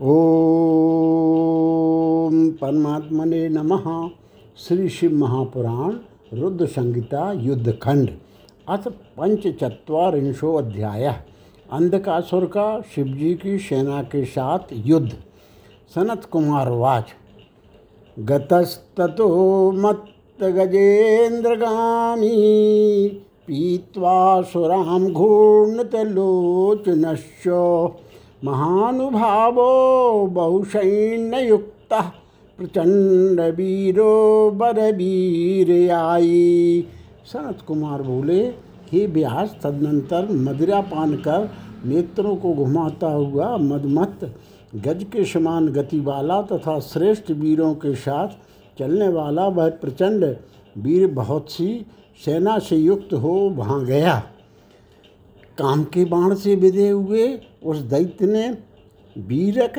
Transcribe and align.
ओम 0.00 0.08
परमात्मने 2.60 3.48
नमः। 3.48 3.84
श्री 4.58 4.88
शिव 4.88 5.12
महापुराण 5.12 5.94
रुद्र 6.38 6.66
संहिता 6.66 7.32
युद्धखंड 7.32 8.10
अथ 8.68 8.88
पंचचत्वारिंशो 8.88 10.52
अध्याय, 10.54 11.06
अंधकासुर 11.72 12.44
का 12.46 12.66
शिवजी 12.94 13.34
की 13.34 13.58
सेना 13.58 14.02
के 14.02 14.24
साथ 14.24 14.58
युद्ध। 14.72 15.10
सनत 15.94 16.24
कुमार 16.24 16.68
वाच, 16.70 17.06
गतस्ततो 18.16 19.28
मत्तगजेन्द्रगामी 19.72 20.68
पीत्वा 23.46 24.18
सुरां 24.42 25.12
घूर्णतलोचनश्च 25.12 26.14
महानुभावो 28.44 29.66
बहुसैन्ययुक्तः 30.26 32.08
प्रचंडवीरो 32.58 34.10
बरवीरयाई 34.50 36.26
सनत 37.26 37.62
कुमार 37.66 38.02
बोले, 38.02 38.40
हे 38.92 39.06
व्यास 39.06 39.56
तदनंतर 39.62 40.28
मदिरा 40.32 40.80
पान 40.82 41.16
कर 41.18 41.48
नेत्रों 41.86 42.36
को 42.36 42.52
घुमाता 42.54 43.10
हुआ 43.10 43.56
मदमत 43.56 44.30
गज 44.76 45.04
के 45.12 45.24
समान 45.24 45.68
गति 45.72 46.00
वाला 46.00 46.40
तथा 46.42 46.78
श्रेष्ठ 46.82 47.30
वीरों 47.32 47.74
के 47.74 47.94
साथ 47.96 48.28
चलने 48.78 49.08
वाला 49.08 49.46
वह 49.48 49.68
प्रचंड 49.82 50.24
वीर 50.76 51.06
बहुत 51.14 51.50
सी 51.50 51.68
सेना 52.24 52.58
से 52.58 52.76
युक्त 52.76 53.12
हो 53.14 53.34
वहाँ 53.56 53.84
गया। 53.84 54.22
काम 55.58 55.84
के 55.84 56.04
बाण 56.04 56.34
से 56.34 56.54
विदे 56.54 56.88
हुए 56.88 57.28
उस 57.64 57.78
दैत्य 57.90 58.26
ने 58.26 58.48
वीरक 59.16 59.78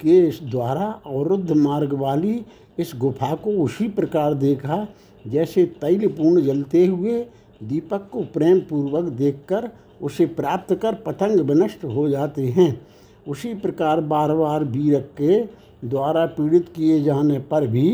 के 0.00 0.20
द्वारा 0.50 0.84
अवरुद्ध 1.06 1.52
मार्ग 1.52 1.92
वाली 1.92 2.44
इस 2.78 2.92
गुफा 2.96 3.34
को 3.34 3.50
उसी 3.62 3.88
प्रकार 3.88 4.34
देखा, 4.34 4.86
जैसे 5.24 5.64
तैलपूर्ण 5.80 6.42
जलते 6.42 6.84
हुए 6.86 7.18
दीपक 7.62 8.08
को 8.12 8.22
प्रेम 8.24 8.60
पूर्वक 8.60 9.12
देखकर 9.12 9.70
उसे 10.02 10.26
प्राप्त 10.26 10.74
कर 10.74 10.94
पतंग 11.06 11.40
विनष्ट 11.40 11.84
हो 11.84 12.08
जाते 12.08 12.46
हैं। 12.48 12.86
उसी 13.26 13.54
प्रकार 13.54 14.00
बार 14.00 14.34
बार 14.34 14.64
वीरक 14.64 15.10
के 15.20 15.40
द्वारा 15.88 16.26
पीड़ित 16.26 16.68
किए 16.68 17.02
जाने 17.02 17.38
पर 17.40 17.66
भी 17.66 17.88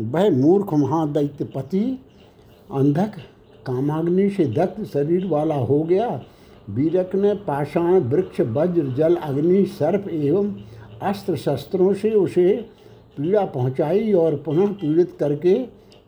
वह 0.00 0.30
मूर्ख 0.30 0.74
महादैत्यपति 0.74 1.82
अंधक, 2.72 3.18
कामाग्नि 3.66 4.28
से 4.30 4.44
दग्ध 4.46 4.84
शरीर 4.84 5.26
वाला 5.26 5.54
हो 5.54 5.82
गया 5.82 6.08
वीरक 6.74 7.14
ने 7.14 7.34
पाषाण 7.46 7.98
वृक्ष, 8.00 8.40
वज्र, 8.40 8.86
जल, 8.88 9.14
अग्नि, 9.16 9.64
सर्प 9.68 10.08
एवं 10.08 10.52
अस्त्र 11.02 11.36
शस्त्रों 11.36 11.92
से 11.94 12.10
उसे 12.10 12.52
पीड़ा 13.16 13.44
पहुंचाई 13.44 14.12
और 14.12 14.36
पुनः 14.36 14.72
पीड़ित 14.72 15.16
करके 15.20 15.54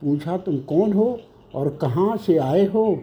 पूछा, 0.02 0.36
तुम 0.36 0.58
कौन 0.58 0.92
हो 0.92 1.18
और 1.54 1.68
कहाँ 1.80 2.16
से 2.16 2.36
आए 2.38 2.66
हो? 2.66 2.98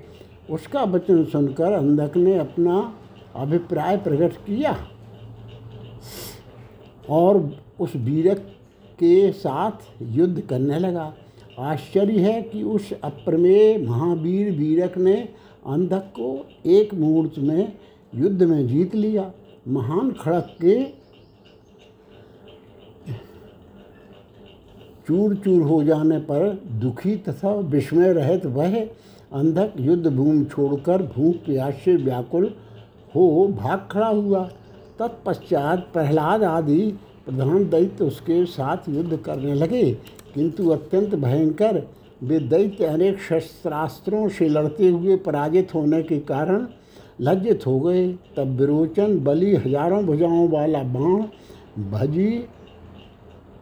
उसका 0.50 0.84
वचन 0.84 1.24
सुनकर 1.26 1.72
अंधक 1.72 2.18
ने 2.18 2.38
अपना 2.38 2.78
अभिप्राय 3.36 3.98
प्रकट 3.98 4.38
किया 4.46 4.76
और 7.10 7.38
उस 7.80 7.96
वीरक 7.96 8.38
के 9.00 9.32
साथ 9.32 9.88
युद्ध 10.02 10.42
करने 10.42 10.80
लगा। 10.80 11.14
आश्चर्य 11.60 12.20
है 12.22 12.42
कि 12.42 12.64
उस 12.64 12.92
अप्रमेय 13.04 13.78
महावीर 13.78 14.52
वीरक 14.52 14.98
ने 14.98 15.16
अंधक 15.64 16.12
को 16.16 16.46
एक 16.70 16.94
मुहूर्त 16.94 17.38
में 17.40 17.74
युद्ध 18.14 18.44
में 18.44 18.68
जीत 18.68 18.96
लिया। 18.96 19.32
महान 19.68 20.12
खड़क 20.12 20.56
के 20.62 20.84
चूर 25.08 25.36
चूर 25.36 25.62
हो 25.62 25.84
जाने 25.84 26.18
पर 26.22 26.50
दुखी 26.82 27.16
तथा 27.18 27.54
विस्मय 27.68 28.14
रहित 28.14 28.46
वह 28.48 28.80
अंधक 28.80 29.74
युद्ध 29.80 30.08
भूमि 30.08 30.46
छोड़कर 30.46 31.04
भूख, 31.06 31.36
प्यास 31.36 31.74
से 31.86 31.96
व्याकुल 31.96 32.54
हो 33.16 33.48
भाग 33.50 33.88
खड़ा 33.92 34.08
हुआ। 34.08 34.44
तत्पश्चात 35.00 35.88
प्रहलाद 35.94 36.44
आदि 36.44 36.82
प्रधान 37.26 37.70
दैत्य 37.70 38.04
उसके 38.04 38.46
साथ 38.48 38.90
युद्ध 38.90 39.18
करने 39.18 39.54
लगे, 39.54 39.92
किंतु 40.34 40.70
अत्यंत 40.70 41.16
भयंकर 41.16 41.78
वे 42.22 42.40
दैत्य 42.42 42.86
अनेक 42.86 43.20
शस्त्रास्त्रों 43.20 44.28
से 44.30 44.48
लड़ते 44.50 44.88
हुए 44.88 45.16
पराजित 45.18 45.74
होने 45.74 46.02
के 46.04 46.18
कारण 46.22 46.68
लज्जित 47.22 47.66
हो 47.68 47.80
गए। 47.80 48.08
तब 48.38 48.58
विरोचन 48.60 49.18
बलि 49.20 49.56
हज़ारों 49.56 50.04
भुजाओं 50.06 50.48
वाला 50.50 50.84
बाण, 50.86 51.24
भजी, 51.92 52.32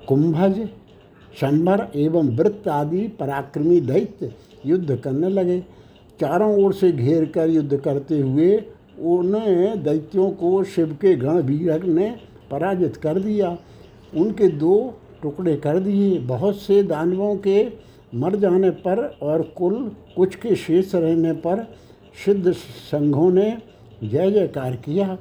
कुंभज, 0.08 0.68
शंभर 1.34 1.88
एवं 1.96 2.36
वृत्त 2.38 2.68
आदि 2.68 3.08
पराक्रमी 3.20 3.80
दैत्य 3.82 4.34
युद्ध 4.66 4.96
करने 4.96 5.30
लगे। 5.30 5.60
चारों 6.20 6.54
ओर 6.64 6.74
से 6.74 6.92
घेर 6.92 7.26
कर 7.26 7.50
युद्ध 7.50 7.78
करते 7.78 8.20
हुए 8.20 8.56
उन्हें 9.08 9.84
दैत्यों 9.84 10.30
को 10.32 10.64
शिव 10.66 10.98
के 11.02 11.16
गण 11.16 11.42
वीरक 11.42 11.84
ने 11.86 12.10
पराजित 12.52 12.96
कर 12.98 13.20
दिया। 13.20 13.58
उनके 14.16 14.48
दो 14.50 14.78
टुकड़े 15.22 15.56
कर 15.58 15.80
दिए। 15.80 16.18
बहुत 16.20 16.58
से 16.58 16.82
दानवों 16.84 17.36
के 17.38 17.64
मर 18.14 18.36
जाने 18.36 18.70
पर 18.70 19.04
और 19.22 19.42
कुल 19.58 19.74
कुछ 20.16 20.36
के 20.36 20.56
शेष 20.56 20.94
रहने 20.96 21.32
पर 21.38 21.66
सिद्ध 22.26 22.52
संघों 22.52 23.32
ने 23.32 23.50
जय 24.04 24.32
जयकार 24.32 24.76
किया। 24.76 25.18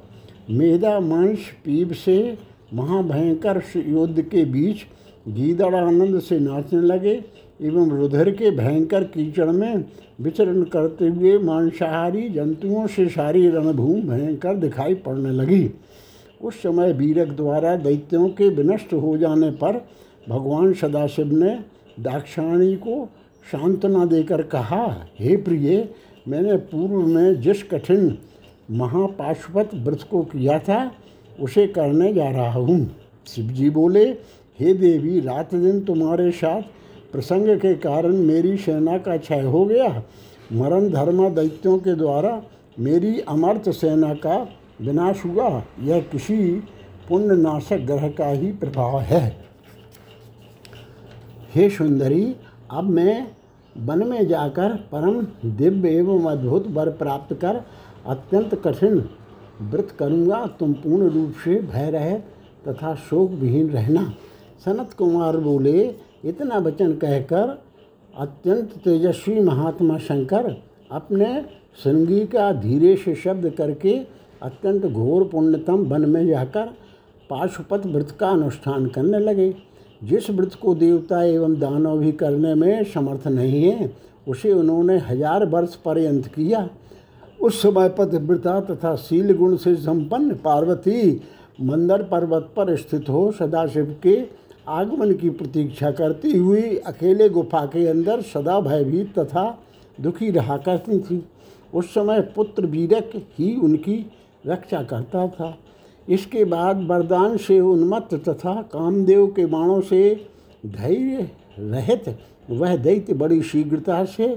मेधा 0.49 0.99
मंश 0.99 1.49
पीप 1.65 1.91
से 1.95 2.37
महाभयंकर 2.73 3.61
युद्ध 3.77 4.21
के 4.21 4.45
बीच 4.45 4.85
गीदड़ 5.27 5.75
आनंद 5.75 6.19
से 6.19 6.39
नाचने 6.39 6.81
लगे 6.81 7.13
एवं 7.61 7.89
रुधिर 7.89 8.29
के 8.31 8.51
भयंकर 8.51 9.03
कीचड़ 9.03 9.49
में 9.51 9.83
विचरण 10.21 10.63
करते 10.63 11.07
हुए 11.07 11.37
मांसाहारी 11.37 12.27
जंतुओं 12.29 12.85
से 12.87 13.07
सारी 13.09 13.49
रणभूमि 13.49 14.01
भयंकर 14.01 14.55
दिखाई 14.55 14.93
पड़ने 14.95 15.31
लगी। 15.31 15.69
उस 16.41 16.61
समय 16.61 16.93
वीरक 16.93 17.27
द्वारा 17.27 17.75
दैत्यों 17.75 18.27
के 18.29 18.49
विनष्ट 18.49 18.93
हो 18.93 19.17
जाने 19.17 19.49
पर 19.51 19.85
भगवान 20.29 20.73
सदाशिव 20.73 21.33
ने 21.33 21.59
दाक्षाणी 21.99 22.75
को 22.75 23.09
सांत्वना 23.51 24.05
देकर 24.05 24.41
कहा, 24.41 25.05
हे 25.19 25.35
प्रिय, 25.35 25.89
मैंने 26.27 26.57
पूर्व 26.57 27.07
में 27.07 27.41
जिस 27.41 27.63
कठिन 27.63 28.17
महापाशुपत 28.71 29.69
व्रत 29.73 30.01
को 30.11 30.21
किया 30.21 30.59
था, 30.59 30.91
उसे 31.39 31.67
करने 31.67 32.13
जा 32.13 32.29
रहा 32.29 32.51
हूँ। 32.51 32.95
शिवजी 33.27 33.69
बोले, 33.69 34.05
हे 34.59 34.73
देवी, 34.73 35.19
रात 35.19 35.55
दिन 35.55 35.81
तुम्हारे 35.81 36.31
साथ 36.31 36.61
प्रसंग 37.11 37.57
के 37.59 37.73
कारण 37.73 38.15
मेरी 38.15 38.57
सेना 38.57 38.97
का 38.97 39.17
क्षय 39.17 39.41
हो 39.41 39.65
गया। 39.65 40.03
मरण 40.53 40.89
धर्म 40.89 41.29
दैत्यों 41.29 41.77
के 41.77 41.95
द्वारा 41.95 42.41
मेरी 42.79 43.19
अमर्थ 43.19 43.69
सेना 43.69 44.13
का 44.13 44.37
विनाश 44.81 45.25
हुआ। 45.25 45.63
यह 45.83 45.99
किसी 46.01 46.51
पुण्यनाशक 47.09 47.77
ग्रह 47.77 48.07
का 48.07 48.27
ही 48.27 48.51
प्रभाव 48.51 48.99
है। 48.99 49.47
हे 51.47 51.69
सुंदरी, 51.69 52.35
अब 52.71 52.83
मैं 52.83 53.27
वन 53.75 54.07
में 54.07 54.27
जाकर 54.27 54.73
परम 54.91 55.21
दिव्य 55.57 55.89
एवं 55.89 56.25
अद्भुत 56.31 56.67
वर 56.67 56.89
प्राप्त 56.91 57.33
कर 57.35 57.61
अत्यंत 58.05 58.55
कठिन 58.63 58.97
व्रत 59.61 59.93
करूँगा। 59.99 60.45
तुम 60.59 60.73
पूर्ण 60.75 61.09
रूप 61.09 61.33
से 61.43 61.59
भय 61.63 61.89
रहे 61.91 62.17
तथा 62.67 62.93
शोक 63.09 63.31
विहीन 63.31 63.69
रहना। 63.69 64.03
सनत 64.65 64.93
कुमार 64.93 65.37
बोले, 65.37 65.83
इतना 66.23 66.57
वचन 66.57 66.93
कहकर 66.95 67.57
अत्यंत 68.13 68.73
तेजस्वी 68.83 69.39
महात्मा 69.39 69.97
शंकर 69.99 70.55
अपने 70.91 71.29
संगी 71.77 72.25
का 72.25 72.51
धीरे 72.53 72.95
से 72.95 73.15
शब्द 73.15 73.49
करके 73.49 73.97
अत्यंत 74.41 74.85
घोर 74.85 75.23
पुण्यतम 75.23 75.85
वन 75.85 76.09
में 76.09 76.25
जाकर 76.27 76.65
पाशुपत 77.29 77.85
व्रत 77.85 78.11
का 78.19 78.29
अनुष्ठान 78.29 78.85
करने 78.87 79.19
लगे। 79.19 79.49
जिस 80.01 80.29
व्रत 80.29 80.53
को 80.53 80.73
देवता 80.75 81.23
एवं 81.23 81.53
दानव 81.59 81.97
भी 81.97 82.11
करने 82.11 82.53
में 82.55 82.83
समर्थ 82.85 83.27
नहीं 83.27 83.63
है, 83.63 83.91
उसे 84.27 84.51
उन्होंने 84.51 84.97
हज़ार 84.99 85.45
वर्ष 85.45 85.75
पर्यंत 85.75 86.27
किया। 86.27 86.67
उस 87.39 87.61
समय 87.61 87.89
पतिव्रता 87.89 88.59
तथा 88.63 88.95
शील 88.95 89.35
गुण 89.37 89.55
से 89.55 89.75
संपन्न 89.75 90.35
पार्वती 90.35 91.21
मंदर 91.61 92.03
पर्वत 92.03 92.51
पर 92.55 92.75
स्थित 92.75 93.09
हो 93.09 93.31
सदाशिव 93.31 93.95
के 94.03 94.17
आगमन 94.69 95.13
की 95.13 95.29
प्रतीक्षा 95.29 95.91
करती 95.91 96.37
हुई 96.37 96.75
अकेले 96.77 97.29
गुफा 97.29 97.65
के 97.65 97.85
अंदर 97.87 98.21
सदा 98.23 98.59
भयभीत 98.59 99.17
तथा 99.19 99.45
दुखी 99.97 100.29
रहा 100.31 100.57
करती 100.57 100.99
थी। 100.99 101.23
उस 101.73 101.93
समय 101.93 102.21
पुत्र 102.35 102.65
वीरक 102.65 103.11
ही 103.39 103.55
उनकी 103.55 103.95
रक्षा 104.47 104.81
करता 104.83 105.27
था। 105.27 105.57
इसके 106.09 106.43
बाद 106.45 106.85
वरदान 106.87 107.37
से 107.37 107.59
उन्मत्त 107.59 108.13
तथा 108.29 108.61
कामदेव 108.73 109.25
के 109.27 109.45
बाणों 109.45 109.79
से 109.81 109.99
धैर्य 110.65 111.29
रहित 111.59 112.15
वह 112.49 112.75
दैत्य 112.75 113.13
बड़ी 113.13 113.41
शीघ्रता 113.41 114.03
से 114.05 114.27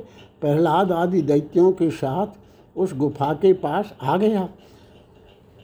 प्रहलाद 0.40 0.92
आदि 0.92 1.22
दैत्यों 1.22 1.70
के 1.72 1.90
साथ 1.90 2.78
उस 2.78 2.96
गुफा 2.96 3.32
के 3.32 3.52
पास 3.52 3.92
आ 4.02 4.16
गया। 4.16 4.48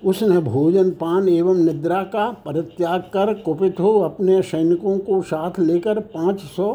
उसने 0.02 0.38
भोजन, 0.38 0.90
पान 0.90 1.28
एवं 1.28 1.56
निद्रा 1.56 2.02
का 2.04 2.30
परित्याग 2.44 3.00
कर 3.14 3.32
कुपित 3.34 3.80
हो 3.80 3.98
अपने 4.00 4.40
सैनिकों 4.42 4.98
को 4.98 5.20
साथ 5.22 5.58
लेकर 5.60 6.00
पाँच 6.00 6.40
सौ, 6.40 6.72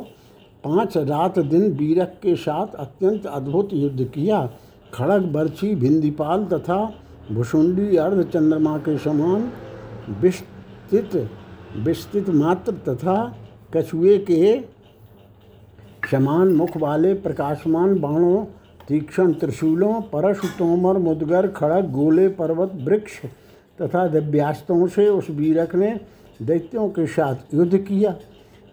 पाँच 0.64 0.98
रात 0.98 1.40
दिन 1.40 1.72
बीरक 1.74 2.20
के 2.24 2.36
साथ 2.36 2.76
अत्यंत 2.76 3.26
अद्भुत 3.26 3.74
युद्ध 3.74 4.04
किया। 4.06 4.50
खड़ग, 4.94 5.32
बर्छी, 5.34 5.74
भिंदीपाल 5.76 6.46
तथा 6.46 6.84
भुषुंडी 7.32 7.96
अर्ध 7.98 8.24
चंद्रमा 8.24 8.78
के 8.78 8.98
समान 8.98 9.52
विस्तृत 10.22 11.30
विस्तृत 11.78 12.30
मात्र 12.30 12.72
तथा 12.72 13.38
कछुए 13.74 14.18
के 14.18 14.60
समान 16.12 16.48
मुख 16.48 16.78
वाले 16.78 17.14
प्रकाशमान 17.14 18.00
बाणों, 18.00 18.46
तीक्ष्ण 18.88 19.34
त्रिशूलों 19.34 20.02
परशु 20.02 20.48
तोमर 20.48 20.98
मुदगर, 20.98 21.48
खड़ग, 21.48 21.92
गोले, 21.92 22.28
पर्वत, 22.28 22.72
वृक्ष 22.76 23.12
तथा 23.82 24.08
दिव्यास्तों 24.08 24.88
से 24.88 25.08
उस 25.10 25.30
वीरक 25.30 25.76
ने 25.76 26.00
दैत्यों 26.42 26.90
के 26.90 27.06
साथ 27.08 27.54
युद्ध 27.54 27.78
किया। 27.78 28.16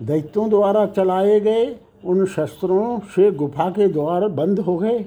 दैत्यों 0.02 0.49
द्वारा 0.50 0.87
चलाए 0.87 1.40
गए 1.40 1.76
उन 2.04 2.26
शस्त्रों 2.26 2.99
से 2.99 3.31
गुफा 3.31 3.70
के 3.70 3.88
द्वार 3.88 4.28
बंद 4.28 4.61
हो 4.61 4.76
गए। 4.78 4.99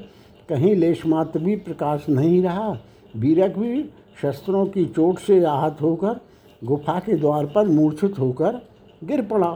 कहीं 0.50 0.75
लेशमात्र 0.75 1.39
भी 1.39 1.56
प्रकाश 1.56 2.06
नहीं 2.09 2.42
रहा। 2.44 2.77
वीरक 3.15 3.57
भी 3.57 3.83
शस्त्रों 4.21 4.65
की 4.65 4.85
चोट 4.85 5.19
से 5.19 5.43
आहत 5.43 5.77
होकर 5.81 6.19
गुफा 6.61 6.99
के 6.99 7.13
द्वार 7.13 7.45
पर 7.45 7.67
मूर्छित 7.67 8.19
होकर 8.19 8.61
गिर 9.03 9.21
पड़ा। 9.21 9.53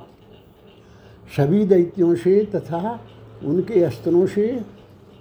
सभी 1.38 1.66
दैत्यों 1.66 2.16
से 2.16 2.44
तथा 2.46 3.00
उनके 3.44 3.84
अस्त्रों 3.84 4.26
से 4.28 4.60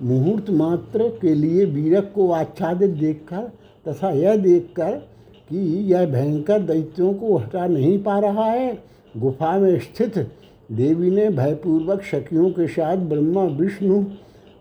मुहूर्त 0.03 0.51
मात्र 0.51 1.09
के 1.23 1.35
लिए 1.35 1.65
वीरक 1.65 2.13
को 2.15 2.31
आच्छादित 2.33 2.91
देखकर 2.91 3.51
तथा 3.87 4.11
यह 4.11 4.37
देखकर 4.37 4.97
कि 5.49 5.59
यह 5.93 6.07
भयंकर 6.07 6.59
दैत्यों 6.59 7.13
को 7.15 7.37
हटा 7.37 7.67
नहीं 7.67 8.03
पा 8.03 8.19
रहा 8.19 8.45
है, 8.45 8.79
गुफा 9.17 9.57
में 9.59 9.79
स्थित 9.79 10.19
देवी 10.73 11.11
ने 11.11 11.29
भयपूर्वक 11.31 12.03
शकियों 12.03 12.51
के 12.51 12.67
साथ 12.67 12.97
ब्रह्मा, 12.97 13.43
विष्णु 13.43 14.03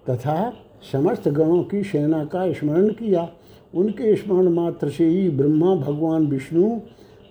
तथा 0.10 0.54
समस्त 0.92 1.28
गणों 1.30 1.64
की 1.64 1.84
सेना 1.84 2.24
का 2.26 2.52
स्मरण 2.54 2.90
किया। 2.90 3.30
उनके 3.76 4.16
स्मरण 4.16 4.50
मात्र 4.50 4.90
से 4.90 5.06
ही 5.06 5.30
ब्रह्मा, 5.30 5.76
भगवान, 5.76 6.28
विष्णु 6.28 6.80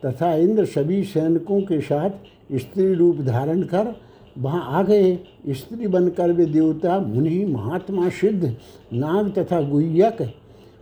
तथा 0.07 0.35
इंद्र 0.35 0.65
सभी 0.65 1.05
सैनिकों 1.05 1.61
के 1.61 1.81
साथ 1.81 2.11
स्त्री 2.53 2.95
रूप 2.95 3.17
धारण 3.17 3.63
कर 3.63 3.95
वहाँ 4.39 4.65
आ 4.67 4.83
गए। 4.83 5.19
स्त्री 5.49 5.87
बनकर 5.87 6.33
वे 6.33 6.47
देवता, 6.47 6.99
मुनि, 6.99 7.45
महात्मा, 7.45 8.09
सिद्ध, 8.09 8.57
नाग 8.93 9.33
तथा 9.39 9.61
गुह्यक, 9.63 10.23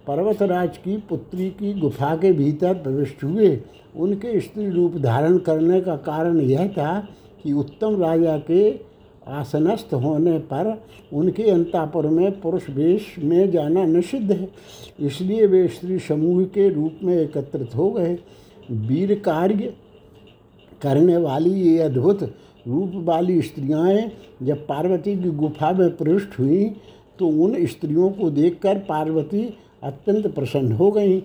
पर्वतराज 0.06 0.76
की 0.76 0.96
पुत्री 0.96 1.50
की 1.50 1.72
गुफा 1.80 2.16
के 2.16 2.32
भीतर 2.32 2.74
प्रविष्ट 2.74 3.24
हुए। 3.24 3.60
उनके 3.96 4.40
स्त्री 4.40 4.70
रूप 4.70 4.96
धारण 4.96 5.38
करने 5.38 5.80
का 5.80 5.96
कारण 5.96 6.40
यह 6.40 6.68
था 6.68 7.08
कि 7.42 7.52
उत्तम 7.52 8.02
राजा 8.02 8.38
के 8.38 8.89
आसनस्थ 9.30 9.94
होने 9.94 10.38
पर 10.46 10.72
उनके 11.12 11.50
अंतापुर 11.50 12.06
में 12.08 12.40
पुरुष 12.40 12.68
वेश 12.70 13.14
में 13.18 13.50
जाना 13.50 13.84
निषिद्ध 13.86 14.30
है। 14.32 14.48
इसलिए 15.00 15.46
वे 15.46 15.66
स्त्री 15.68 15.98
समूह 15.98 16.44
के 16.46 16.68
रूप 16.68 16.98
में 17.04 17.16
एकत्रित 17.16 17.74
हो 17.76 17.90
गए। 17.90 18.18
वीर 18.70 19.14
कार्य 19.24 19.72
करने 20.82 21.16
वाली 21.18 21.50
ये 21.52 21.78
अद्भुत 21.82 22.22
रूप 22.66 22.92
वाली 23.04 23.40
स्त्रियाँ 23.42 23.98
जब 24.42 24.66
पार्वती 24.66 25.16
की 25.16 25.30
गुफा 25.30 25.70
में 25.72 25.96
प्रविष्ट 25.96 26.38
हुई 26.38 26.64
तो 27.18 27.26
उन 27.44 27.66
स्त्रियों 27.66 28.10
को 28.10 28.30
देखकर 28.30 28.78
पार्वती 28.88 29.42
अत्यंत 29.82 30.26
प्रसन्न 30.34 30.72
हो 30.72 30.90
गई। 30.90 31.22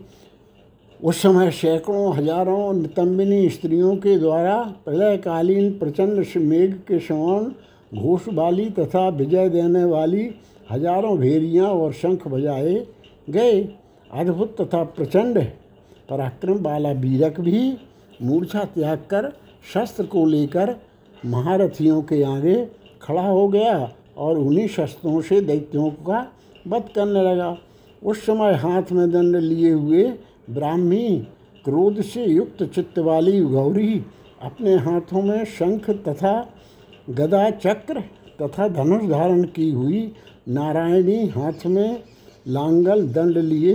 उस 1.00 1.22
समय 1.22 1.50
सैकड़ों, 1.52 2.14
हज़ारों 2.16 2.74
नितंबिनी 2.74 3.50
स्त्रियों 3.50 3.96
के 3.98 4.18
द्वारा 4.18 4.62
प्रलयकालीन 4.86 5.72
प्रचंड 5.72 6.26
मेघ 6.44 6.74
के 6.88 7.00
समान 7.00 7.54
घोष 7.92 8.28
वाली 8.34 8.70
तथा 8.70 9.08
विजय 9.10 9.50
देने 9.50 9.84
वाली 9.86 10.30
हज़ारों 10.72 11.18
भेरियाँ 11.20 11.68
और 11.68 11.94
शंख 11.94 12.28
बजाए 12.28 12.76
गए। 13.30 13.62
अद्भुत 14.12 14.56
तथा 14.62 14.84
प्रचंड 14.96 15.40
पराक्रम 16.10 16.58
वाला 16.64 16.92
वीरक 16.94 17.40
भी 17.42 17.62
मूर्छा 18.22 18.64
त्याग 18.66 19.06
कर 19.10 19.32
शस्त्र 19.74 20.06
को 20.06 20.26
लेकर 20.26 20.76
महारथियों 21.26 22.02
के 22.02 22.22
आगे 22.26 22.56
खड़ा 23.02 23.22
हो 23.22 23.48
गया 23.48 23.92
और 24.18 24.38
उन्हीं 24.38 24.68
शस्त्रों 24.68 25.22
से 25.22 25.40
दैत्यों 25.42 25.90
का 26.08 26.26
वध 26.68 26.90
करने 26.96 27.22
लगा। 27.24 27.58
उस 28.02 28.26
समय 28.26 28.54
हाथ 28.54 28.92
में 28.92 29.10
दंड 29.12 29.36
लिए 29.36 29.72
हुए 29.72 30.04
ब्राह्मी 30.50 31.08
क्रोध 31.66 32.02
से 32.04 32.26
युक्त 32.26 32.64
चित्त 32.66 33.00
वाली 33.00 33.40
गौरी 33.42 34.02
अपने 34.42 34.76
हाथों 34.78 35.22
में 35.22 35.46
शंख 35.50 35.90
तथा 36.08 36.34
गदा 37.08 37.50
चक्र 37.52 38.02
तथा 38.42 38.68
धनुष 38.68 39.04
धारण 39.10 39.44
की 39.56 39.70
हुई 39.72 40.00
नारायणी 40.50 41.26
हाथ 41.28 41.66
में 41.66 42.04
लांगल 42.48 43.08
दंड 43.08 43.38
लिए 43.38 43.74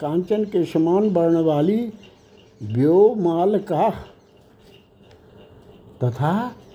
कांचन 0.00 0.44
के 0.44 0.64
समान 0.64 1.08
वर्ण 1.08 1.42
वाली 1.44 1.80
व्योमाल 2.60 3.58
का 3.70 3.88
तथा 6.04 6.32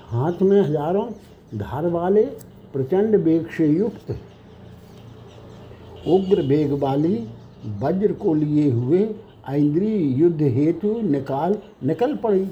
हाथ 0.08 0.42
में 0.42 0.60
हज़ारों 0.62 1.10
धार 1.58 1.88
वाले 1.88 2.24
प्रचंड 2.74 3.16
वेग 3.16 3.48
से 3.58 3.68
युक्त 3.68 4.12
उग्र 6.08 6.42
वेग 6.48 6.72
वाली 6.74 7.16
वज्र 7.82 8.14
को 8.14 8.34
लिए 8.34 8.70
हुए 8.72 9.00
इंद्रिय 9.50 9.98
युद्ध 10.20 10.42
हेतु 10.42 11.00
निकाल, 11.02 11.58
निकल 11.84 12.16
पड़ी। 12.16 12.46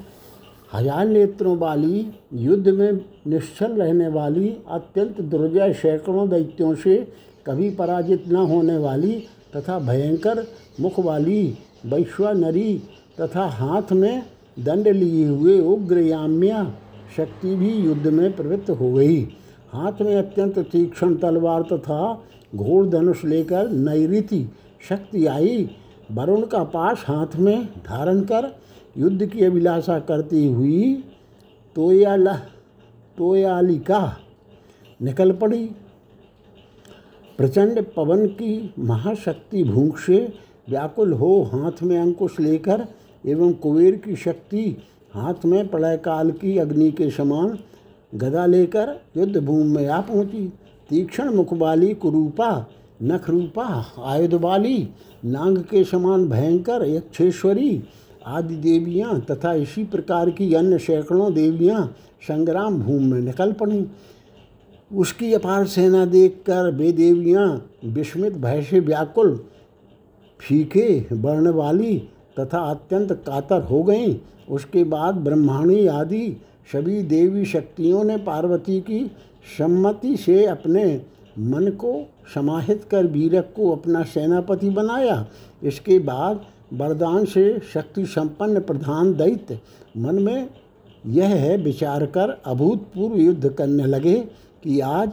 हज़ार 0.72 1.06
नेत्रों 1.06 1.56
वाली, 1.58 2.06
युद्ध 2.34 2.68
में 2.68 3.00
निश्चल 3.26 3.72
रहने 3.72 4.08
वाली, 4.08 4.48
अत्यंत 4.68 5.20
दुर्जय 5.20 5.72
सैकड़ों 5.72 6.28
दैत्यों 6.28 6.74
से 6.74 6.96
कभी 7.46 7.70
पराजित 7.70 8.24
न 8.28 8.36
होने 8.46 8.76
वाली 8.78 9.12
तथा 9.56 9.78
भयंकर 9.78 10.44
मुख 10.80 10.98
वाली, 10.98 11.42
वैश्वानरी 11.86 12.82
तथा 13.20 13.44
हाथ 13.48 13.92
में 13.92 14.22
दंड 14.58 14.88
लिए 14.88 15.26
हुए 15.28 15.58
उग्र 15.62 15.98
याम्या 15.98 16.64
शक्ति 17.16 17.54
भी 17.56 17.70
युद्ध 17.74 18.06
में 18.06 18.34
प्रवृत्त 18.36 18.70
हो 18.70 18.92
गई। 18.92 19.20
हाथ 19.72 20.00
में 20.00 20.14
अत्यंत 20.16 20.58
तीक्ष्ण 20.62 21.14
तलवार 21.14 21.62
तथा 21.62 22.22
घोड़ 22.54 22.86
धनुष 22.86 23.24
लेकर 23.24 23.70
नैरीति 23.70 24.44
शक्ति 24.88 25.26
आई। 25.26 25.68
वरुण 26.12 26.40
का 26.46 26.62
पास 26.64 27.04
हाथ 27.06 27.36
में 27.36 27.64
धारण 27.78 28.20
कर 28.22 28.50
युद्ध 28.96 29.26
की 29.26 29.44
अभिलाषा 29.44 29.98
करती 29.98 30.46
हुई 30.46 30.94
तोयाला, 31.76 32.34
तोयालिका 33.18 34.16
निकल 35.00 35.32
पड़ी। 35.32 35.64
प्रचंड 37.38 37.84
पवन 37.96 38.26
की 38.26 38.74
महाशक्ति 38.78 39.62
भूख 39.64 39.98
से 39.98 40.18
व्याकुल 40.68 41.12
हो 41.12 41.42
हाथ 41.52 41.82
में 41.82 41.98
अंकुश 41.98 42.38
लेकर 42.40 42.86
एवं 43.24 43.52
कुबेर 43.52 43.96
की 43.96 44.16
शक्ति 44.16 44.64
हाथ 45.14 45.44
में 45.44 45.68
प्रलय 45.68 45.96
काल 45.96 46.30
की 46.30 46.56
अग्नि 46.58 46.90
के 46.92 47.10
समान 47.10 47.58
गदा 48.14 48.46
लेकर 48.46 48.94
युद्ध 49.16 49.36
भूमि 49.36 49.64
में 49.64 49.88
आ 49.88 50.00
पहुँची। 50.00 50.46
तीक्ष्ण 50.88 51.30
मुख 51.30 51.52
वाली 51.52 51.92
कुरूपा, 51.94 52.66
नखरूपा 53.02 53.64
आयुध 54.04 54.34
वाली 54.34 54.88
नांग 55.24 55.58
के 55.70 55.84
समान 55.84 56.28
भयंकर 56.28 56.84
यक्षेश्वरी 56.86 57.82
आदि 58.26 58.56
देवियाँ 58.56 59.20
तथा 59.20 59.52
इसी 59.54 59.84
प्रकार 59.84 60.30
की 60.30 60.52
अन्य 60.54 60.78
सैकड़ों 60.78 61.32
देवियाँ 61.34 61.84
संग्राम 62.22 62.78
भूमि 62.78 63.06
में 63.06 63.20
निकल 63.20 63.52
पड़ी। 63.52 63.86
उसकी 64.90 65.32
अपार 65.34 65.66
सेना 65.66 66.04
देखकर 66.06 66.70
वे 66.74 66.92
देवियाँ 66.92 67.46
विस्मित 67.84 68.32
भय 68.34 68.62
से 68.62 68.80
व्याकुल, 68.80 69.36
फीके 70.40 71.00
वर्ण 71.12 71.50
वाली 71.50 71.96
तथा 72.40 72.58
अत्यंत 72.60 73.12
कातर 73.26 73.62
हो 73.62 73.82
गईं। 73.82 74.14
उसके 74.48 74.84
बाद 74.84 75.14
ब्रह्माणी 75.14 75.86
आदि 75.86 76.36
सभी 76.72 77.02
देवी 77.02 77.44
शक्तियों 77.44 78.04
ने 78.04 78.16
पार्वती 78.16 78.80
की 78.80 79.04
सम्मति 79.58 80.16
से 80.16 80.44
अपने 80.46 80.84
मन 81.38 81.70
को 81.80 81.94
समाहित 82.34 82.84
कर 82.90 83.06
वीरक 83.06 83.52
को 83.56 83.70
अपना 83.70 84.02
सेनापति 84.04 84.70
बनाया। 84.70 85.26
इसके 85.62 85.98
बाद 85.98 86.44
वरदान 86.72 87.24
से 87.24 87.60
शक्ति 87.74 88.06
संपन्न 88.06 88.60
प्रधान 88.60 89.14
दैत्य 89.14 89.60
मन 89.98 90.22
में 90.22 90.50
यह 91.06 91.28
है 91.28 91.56
विचार 91.56 92.06
कर 92.06 92.42
अभूतपूर्व 92.46 93.16
युद्ध 93.16 93.48
करने 93.48 93.86
लगे 93.86 94.14
कि 94.62 94.80
आज 94.80 95.12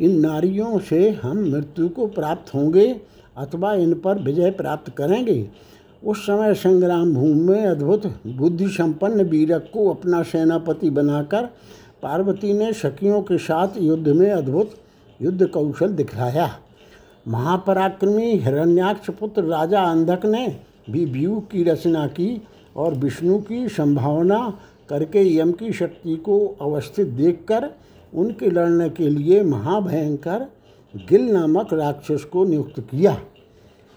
इन 0.00 0.20
नारियों 0.20 0.78
से 0.78 1.10
हम 1.10 1.38
मृत्यु 1.38 1.88
को 1.88 2.06
प्राप्त 2.06 2.54
होंगे 2.54 3.00
अथवा 3.36 3.74
इन 3.74 3.94
पर 3.94 4.18
विजय 4.18 4.50
प्राप्त 4.50 4.90
करेंगे। 4.90 5.50
उस 6.04 6.22
समय 6.22 6.54
संग्राम 6.54 7.14
भूमि 7.14 7.34
में 7.34 7.66
अद्भुत 7.66 8.06
बुद्धि 8.26 8.68
संपन्न 8.68 9.22
वीरक 9.22 9.70
को 9.72 9.90
अपना 9.90 10.22
सेनापति 10.22 10.90
बनाकर 10.90 11.46
पार्वती 12.02 12.52
ने 12.52 12.72
सखियों 12.72 13.22
के 13.22 13.38
साथ 13.38 13.68
युद्ध 13.78 14.08
में 14.08 14.30
अद्भुत 14.30 14.70
युद्ध 15.22 15.46
कौशल 15.46 15.88
दिखाया 15.88 16.50
महापराक्रमी 17.28 18.34
हिरण्याक्ष 18.36 19.10
पुत्र 19.10 19.44
राजा 19.44 19.82
अंधक 19.82 20.26
ने 20.26 20.69
भी 20.86 21.04
व्यू 21.04 21.40
की 21.52 21.62
रचना 21.64 22.06
की 22.08 22.40
और 22.76 22.94
विष्णु 22.94 23.38
की 23.40 23.68
संभावना 23.68 24.38
करके 24.88 25.22
यम 25.28 25.52
की 25.52 25.72
शक्ति 25.72 26.16
को 26.18 26.38
अवस्थित 26.60 27.06
देखकर 27.08 27.70
उनके 28.12 28.50
लड़ने 28.50 28.88
के 28.90 29.08
लिए 29.08 29.42
महाभयंकर 29.42 30.46
गिल 30.94 31.30
नामक 31.32 31.72
राक्षस 31.74 32.24
को 32.24 32.44
नियुक्त 32.44 32.80
किया। 32.80 33.16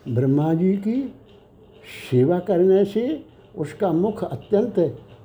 ब्रह्मा 0.06 0.54
जी 0.54 0.74
की 0.78 1.02
सेवा 2.12 2.40
करने 2.40 2.84
से 2.86 3.04
उसका 3.56 3.92
मुख 3.94 4.24
अत्यंत 4.24 4.80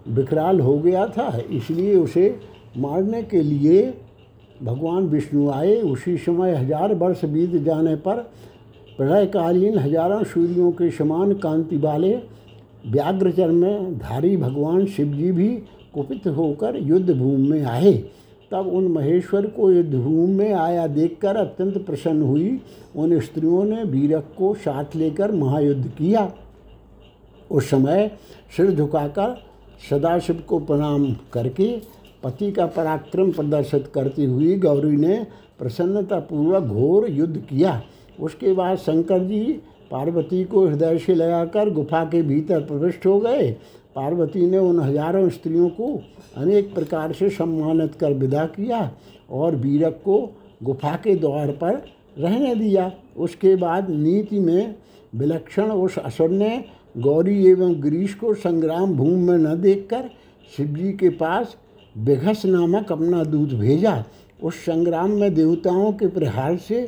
विकराल 0.09 0.61
हो 0.61 0.79
गया 0.79 1.07
था, 1.09 1.29
इसलिए 1.41 1.95
उसे 1.97 2.39
मारने 2.77 3.23
के 3.23 3.43
लिए 3.43 3.83
भगवान 4.63 5.07
विष्णु 5.09 5.51
आए। 5.51 5.77
उसी 5.77 6.17
समय 6.19 6.55
हज़ार 6.55 6.95
वर्ष 6.95 7.25
बीत 7.25 7.63
जाने 7.65 7.95
पर 7.99 8.31
प्रलयकालीन 8.99 9.79
हज़ारों 9.79 10.23
सूर्यों 10.25 10.71
के 10.73 10.91
समान 10.91 11.33
कांति 11.39 11.77
वाले 11.77 12.15
व्याघ्रचर 12.87 13.51
में 13.51 13.99
धारी 13.99 14.37
भगवान 14.37 14.87
शिव 14.87 15.13
जी 15.13 15.31
भी 15.33 15.49
कुपित 15.95 16.27
होकर 16.27 16.77
युद्ध 16.79 17.11
भूमि 17.11 17.49
में 17.49 17.65
आए। 17.65 17.93
तब 18.51 18.67
उन 18.69 18.87
महेश्वर 18.89 19.47
को 19.47 19.71
युद्ध 19.73 19.95
भूमि 19.95 20.33
में 20.35 20.53
आया 20.53 20.87
देखकर 20.87 21.37
अत्यंत 21.37 21.77
प्रसन्न 21.87 22.23
हुई। 22.23 22.61
उन 22.97 23.19
स्त्रियों 23.21 23.65
ने 23.65 23.83
वीरक 23.85 24.33
को 24.39 24.53
साथ 24.57 24.97
लेकर 24.97 25.33
महायुद्ध 25.33 25.87
किया। 25.89 26.31
उस 27.51 27.71
समय 27.71 28.11
सिर 28.57 28.71
झुकाकर 28.71 29.37
सदाशिव 29.91 30.43
को 30.49 30.59
प्रणाम 30.61 31.07
करके 31.33 31.71
पति 32.23 32.51
का 32.53 32.67
पराक्रम 32.67 33.31
प्रदर्शित 33.33 33.87
करती 33.95 34.25
हुई 34.25 34.57
गौरी 34.59 34.97
ने 34.97 35.17
प्रसन्नतापूर्वक 35.59 36.63
घोर 36.65 37.09
युद्ध 37.11 37.37
किया। 37.39 37.81
उसके 38.19 38.53
बाद 38.53 38.79
शंकर 38.79 39.25
जी 39.25 39.41
पार्वती 39.91 40.43
को 40.45 40.67
हृदय 40.67 40.99
से 40.99 41.15
लगाकर 41.15 41.71
गुफा 41.71 42.05
के 42.05 42.23
भीतर 42.23 42.61
प्रविष्ट 42.61 43.07
हो 43.07 43.19
गए। 43.21 43.51
पार्वती 43.97 44.47
ने 44.47 44.59
उन 44.59 44.81
हज़ारों 44.81 45.29
स्त्रियों 45.29 45.69
को 45.71 45.95
अनेक 46.37 46.75
प्रकार 46.75 47.13
से 47.13 47.29
सम्मानित 47.31 47.95
कर 47.95 48.13
विदा 48.15 48.45
किया 48.47 48.91
और 49.31 49.57
वीरक 49.57 50.01
को 50.05 50.19
गुफा 50.63 50.95
के 50.97 51.15
द्वार 51.17 51.51
पर 51.53 51.83
रहने 52.19 52.55
दिया। 52.55 52.91
उसके 53.17 53.55
बाद 53.57 53.91
नीति 53.91 54.39
में 54.39 54.75
विलक्षण 55.13 55.71
उस 55.71 55.99
असुर 55.99 56.31
ने 56.31 56.65
गौरी 56.99 57.45
एवं 57.47 57.81
गिरीश 57.83 58.15
को 58.15 58.35
संग्राम 58.37 58.95
भूमि 58.95 59.23
में 59.23 59.39
न 59.39 59.61
देखकर 59.61 60.09
शिवजी 60.53 60.93
के 60.93 61.09
पास 61.09 61.57
बेघस 61.97 62.45
नामक 62.47 62.93
अपना 62.93 63.23
दूध 63.25 63.59
भेजा। 63.59 64.03
उस 64.43 64.55
संग्राम 64.57 65.11
में 65.11 65.35
देवताओं 65.35 65.93
के 65.93 66.07
प्रहार 66.09 66.57
से 66.59 66.81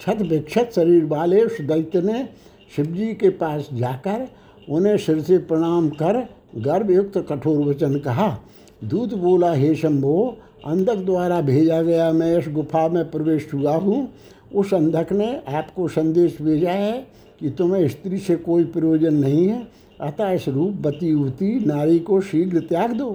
छत 0.00 0.22
विक्षत 0.22 0.70
शरीर 0.74 1.04
वाले 1.04 1.42
उस 1.42 1.60
दैत्य 1.60 2.00
ने 2.00 2.28
शिवजी 2.76 3.12
के 3.14 3.28
पास 3.30 3.68
जाकर 3.72 4.26
उन्हें 4.68 4.96
सिर 4.96 5.20
से 5.20 5.38
प्रणाम 5.38 5.88
कर 5.88 6.26
गर्भयुक्त 6.56 7.18
कठोर 7.28 7.58
वचन 7.66 7.98
कहा, 7.98 8.28
दूत 8.84 9.14
बोला, 9.14 9.52
हे 9.52 9.74
शंभो, 9.74 10.36
अंधक 10.66 10.96
द्वारा 10.96 11.40
भेजा 11.40 11.82
गया 11.82 12.12
मैं 12.12 12.38
इस 12.38 12.48
गुफा 12.48 12.88
में 12.88 13.10
प्रवेश 13.10 13.48
हुआ 13.54 13.76
हूँ। 13.76 14.08
उस 14.54 14.74
अंधक 14.74 15.12
ने 15.12 15.42
आपको 15.48 15.88
संदेश 15.88 16.36
भेजा 16.42 16.70
है 16.70 17.06
कि 17.40 17.50
तुम्हें 17.50 17.88
स्त्री 17.88 18.18
से 18.18 18.36
कोई 18.36 18.64
प्रयोजन 18.64 19.14
नहीं 19.14 19.46
है। 19.48 19.66
अतः 20.00 20.30
इस 20.30 20.48
रूपवती 20.48 21.08
युवती 21.08 21.64
नारी 21.64 21.98
को 21.98 22.20
शीघ्र 22.20 22.60
त्याग 22.60 22.92
दो। 22.92 23.10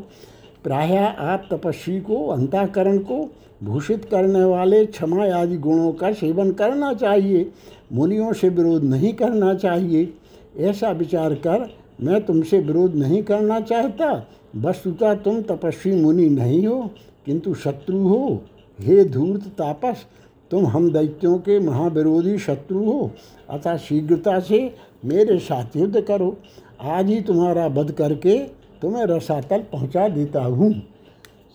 प्राय 0.63 0.98
आप 1.20 1.48
तपस्वी 1.52 2.00
को, 2.00 2.28
अंताकरण 2.28 2.98
को 2.98 3.30
भूषित 3.63 4.05
करने 4.05 4.43
वाले 4.43 4.86
क्षमा 4.86 5.25
आदि 5.36 5.58
गुणों 5.58 5.91
का 5.91 6.12
सेवन 6.13 6.51
करना 6.51 6.93
चाहिए। 6.93 7.51
मुनियों 7.93 8.34
से 8.34 8.50
विरोध 8.50 8.84
नहीं 8.84 9.13
करना 9.13 9.53
चाहिए। 9.53 10.13
ऐसा 10.58 10.91
विचार 10.91 11.34
कर, 11.34 11.70
मैं 12.01 12.25
तुमसे 12.25 12.60
विरोध 12.60 12.96
नहीं 12.96 13.24
करना 13.24 13.60
चाहता। 13.60 14.27
वस्तुतः 14.55 15.13
तुम 15.13 15.41
तपस्वी 15.41 16.01
मुनि 16.01 16.29
नहीं 16.29 16.67
हो, 16.67 16.91
किंतु 17.25 17.53
शत्रु 17.53 17.98
हो। 17.98 18.41
हे 18.79 19.05
धूर्त 19.05 19.48
तापस, 19.48 20.05
तुम 20.51 20.65
हम 20.65 20.91
दैत्यों 20.93 21.38
के 21.38 21.60
महाविरोधी 21.60 22.38
शत्रु 22.38 22.79
हो। 22.79 23.12
अतः 23.50 23.77
शीघ्रता 23.77 24.39
से 24.39 24.75
मेरे 25.05 25.39
साथ 25.39 25.77
युद्ध 25.77 26.01
करो। 26.01 26.38
आज 26.82 27.10
ही 27.10 27.22
तुम्हारा 27.22 27.67
वध 27.67 27.91
करके 27.91 28.38
तुम्हें 28.82 29.05
रसातल 29.05 29.60
पहुँचा 29.60 30.08
देता 30.08 30.43
हूँ। 30.43 30.74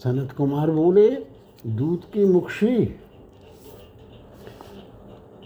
सनत 0.04 0.32
कुमार 0.32 0.70
बोले 0.70 1.37
दूत 1.66 2.02
की 2.16 2.24
से 2.50 2.96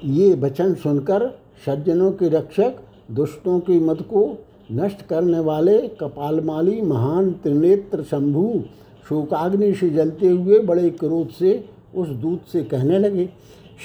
ये 0.04 0.35
वचन 0.35 0.75
सुनकर 0.75 1.26
सज्जनों 1.66 2.11
के 2.12 2.28
रक्षक, 2.28 2.75
दुष्टों 3.11 3.59
की 3.61 3.78
मत 3.78 4.02
को 4.02 4.45
नष्ट 4.73 5.02
करने 5.02 5.38
वाले 5.38 5.78
कपालमाली 5.88 6.81
महान 6.83 7.31
त्रिनेत्र 7.33 8.02
शंभु 8.02 8.62
शोकाग्नि 9.09 9.73
से 9.75 9.90
जलते 9.90 10.28
हुए 10.28 10.59
बड़े 10.59 10.90
क्रोध 10.90 11.28
से 11.28 11.64
उस 11.95 12.09
दूत 12.09 12.45
से 12.52 12.62
कहने 12.64 12.99
लगे, 12.99 13.28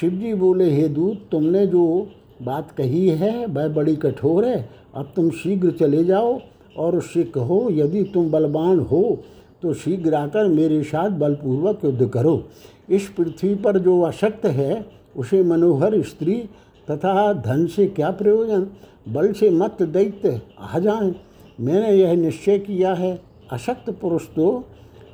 शिवजी 0.01 0.34
बोले, 0.34 0.69
हे 0.72 0.88
दूत, 0.88 1.27
तुमने 1.31 1.65
जो 1.67 2.07
बात 2.41 2.72
कही 2.72 3.07
है, 3.10 3.46
वह 3.46 3.67
बड़ी 3.67 3.96
कठोर 3.96 4.46
है। 4.46 4.69
अब 4.96 5.12
तुम 5.15 5.29
शीघ्र 5.29 5.72
चले 5.72 6.03
जाओ 6.03 6.39
और 6.77 6.98
उससे 6.98 7.24
कहो, 7.24 7.67
यदि 7.72 8.03
तुम 8.03 8.31
बलवान 8.31 8.79
हो 8.79 9.19
तो 9.61 9.73
शीघ्र 9.73 10.13
आकर 10.13 10.47
मेरे 10.47 10.83
साथ 10.83 11.09
बलपूर्वक 11.09 11.79
युद्ध 11.85 12.07
करो। 12.07 12.43
इस 12.89 13.07
पृथ्वी 13.07 13.55
पर 13.55 13.77
जो 13.77 14.01
अशक्त 14.01 14.45
है, 14.45 14.85
उसे 15.17 15.43
मनोहर 15.43 16.01
स्त्री 16.01 16.49
तथा 16.91 17.33
धन 17.33 17.67
से 17.67 17.87
क्या 17.87 18.11
प्रयोजन? 18.11 18.67
बल 19.13 19.31
से 19.33 19.49
मत 19.49 19.77
दैत्य, 19.81 20.41
आ 20.59 20.79
जाएँ। 20.79 21.15
मैंने 21.59 21.91
यह 21.91 22.13
निश्चय 22.13 22.59
किया 22.59 22.93
है। 22.93 23.21
अशक्त 23.51 23.89
पुरुष 23.89 24.23
तो 24.35 24.63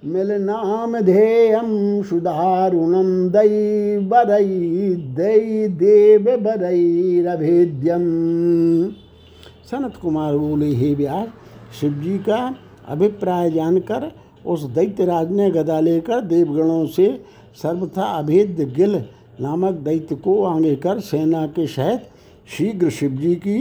मिलनाम 0.05 0.99
ध्येयम 1.01 1.69
सुदारुणम 2.03 3.11
दई 3.29 3.99
देव 5.77 6.25
बरई 6.37 7.23
रभेद्यम 7.27 8.07
सनत 9.71 9.97
कुमार 10.03 10.37
बोले, 10.37 10.71
हे 10.75 10.95
व्यास 10.95 11.29
शिव 11.81 11.93
जी 12.03 12.17
का 12.19 12.39
अभिप्राय 12.89 13.51
जानकर, 13.51 14.11
उस 14.47 14.63
दैत्यराज 14.75 15.31
ने 15.33 15.51
गदा 15.51 15.79
लेकर 15.81 16.21
देवगणों 16.25 16.87
से 16.87 17.09
सर्वथा 17.63 18.05
अभेद्य 18.19 18.65
गिल 18.77 18.95
नामक 19.41 19.75
दैत्य 19.85 20.15
को 20.17 20.43
आगे 20.45 20.75
कर 20.77 21.01
सेना 21.01 21.47
के 21.47 21.67
सहित 21.67 22.09
शीघ्र 22.49 22.91
शिवजी 22.91 23.35
की 23.47 23.59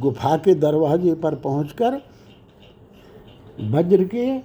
गुफा 0.00 0.36
के 0.36 0.54
दरवाजे 0.56 1.14
पर 1.14 1.34
पहुंचकर 1.44 2.00
वज्र 3.60 4.04
के 4.04 4.38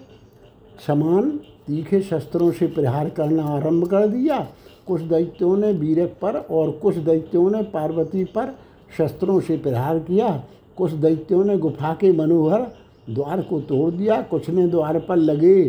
समान 0.88 1.30
तीखे 1.68 2.02
शस्त्रों 2.02 2.52
से 2.52 2.68
प्रहार 2.68 3.10
करना 3.10 3.44
आरंभ 3.44 3.88
कर 3.88 4.08
दिया। 4.08 4.48
कुछ 4.88 5.02
दैत्यों 5.02 5.58
ने 5.58 5.72
वीरक 5.72 6.16
पर 6.22 6.36
और 6.36 6.72
कुछ 6.72 6.96
दैत्यों 6.96 7.50
ने 7.52 7.62
पार्वती 7.64 8.24
पर 8.24 8.56
शस्त्रों 8.98 9.40
से 9.40 9.58
प्रहार 9.58 10.00
किया। 10.00 10.44
कुछ 10.78 10.92
दैत्यों 10.92 11.44
ने 11.46 11.58
गुफा 11.58 11.94
के 11.94 12.12
मनोहर 12.12 12.62
द्वार 13.10 13.42
को 13.42 13.60
तोड़ 13.62 13.92
दिया। 13.92 14.22
कुछ 14.22 14.50
ने 14.50 14.68
द्वार 14.68 15.00
पर 15.00 15.16
लगे 15.16 15.64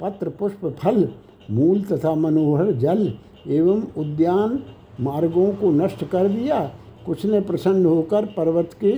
पत्र, 0.00 0.28
पुष्प, 0.28 0.66
फल, 0.82 1.08
मूल 1.50 1.82
तथा 1.82 2.14
मनोहर 2.14 2.72
जल 2.72 3.12
एवं 3.46 3.82
उद्यान 3.98 4.62
मार्गों 5.00 5.52
को 5.52 5.70
नष्ट 5.70 6.04
कर 6.04 6.28
दिया। 6.28 6.60
कुछ 7.06 7.24
ने 7.26 7.40
प्रसन्न 7.40 7.86
होकर 7.86 8.26
पर्वत 8.26 8.70
के 8.80 8.92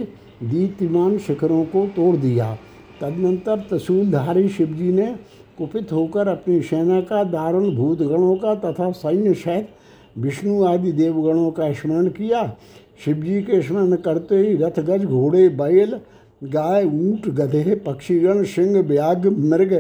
दीप्तिमान 0.46 1.18
शिखरों 1.18 1.64
को 1.64 1.86
तोड़ 1.86 2.16
दिया। 2.16 2.56
तदनंतर 3.00 3.64
तसूलधारी 3.72 4.48
शिवजी 4.48 4.92
ने 4.92 5.06
कुपित 5.58 5.92
होकर 5.92 6.28
अपनी 6.28 6.60
सेना 6.62 7.00
का 7.00 7.22
दारुण 7.24 7.74
भूतगणों 7.76 8.36
का 8.36 8.54
तथा 8.54 8.90
सैन्य 8.92 9.34
सहित 9.34 9.68
विष्णु 10.18 10.62
आदि 10.64 10.92
देवगणों 10.92 11.50
का 11.50 11.72
स्मरण 11.72 12.08
किया। 12.08 12.46
शिवजी 13.04 13.40
के 13.42 13.60
स्मरण 13.62 13.96
करते 13.96 14.36
ही 14.36 14.54
रथ 14.56 14.80
गज 14.80 15.04
घोड़े, 15.04 15.48
बैल, 15.48 16.00
गाय, 16.44 16.84
ऊँट, 16.84 17.28
गधे, 17.28 17.74
पक्षीगण, 17.76 18.42
सिंह 18.44 18.80
व्याघ 18.80 19.26
मृग, 19.26 19.74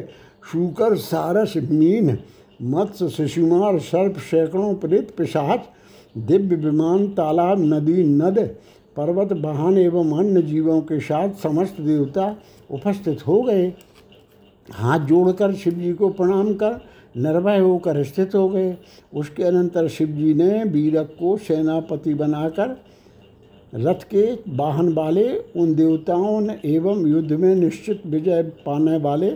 शूकर, 0.52 0.96
सारस, 0.96 1.54
मीन 1.70 2.18
मत्स्य 2.62 3.08
शिशुमार 3.08 3.78
सर्प, 3.78 4.18
सैकड़ों, 4.20 4.74
प्रेत, 4.74 5.10
पिशाच, 5.16 5.64
दिव्य 6.16 6.56
विमान, 6.56 7.06
तालाब, 7.08 7.64
नदी, 7.64 8.02
नद 8.04 8.38
पर्वत 8.96 9.32
वाहन 9.32 9.78
एवं 9.78 10.18
अन्य 10.18 10.42
जीवों 10.42 10.80
के 10.80 10.98
साथ 11.00 11.30
समस्त 11.42 11.80
देवता 11.80 12.36
उपस्थित 12.70 13.26
हो 13.26 13.40
गए। 13.42 13.72
हाथ 14.68 15.00
जोड़कर 15.00 15.54
शिव 15.54 15.72
जी 15.72 15.92
को 15.92 16.08
प्रणाम 16.08 16.52
कर, 16.54 16.80
निर्भय 17.16 17.58
होकर 17.58 18.02
स्थित 18.04 18.34
हो 18.34 18.48
गए। 18.48 18.76
उसके 19.14 19.42
अनंतर 19.42 19.88
शिव 19.88 20.08
जी 20.08 20.34
ने 20.34 20.64
वीरक 20.64 21.16
को 21.20 21.36
सेनापति 21.36 22.14
बनाकर 22.14 22.76
रथ 23.74 24.02
के 24.10 24.22
वाहन 24.48 24.92
वाले, 24.92 25.38
उन 25.56 25.74
देवताओं 25.74 26.40
ने 26.40 26.58
एवं 26.64 27.06
युद्ध 27.06 27.32
में 27.32 27.54
निश्चित 27.54 28.02
विजय 28.06 28.42
पाने 28.42 28.96
वाले 28.96 29.30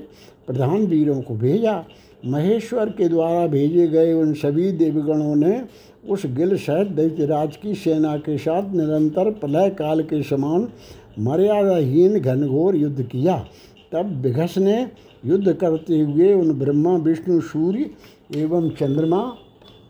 प्रधान 0.46 0.86
वीरों 0.86 1.20
को 1.22 1.34
भेजा। 1.34 1.84
महेश्वर 2.26 2.90
के 2.90 3.08
द्वारा 3.08 3.46
भेजे 3.46 3.86
गए 3.88 4.12
उन 4.12 4.32
सभी 4.34 4.70
देवगणों 4.72 5.34
ने 5.36 5.62
उस 6.08 6.22
गिल 6.26 6.56
सहित 6.56 6.88
दैत्यराज 6.88 7.56
की 7.56 7.74
सेना 7.74 8.16
के 8.18 8.36
साथ 8.38 8.70
निरंतर 8.74 9.30
प्रलय 9.30 9.70
काल 9.70 10.02
के 10.02 10.22
समान 10.22 10.68
मर्यादाहीन 11.18 12.18
घनघोर 12.20 12.76
युद्ध 12.76 13.02
किया। 13.02 13.36
तब 13.92 14.06
बिघस 14.22 14.56
ने 14.58 14.80
युद्ध 15.26 15.52
करते 15.52 16.00
हुए 16.00 16.32
उन 16.32 16.58
ब्रह्मा, 16.58 16.96
विष्णु, 16.96 17.40
सूर्य 17.40 17.90
एवं 18.36 18.70
चंद्रमा 18.70 19.20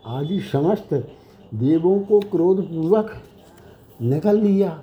आदि 0.06 0.40
समस्त 0.52 0.94
देवों 1.54 1.98
को 2.00 2.20
क्रोधपूर्वक 2.20 3.10
निकल 4.02 4.40
लिया। 4.40 4.80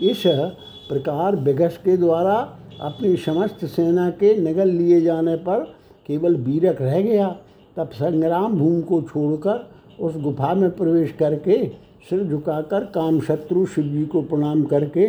इस 0.00 0.22
प्रकार 0.26 1.36
बिघस 1.36 1.76
के 1.76 1.96
द्वारा 1.96 2.34
अपनी 2.80 3.16
समस्त 3.16 3.64
सेना 3.64 4.10
के 4.10 4.36
निगल 4.36 4.68
लिए 4.68 5.00
जाने 5.00 5.36
पर 5.36 5.60
केवल 6.06 6.36
वीरक 6.36 6.80
रह 6.82 7.00
गया। 7.00 7.28
तब 7.76 7.90
संग्राम 7.92 8.58
भूमि 8.58 8.82
को 8.82 9.00
छोड़कर 9.02 9.69
उस 10.00 10.16
गुफा 10.16 10.54
में 10.54 10.70
प्रवेश 10.70 11.12
करके 11.12 11.64
सिर 12.10 12.22
झुकाकर 12.24 12.84
काम 12.94 13.20
शत्रु 13.20 13.64
शिव 13.66 13.84
जी 13.84 14.04
को 14.06 14.22
प्रणाम 14.22 14.62
करके 14.64 15.08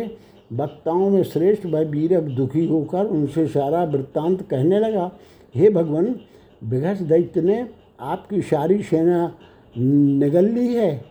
वक्ताओं 0.52 1.08
में 1.10 1.22
श्रेष्ठ 1.24 1.66
भाई 1.66 1.84
वीरक 1.84 2.22
दुखी 2.30 2.66
होकर 2.66 3.06
उनसे 3.06 3.46
सारा 3.46 3.82
वृत्तांत 3.84 4.42
कहने 4.42 4.78
लगा, 4.78 5.10
हे 5.54 5.70
भगवान 5.70 6.14
विघस 6.62 7.00
दैत्य 7.02 7.40
ने 7.40 7.66
आपकी 8.00 8.40
सारी 8.42 8.82
सेना 8.82 9.32
निगल 9.76 10.48
ली 10.48 10.66
है। 10.74 11.04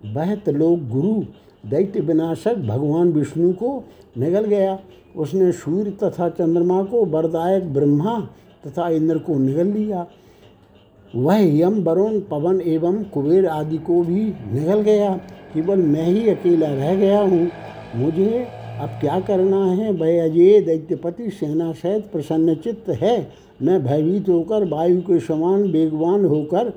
वह 0.00 0.34
लोग 0.48 0.88
गुरु 0.88 1.12
दैत्य 1.64 2.00
विनाशक 2.00 2.56
भगवान 2.58 3.12
विष्णु 3.12 3.52
को 3.52 3.82
निगल 4.18 4.44
गया। 4.44 4.78
उसने 5.16 5.50
सूर्य 5.52 5.90
तथा 6.02 6.28
चंद्रमा 6.30 6.82
को 6.82 7.04
वरदायक 7.06 7.72
ब्रह्मा 7.74 8.18
तथा 8.66 8.88
इंद्र 8.88 9.18
को 9.18 9.38
निगल 9.38 9.66
लिया। 9.66 10.06
वह 11.16 11.58
यम 11.58 11.82
वरुण, 11.82 12.18
पवन 12.20 12.60
एवं 12.60 13.02
कुबेर 13.04 13.46
आदि 13.46 13.78
को 13.78 14.02
भी 14.02 14.24
निगल 14.52 14.80
गया। 14.80 15.10
केवल 15.54 15.78
मैं 15.78 16.04
ही 16.04 16.28
अकेला 16.28 16.68
रह 16.68 16.94
गया 16.94 17.20
हूँ। 17.20 17.50
मुझे 17.96 18.46
अब 18.80 18.88
क्या 19.00 19.18
करना 19.20 19.64
है? 19.64 19.92
वह 19.92 20.24
अजय 20.24 20.60
दैत्यपति 20.60 21.30
सेना 21.30 21.72
सहित 21.72 22.10
प्रसन्नचित्त 22.12 22.88
है। 22.88 23.16
मैं 23.62 23.82
भयभीत 23.84 24.28
होकर 24.28 24.68
वायु 24.68 25.00
के 25.00 25.20
समान 25.20 25.62
वेगवान 25.62 26.24
होकर 26.24 26.72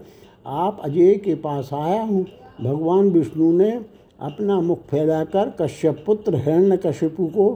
आप 0.45 0.81
अजय 0.83 1.13
के 1.15 1.35
पास 1.35 1.69
आया 1.73 2.01
हूँ। 2.01 2.25
भगवान 2.61 3.09
विष्णु 3.09 3.51
ने 3.51 3.71
अपना 4.19 4.59
मुख 4.61 4.79
फैलाकर 4.81 5.53
कश्यप 5.61 6.03
पुत्र 6.05 6.35
हिरण्य 6.35 6.77
कश्यपु 6.77 7.25
को 7.27 7.47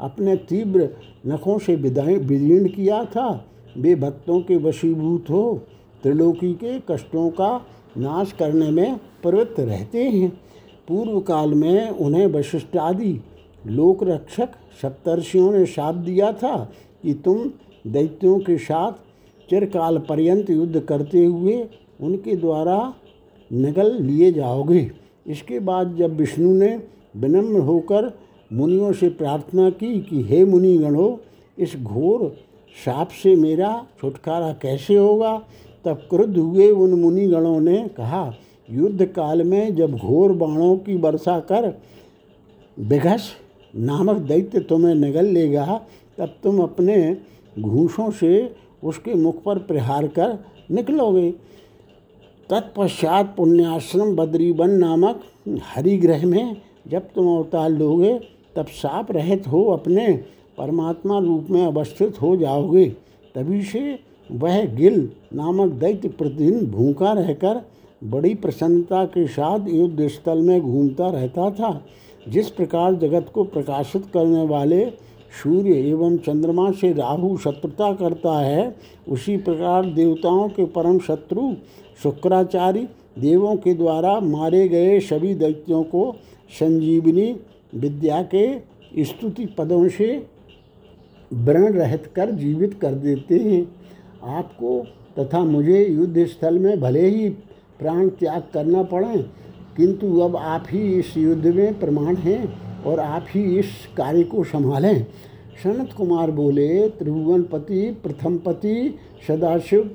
अपने 0.00 0.36
तीव्र 0.36 0.88
नखों 1.26 1.58
से 1.58 1.74
विदीर्ण 1.76 2.68
किया 2.68 3.04
था। 3.04 3.44
वे 3.78 3.94
भक्तों 3.94 4.40
के 4.40 4.56
वशीभूत 4.56 5.30
हो 5.30 5.60
त्रिलोकी 6.04 6.52
के 6.52 6.80
कष्टों 6.90 7.30
का 7.30 7.66
नाश 7.98 8.32
करने 8.32 8.70
में 8.70 8.96
प्रवृत्त 9.22 9.60
रहते 9.60 10.04
हैं। 10.04 10.30
पूर्व 10.88 11.20
काल 11.20 11.54
में 11.54 11.90
उन्हें 11.90 12.26
वशिष्ठ 12.26 12.76
आदि 12.76 13.20
लोक 13.66 14.02
रक्षक 14.02 14.48
सप्तर्षियों 14.82 15.52
ने 15.52 15.66
शाप 15.66 15.94
दिया 15.94 16.32
था 16.32 16.72
कि 17.02 17.14
तुम 17.14 17.50
दैत्यों 17.86 18.38
के 18.38 18.58
साथ 18.58 18.92
चिरकाल 19.50 19.98
पर्यंत 19.98 20.50
युद्ध 20.50 20.80
करते 20.80 21.24
हुए 21.24 21.68
उनके 22.00 22.36
द्वारा 22.36 22.94
निगल 23.52 24.02
लिए 24.02 24.32
जाओगे। 24.32 24.90
इसके 25.26 25.58
बाद 25.58 25.96
जब 25.96 26.16
विष्णु 26.16 26.54
ने 26.54 26.82
विनम्र 27.16 27.60
होकर 27.60 28.18
मुनियों 28.52 28.92
से 28.92 29.08
प्रार्थना 29.08 29.70
की 29.70 30.00
कि, 30.00 30.22
हे 30.22 30.44
मुनिगणों, 30.44 31.16
इस 31.58 31.76
घोर 31.82 32.36
साप 32.84 33.08
से 33.08 33.36
मेरा 33.36 33.86
छुटकारा 34.00 34.52
कैसे 34.52 34.96
होगा? 34.96 35.42
तब 35.84 36.06
क्रुद्ध 36.10 36.36
हुए 36.36 36.70
उन 36.70 36.94
मुनिगणों 36.94 37.60
ने 37.60 37.76
कहा 37.88 38.32
युद्ध 38.68 39.04
काल 39.06 39.42
में 39.42 39.74
जब 39.76 39.96
घोर 39.96 40.32
बाणों 40.32 40.76
की 40.76 40.96
वर्षा 40.96 41.38
कर 41.40 41.72
विघस 42.78 43.30
नामक 43.74 44.16
दैत्य 44.18 44.60
तुम्हें 44.60 44.94
निगल 44.94 45.26
लेगा, 45.26 45.80
तब 46.18 46.34
तुम 46.42 46.62
अपने 46.62 47.16
घूसों 47.56 48.10
से 48.10 48.54
उसके 48.84 49.14
मुख 49.14 49.42
पर 49.42 49.58
प्रहार 49.58 50.06
कर 50.08 50.38
निकलोगे। 50.70 51.30
तत्पश्चात 52.50 53.34
पुण्याश्रम 53.36 54.14
बद्रीवन 54.16 54.70
नामक 54.70 55.20
हरिग्रह 55.66 56.26
में 56.26 56.56
जब 56.88 57.08
तुम 57.14 57.26
अवतार 57.28 57.70
लोगे, 57.70 58.18
तब 58.56 58.66
साप 58.66 59.12
रहित 59.12 59.46
हो 59.46 59.64
अपने 59.72 60.12
परमात्मा 60.58 61.18
रूप 61.18 61.46
में 61.50 61.64
अवस्थित 61.66 62.20
हो 62.22 62.36
जाओगे। 62.36 62.84
तभी 63.34 63.62
से 63.62 63.98
वह 64.32 64.64
गिल 64.74 65.08
नामक 65.34 65.72
दैत्य 65.72 66.08
प्रतिदिन 66.08 66.66
भूखा 66.66 67.12
रहकर 67.12 67.60
बड़ी 68.04 68.34
प्रसन्नता 68.34 69.04
के 69.04 69.26
साथ 69.26 69.68
युद्ध 69.68 70.08
स्थल 70.08 70.38
में 70.38 70.60
घूमता 70.60 71.10
रहता 71.10 71.50
था। 71.50 71.80
जिस 72.28 72.48
प्रकार 72.50 72.94
जगत 72.94 73.30
को 73.34 73.44
प्रकाशित 73.44 74.04
करने 74.14 74.46
वाले 74.46 74.84
सूर्य 75.42 75.74
एवं 75.90 76.16
चंद्रमा 76.16 76.70
से 76.70 76.92
राहु 76.92 77.36
शत्रुता 77.36 77.92
करता 77.92 78.38
है, 78.40 78.74
उसी 79.08 79.36
प्रकार 79.36 79.86
देवताओं 79.86 80.48
के 80.48 80.64
परम 80.64 80.98
शत्रु 80.98 81.52
शुक्राचार्य 82.02 82.88
देवों 83.18 83.56
के 83.56 83.74
द्वारा 83.74 84.18
मारे 84.20 84.68
गए 84.68 85.00
सभी 85.00 85.34
दैत्यों 85.34 85.82
को 85.84 86.14
संजीवनी 86.50 87.36
विद्या 87.74 88.22
के 88.34 89.04
स्तुति 89.04 89.46
पदों 89.46 89.88
से 89.88 90.26
व्रण 91.32 91.72
रहत 91.72 92.06
कर 92.16 92.30
जीवित 92.30 92.74
कर 92.74 92.94
देते 92.94 93.38
हैं। 93.38 93.83
आपको 94.26 94.78
तथा 95.18 95.42
मुझे 95.44 95.84
युद्ध 95.84 96.26
स्थल 96.26 96.58
में 96.58 96.80
भले 96.80 97.06
ही 97.06 97.28
प्राण 97.80 98.08
त्याग 98.10 98.42
करना 98.54 98.82
पड़े, 98.82 99.16
किंतु 99.76 100.18
अब 100.20 100.36
आप 100.36 100.66
ही 100.70 100.80
इस 100.98 101.16
युद्ध 101.16 101.46
में 101.46 101.78
प्रमाण 101.80 102.16
हैं 102.16 102.82
और 102.82 103.00
आप 103.00 103.26
ही 103.28 103.42
इस 103.58 103.70
कार्य 103.96 104.22
को 104.24 104.44
संभालें। 104.44 105.04
सनत 105.62 105.92
कुमार 105.92 106.30
बोले 106.30 106.88
त्रिभुवनपति 106.88 107.90
प्रथमपति 108.02 108.98
सदाशिव 109.28 109.90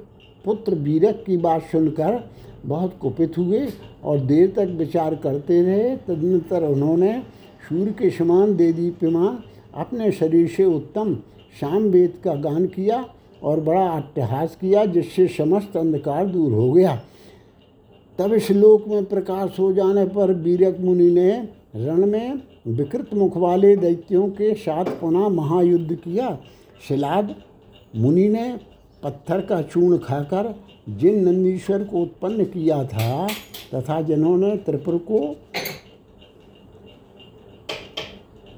पुत्र 0.46 0.76
वीरक 0.76 1.24
की 1.28 1.38
बात 1.38 1.64
सुनकर 1.72 2.24
बहुत 2.66 2.98
कुपित 3.02 3.38
हुए 3.38 3.68
और 4.04 4.20
देर 4.20 4.54
तक 4.56 4.76
विचार 4.78 5.16
करते 5.16 5.62
रहे। 5.62 5.96
तदनंतर 5.98 6.64
उन्होंने 6.64 7.20
सूर्य 7.70 7.92
के 7.92 8.10
समान 8.10 8.56
दे 8.56 8.72
दीप्यमान 8.74 9.44
अपने 9.76 10.12
शरीर 10.12 10.48
से 10.48 10.66
उत्तम 10.66 11.16
शाम 11.60 11.84
वेद 11.84 12.20
का 12.24 12.34
गान 12.42 12.66
किया 12.68 13.06
और 13.44 13.60
बड़ा 13.60 13.88
अट्टहास 13.88 14.56
किया, 14.56 14.86
जिससे 14.86 15.28
समस्त 15.28 15.78
अंधकार 15.78 16.26
दूर 16.28 16.54
हो 16.54 16.72
गया। 16.72 16.96
तब 18.20 18.34
इस 18.34 18.50
लोक 18.52 18.88
में 18.88 19.06
प्रकाश 19.06 19.60
हो 19.60 19.72
जाने 19.74 20.06
पर 20.06 20.34
वीरक 20.36 20.80
मुनि 20.80 21.10
ने 21.12 21.32
रण 21.76 22.06
में 22.06 22.42
विकृत 22.68 23.14
मुख 23.14 23.38
वाले 23.38 23.76
दैत्यों 23.76 24.28
के 24.30 24.54
साथ 24.56 24.86
पुनः 25.02 25.28
महायुद्ध 25.30 25.96
किया। 25.96 26.38
शिलाद 26.88 27.36
मुनि 27.96 28.28
ने 28.30 28.50
पत्थर 29.04 29.42
का 29.42 29.62
चूर्ण 29.62 29.98
खाकर 29.98 30.54
जिन 30.90 31.20
नंदीश्वर 31.28 31.84
को 31.84 32.02
उत्पन्न 32.02 32.44
किया 32.46 32.84
था 32.86 33.28
तथा 33.74 34.02
जिन्होंने 34.02 34.56
त्रिपुर 34.58 34.98
को 35.10 35.20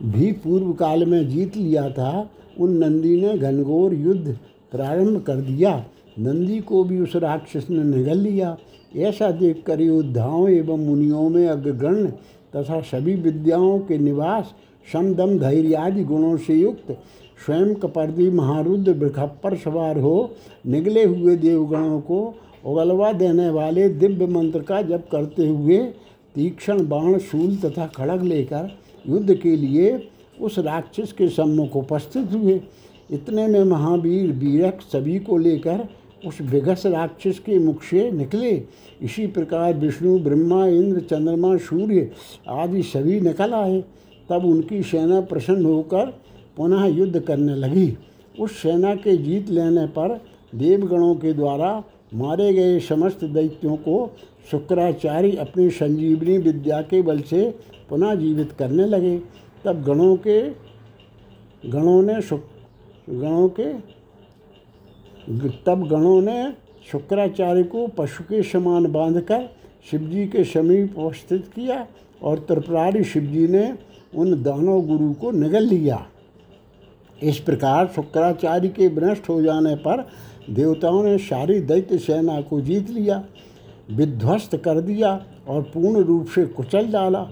भी 0.03 0.31
पूर्व 0.33 0.71
काल 0.73 1.05
में 1.05 1.27
जीत 1.29 1.57
लिया 1.57 1.89
था, 1.89 2.29
उन 2.59 2.71
नंदी 2.73 3.19
ने 3.21 3.37
घनघोर 3.37 3.93
युद्ध 3.93 4.37
प्रारंभ 4.71 5.21
कर 5.21 5.35
दिया। 5.35 5.85
नंदी 6.19 6.59
को 6.59 6.83
भी 6.83 6.99
उस 6.99 7.15
राक्षस 7.15 7.67
ने 7.69 7.83
निगल 7.85 8.17
लिया। 8.17 8.57
ऐसा 8.95 9.31
देखकर 9.31 9.81
योद्धाओं 9.81 10.49
एवं 10.49 10.85
मुनियों 10.85 11.29
में 11.29 11.47
अग्रगण्य 11.47 12.13
तथा 12.55 12.79
सभी 12.81 13.15
विद्याओं 13.15 13.79
के 13.79 13.97
निवास, 13.97 14.53
समदम 14.93 15.37
धैर्य 15.39 15.73
आदि 15.73 16.03
गुणों 16.03 16.37
से 16.37 16.53
युक्त 16.53 16.97
स्वयं 17.45 17.73
कपर्दी 17.75 18.29
महारुद्र 18.29 18.93
वृखप्पर 18.93 19.55
सवार 19.57 19.99
हो 19.99 20.31
निगले 20.67 21.03
हुए 21.03 21.35
देवगणों 21.35 21.99
को 22.01 22.19
उगलवा 22.65 23.11
देने 23.11 23.49
वाले 23.49 23.87
दिव्य 23.89 24.25
मंत्र 24.25 24.59
का 24.59 24.81
जप 24.81 25.07
करते 25.11 25.47
हुए 25.47 25.77
तीक्ष्ण 26.35 26.87
बाण, 26.87 27.17
शूल 27.17 27.55
तथा 27.55 27.85
खड़ग 27.87 28.23
लेकर 28.23 28.69
युद्ध 29.09 29.33
के 29.33 29.55
लिए 29.55 30.09
उस 30.41 30.59
राक्षस 30.59 31.11
के 31.11 31.27
सम्मुख 31.29 31.75
उपस्थित 31.75 32.31
हुए। 32.33 32.59
इतने 33.11 33.47
में 33.47 33.63
महावीर 33.63 34.31
वीरक 34.31 34.79
सभी 34.81 35.19
को 35.19 35.37
लेकर 35.37 35.87
उस 36.27 36.41
विघस 36.41 36.85
राक्षस 36.85 37.39
के 37.39 37.59
मुख 37.59 37.83
से 37.83 38.11
निकले। 38.11 38.51
इसी 39.01 39.27
प्रकार 39.27 39.73
विष्णु, 39.73 40.19
ब्रह्मा, 40.19 40.67
इंद्र, 40.67 40.99
चंद्रमा, 40.99 41.57
सूर्य 41.57 42.11
आदि 42.47 42.83
सभी 42.83 43.19
निकल 43.19 43.53
आए। 43.53 43.83
तब 44.29 44.45
उनकी 44.45 44.83
सेना 44.83 45.21
प्रसन्न 45.21 45.65
होकर 45.65 46.05
पुनः 46.57 46.85
युद्ध 46.85 47.19
करने 47.19 47.55
लगी। 47.55 47.97
उस 48.39 48.61
सेना 48.61 48.95
के 48.95 49.17
जीत 49.17 49.49
लेने 49.49 49.85
पर 49.85 50.21
देवगणों 50.55 51.15
के 51.15 51.33
द्वारा 51.33 51.83
मारे 52.13 52.53
गए 52.53 52.79
समस्त 52.79 53.23
दैत्यों 53.23 53.75
को 53.75 54.15
शुक्राचार्य 54.51 55.31
अपनी 55.31 55.69
संजीवनी 55.69 56.37
विद्या 56.37 56.81
के 56.81 57.01
बल 57.01 57.19
से 57.19 57.55
पुनः 57.89 58.15
जीवित 58.15 58.51
करने 58.51 58.85
लगे। 58.85 59.21
तब 59.65 59.83
गणों 59.83 60.15
के, 60.15 60.49
गणों 61.69 62.01
ने 62.03 62.21
शुक 62.21 62.45
गणों 63.07 63.47
के 63.49 63.73
तब 65.65 65.87
गणों 65.87 66.21
ने 66.21 66.51
शुक्राचार्य 66.91 67.63
को 67.63 67.87
पशु 67.87 68.23
के 68.23 68.41
समान 68.43 68.91
बांधकर 68.91 69.49
शिवजी 69.91 70.25
के 70.27 70.43
समीप 70.43 70.97
उपस्थित 70.99 71.45
किया 71.55 71.85
और 72.21 72.39
त्रिपुरारी 72.39 73.03
शिवजी 73.03 73.47
ने 73.47 73.73
उन 74.13 74.41
दानव 74.43 74.81
गुरु 74.81 75.11
को 75.13 75.31
निगल 75.31 75.63
लिया। 75.63 76.05
इस 77.23 77.39
प्रकार 77.39 77.87
शुक्राचार्य 77.87 78.69
के 78.69 78.89
भ्रष्ट 78.89 79.29
हो 79.29 79.41
जाने 79.41 79.75
पर 79.75 80.07
देवताओं 80.49 81.03
ने 81.03 81.17
सारी 81.17 81.59
दैत्य 81.59 81.97
सेना 81.97 82.41
को 82.41 82.61
जीत 82.61 82.89
लिया, 82.89 83.23
विध्वस्त 83.91 84.55
कर 84.57 84.81
दिया 84.81 85.13
और 85.47 85.61
पूर्ण 85.63 86.03
रूप 86.03 86.27
से 86.27 86.45
कुचल 86.47 86.91
डाला। 86.91 87.27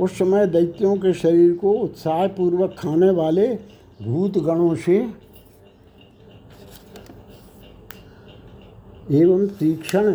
उस 0.00 0.18
समय 0.18 0.46
दैत्यों 0.46 0.96
के 0.96 1.12
शरीर 1.12 1.52
को 1.52 1.72
उत्साहपूर्वक 1.72 2.74
खाने 2.78 3.10
वाले 3.10 3.46
भूत 4.00 4.38
गणों 4.38 4.74
से 4.74 4.96
एवं 9.10 9.46
तीक्ष्ण, 9.58 10.12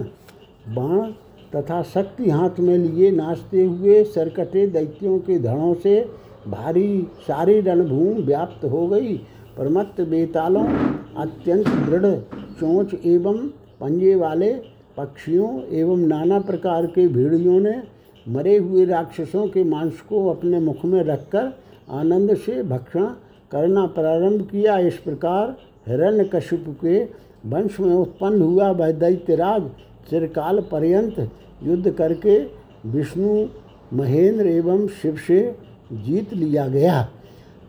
बाण 0.76 1.12
तथा 1.56 1.82
शक्ति 1.84 2.30
हाथ 2.30 2.60
में 2.60 2.78
लिए 2.78 3.10
नाचते 3.12 3.64
हुए 3.64 4.04
सरकटे 4.04 4.66
दैत्यों 4.68 5.18
के 5.20 5.38
धड़ों 5.40 5.74
से 5.74 6.00
भारी 6.48 7.08
सारी 7.28 7.60
रणभूमि 7.62 8.22
व्याप्त 8.22 8.66
हो 8.66 8.88
गई। 8.88 9.18
परमत्त 9.58 10.02
बेतालों, 10.02 10.66
अत्यंत 11.18 11.68
दृढ़, 11.68 12.06
चोंच 12.60 12.94
एवं 13.06 13.48
पंजे 13.80 14.14
वाले 14.16 14.54
पक्षियों 14.98 15.50
एवं 15.72 16.08
नाना 16.08 16.40
प्रकार 16.42 16.86
के 16.88 17.08
भेड़ियों 17.08 17.60
ने 17.60 17.82
मरे 18.26 18.58
हुए 18.58 18.86
राक्षसों 18.86 19.48
के 19.48 19.64
मांस 19.64 20.02
को 20.02 20.28
अपने 20.30 20.60
मुख 20.60 20.86
में 20.86 21.04
रखकर 21.04 21.52
आनंद 21.90 22.36
से 22.38 22.62
भक्षण 22.64 23.06
करना 23.52 23.86
प्रारंभ 23.88 24.42
किया। 24.42 24.78
इस 24.80 24.98
प्रकार 24.98 25.56
हिरण्यकशिप 25.88 26.66
के 26.86 27.04
वंश 27.46 27.80
में 27.80 27.94
उत्पन्न 27.96 28.42
हुआ 28.42 28.70
वह 28.72 28.92
दैत्यराज 28.92 29.70
चिरकाल 30.10 30.60
पर्यंत 30.62 31.20
युद्ध 31.64 31.92
करके 31.92 32.38
विष्णु, 32.86 33.46
महेंद्र 33.94 34.48
एवं 34.48 34.88
शिव 35.02 35.16
से 35.28 35.42
जीत 35.94 36.34
लिया 36.34 36.68
गया। 36.68 37.02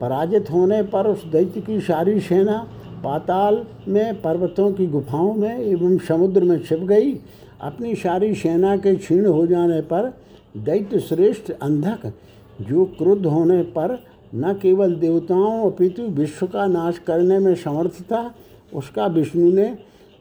पराजित 0.00 0.50
होने 0.50 0.82
पर 0.82 1.06
उस 1.06 1.24
दैत्य 1.24 1.60
की 1.60 1.80
सारी 1.80 2.20
सेना 2.20 2.58
पाताल 3.04 3.64
में, 3.88 4.20
पर्वतों 4.22 4.70
की 4.72 4.86
गुफाओं 4.86 5.34
में 5.34 5.58
एवं 5.58 5.98
समुद्र 5.98 6.44
में 6.44 6.58
छिप 6.62 6.80
गई। 6.80 7.12
अपनी 7.60 7.94
सारी 7.94 8.34
सेना 8.34 8.76
के 8.76 8.94
क्षीण 8.94 9.26
हो 9.26 9.46
जाने 9.46 9.80
पर 9.80 10.12
दैत्य 10.56 11.00
श्रेष्ठ 11.00 11.50
अंधक, 11.52 12.12
जो 12.60 12.84
क्रुद्ध 12.98 13.26
होने 13.26 13.62
पर 13.62 13.98
न 14.32 14.52
केवल 14.52 14.94
देवताओं 14.94 15.70
अपितु 15.70 16.02
विश्व 16.12 16.46
का 16.46 16.66
नाश 16.66 16.98
करने 16.98 17.38
में 17.38 17.54
समर्थ 17.54 18.00
था, 18.02 18.34
उसका 18.74 19.06
विष्णु 19.06 19.50
ने 19.52 19.74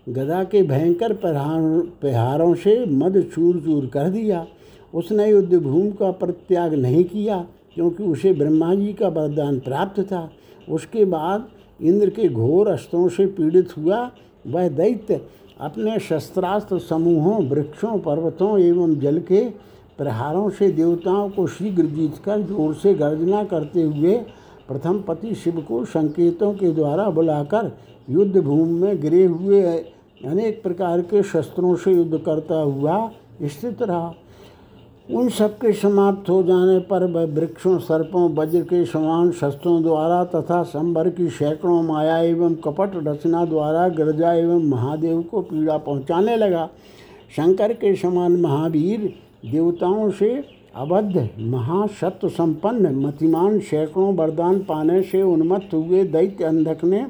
गदा 0.08 0.44
के 0.44 0.62
भयंकर 0.64 1.14
प्रहार 1.14 2.56
से 2.56 2.86
मद 2.88 3.22
चूर 3.36 3.60
चूर 3.60 3.86
कर 3.86 4.10
दिया। 4.10 4.46
उसने 4.94 5.30
युद्ध 5.30 5.54
भूमि 5.56 5.92
का 5.92 6.12
परित्याग 6.12 6.74
नहीं 6.74 7.04
किया, 7.04 7.46
क्योंकि 7.76 8.04
उसे 8.04 8.34
ब्रह्मा 8.34 8.74
जी 8.76 8.94
का 8.94 9.08
वरदान 9.08 9.60
प्राप्त 9.60 10.02
था। 10.02 10.30
उसके 10.68 11.06
बाद 11.06 11.48
इंद्र 11.82 12.10
के 12.10 12.28
घोर 12.30 12.68
अस्त्रों 12.68 13.08
से 13.10 13.26
पीड़ित 13.28 13.78
हुआ। 13.78 14.10
वह 14.48 14.68
दैत्य 14.70 15.22
अपने 15.60 16.00
शस्त्रास्त्र 16.00 16.80
समूहों, 16.80 17.44
वृक्षों, 17.46 17.98
पर्वतों 18.00 18.58
एवं 18.60 19.00
जल 19.00 19.20
के 19.22 19.71
प्रहारों 19.98 20.50
से 20.50 20.70
देवताओं 20.72 21.30
को 21.30 21.48
शीघ्र 21.48 21.86
जीतकर 21.86 22.42
ज़ोर 22.42 22.74
से 22.74 22.94
गर्जना 22.94 23.44
करते 23.44 23.82
हुए 23.82 24.16
प्रथम 24.68 25.02
पति 25.02 25.34
शिव 25.36 25.62
को 25.62 25.84
संकेतों 25.86 26.54
के 26.54 26.72
द्वारा 26.72 27.10
बुलाकर 27.10 27.72
युद्ध 28.10 28.38
भूमि 28.38 28.80
में 28.80 29.02
गिरे 29.02 29.24
हुए 29.26 29.62
अनेक 30.26 30.62
प्रकार 30.64 31.02
के 31.02 31.24
शस्त्रों 31.24 31.76
से 31.76 31.92
युद्ध 31.92 32.18
करता 32.18 32.56
हुआ 32.56 33.10
स्थित 33.44 33.82
रहा। 33.82 34.14
उन 35.10 35.30
सब 35.30 35.58
के 35.58 35.72
समाप्त 35.74 36.30
हो 36.30 36.42
जाने 36.44 36.78
पर 36.80 37.04
वह 37.06 37.26
वृक्षों, 37.26 37.78
सर्पों, 37.80 38.30
वज्र 38.36 38.62
के 38.62 38.84
समान 38.86 39.32
शस्त्रों 39.32 39.82
द्वारा 39.84 40.24
तथा 40.26 40.62
संबर 40.64 41.10
की 41.10 41.30
सैकड़ों 41.30 41.82
माया 41.84 42.18
एवं 42.20 42.56
कपट 42.56 42.92
रचना 42.98 43.44
द्वारा 43.46 43.88
गिरजा 43.90 44.34
एवं 44.34 44.64
महादेव 44.66 45.22
को 45.22 45.42
पीड़ा 45.42 45.78
पहुँचाने 45.78 46.36
लगा। 46.38 46.70
शंकर 47.36 47.74
के 47.74 47.96
समान 47.96 48.40
महावीर 48.42 49.14
देवताओं 49.44 50.10
से 50.12 50.30
अबद्ध 50.76 51.28
महासत्व 51.40 52.28
संपन्न 52.30 52.96
मतिमान 52.96 53.60
सैकड़ों 53.60 54.14
वरदान 54.16 54.60
पाने 54.60 55.02
से 55.04 55.22
उन्मत्त 55.22 55.74
हुए 55.74 56.04
दैत्य 56.06 56.44
अंधक 56.44 56.84
ने 56.84 57.06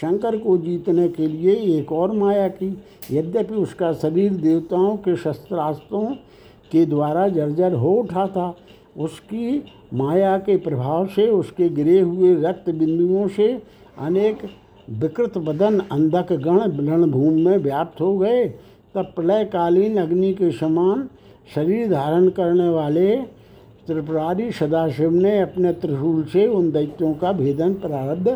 शंकर 0.00 0.36
को 0.38 0.56
जीतने 0.58 1.08
के 1.08 1.26
लिए 1.26 1.54
एक 1.78 1.92
और 1.92 2.12
माया 2.12 2.48
की। 2.48 2.68
यद्यपि 3.12 3.54
उसका 3.54 3.92
शरीर 3.92 4.32
देवताओं 4.32 4.96
के 4.96 5.16
शस्त्रास्त्रों 5.16 6.04
के 6.72 6.84
द्वारा 6.86 7.28
जर्जर 7.28 7.72
हो 7.72 7.92
उठा 7.92 8.26
था, 8.26 8.54
उसकी 8.96 9.62
माया 9.94 10.36
के 10.38 10.56
प्रभाव 10.56 11.06
से 11.06 11.28
उसके 11.30 11.68
गिरे 11.68 12.00
हुए 12.00 12.34
रक्त 12.42 12.70
बिंदुओं 12.70 13.26
से 13.28 13.48
अनेक 13.98 14.38
विकृत 14.90 15.38
बदन 15.38 15.78
अंधक 15.92 16.32
गण 16.32 16.60
रणभूमि 16.60 17.42
में 17.42 17.56
व्याप्त 17.58 18.00
हो 18.00 18.16
गए। 18.18 18.46
तब 18.94 19.12
प्रलयकालीन 19.16 19.96
अग्नि 19.96 20.32
के 20.34 20.50
समान 20.50 21.08
शरीर 21.54 21.90
धारण 21.90 22.28
करने 22.28 22.68
वाले 22.68 23.16
त्रिपुरारी 23.86 24.50
सदाशिव 24.52 25.10
ने 25.10 25.38
अपने 25.40 25.72
त्रिशूल 25.72 26.24
से 26.24 26.46
उन 26.46 26.70
दैत्यों 26.72 27.12
का 27.14 27.32
भेदन 27.32 27.74
प्रारब्ध, 27.74 28.28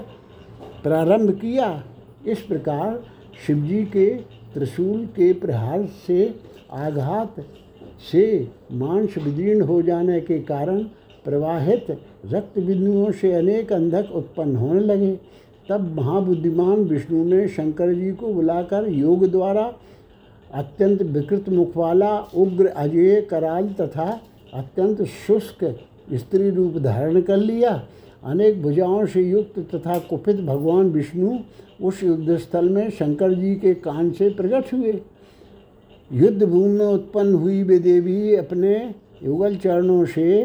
प्रारंभ 0.83 1.31
किया। 1.31 1.83
इस 2.27 2.41
प्रकार 2.41 3.03
शिवजी 3.47 3.83
के 3.87 4.07
त्रिशूल 4.55 5.05
के 5.07 5.33
प्रहार 5.33 5.87
से, 6.07 6.35
आघात 6.73 7.41
से 8.13 8.49
मांस 8.73 9.15
विदीर्ण 9.19 9.61
हो 9.61 9.81
जाने 9.83 10.21
के 10.21 10.39
कारण 10.39 10.83
प्रवाहित 11.25 11.87
रक्त 12.33 12.59
बिंदुओं 12.59 13.11
से 13.13 13.33
अनेक 13.33 13.73
अंधक 13.73 14.13
उत्पन्न 14.15 14.57
होने 14.57 14.81
लगे। 14.81 15.19
तब 15.69 15.95
महाबुद्धिमान 15.97 16.85
विष्णु 16.85 17.25
ने 17.25 17.47
शंकर 17.49 17.93
जी 17.95 18.11
को 18.13 18.33
बुलाकर 18.35 18.89
योग 18.89 19.27
द्वारा 19.27 19.73
अत्यंत 20.55 21.03
विकृत 21.03 21.49
मुख 21.49 21.77
वाला 21.77 22.17
उग्र 22.37 22.67
अजय 22.67 23.21
कराल 23.21 23.69
तथा 23.81 24.21
अत्यंत 24.55 25.03
शुष्क 25.03 25.65
स्त्री 26.15 26.51
रूप 26.51 26.77
धारण 26.79 27.21
कर 27.21 27.37
लिया। 27.37 27.83
अनेक 28.25 28.63
भुजाओं 28.63 29.07
से 29.07 29.23
युक्त 29.23 29.59
तथा 29.75 29.99
कुपित 29.99 30.37
भगवान 30.37 30.91
विष्णु 30.91 31.39
उस 31.81 32.03
युद्ध 32.03 32.37
स्थल 32.37 32.69
में 32.69 32.91
शंकर 32.91 33.35
जी 33.35 33.55
के 33.55 33.75
कान 33.75 34.11
से 34.11 34.29
प्रकट 34.31 34.73
हुए। 34.73 35.01
युद्ध 36.11 36.43
भूमि 36.43 36.69
में 36.69 36.87
उत्पन्न 36.87 37.35
हुई 37.35 37.63
वे 37.63 37.79
देवी 37.79 38.35
अपने 38.37 38.75
युगल 39.23 39.57
चरणों 39.57 40.05
से 40.05 40.43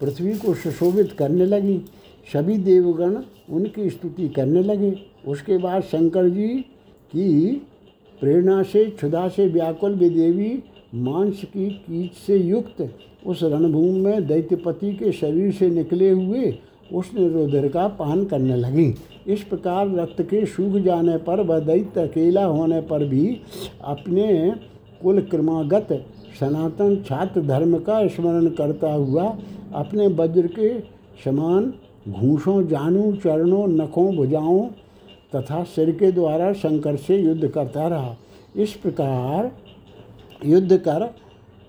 पृथ्वी 0.00 0.32
को 0.38 0.54
सुशोभित 0.54 1.12
करने 1.12 1.46
लगी। 1.46 1.78
सभी 2.28 2.56
देवगण 2.56 3.16
उनकी 3.50 3.88
स्तुति 3.90 4.28
करने 4.28 4.62
लगे। 4.62 4.92
उसके 5.26 5.58
बाद 5.58 5.82
शंकर 5.82 6.28
जी 6.28 6.48
की 7.12 7.50
प्रेरणा 8.22 8.62
से, 8.62 8.84
क्षुधा 8.86 9.28
से 9.28 9.46
व्याकुल 9.46 9.94
वे 9.94 10.08
देवी 10.08 10.62
मांस 10.94 11.40
की 11.44 11.68
कीच 11.68 12.12
से 12.26 12.36
युक्त 12.36 12.88
उस 13.26 13.42
रणभूमि 13.42 14.00
में 14.00 14.26
दैत्यपति 14.26 14.92
के 14.92 15.12
शरीर 15.12 15.52
से 15.52 15.68
निकले 15.70 16.10
हुए 16.10 16.52
उसने 16.92 17.28
रुधिर 17.28 17.68
का 17.68 17.86
पान 17.88 18.24
करने 18.24 18.56
लगी। 18.56 18.94
इस 19.26 19.42
प्रकार 19.42 19.94
रक्त 19.94 20.22
के 20.22 20.44
सूख 20.46 20.76
जाने 20.82 21.16
पर 21.18 21.40
वह 21.40 21.58
दैत्य 21.58 22.00
अकेला 22.00 22.44
होने 22.44 22.80
पर 22.80 23.04
भी 23.04 23.26
अपने 23.84 24.52
कुल 25.02 25.20
क्रमागत 25.20 25.88
सनातन 26.40 26.96
छात्र 27.06 27.42
धर्म 27.42 27.78
का 27.78 28.06
स्मरण 28.06 28.48
करता 28.50 28.92
हुआ 28.92 29.24
अपने 29.74 30.06
वज्र 30.06 30.46
के 30.48 30.78
समान 31.24 31.72
घूसों, 32.08 32.66
जानू, 32.68 33.12
चरणों, 33.16 33.66
नखों, 33.68 34.14
भुजाओं 34.16 34.66
तथा 35.34 35.62
सिर 35.64 35.90
के 35.90 36.10
द्वारा 36.12 36.52
शंकर 36.52 36.96
से 36.96 37.16
युद्ध 37.16 37.48
करता 37.48 37.86
रहा। 37.88 38.16
इस 38.56 38.72
प्रकार 38.72 39.50
युद्ध 40.46 40.76
कर 40.78 41.06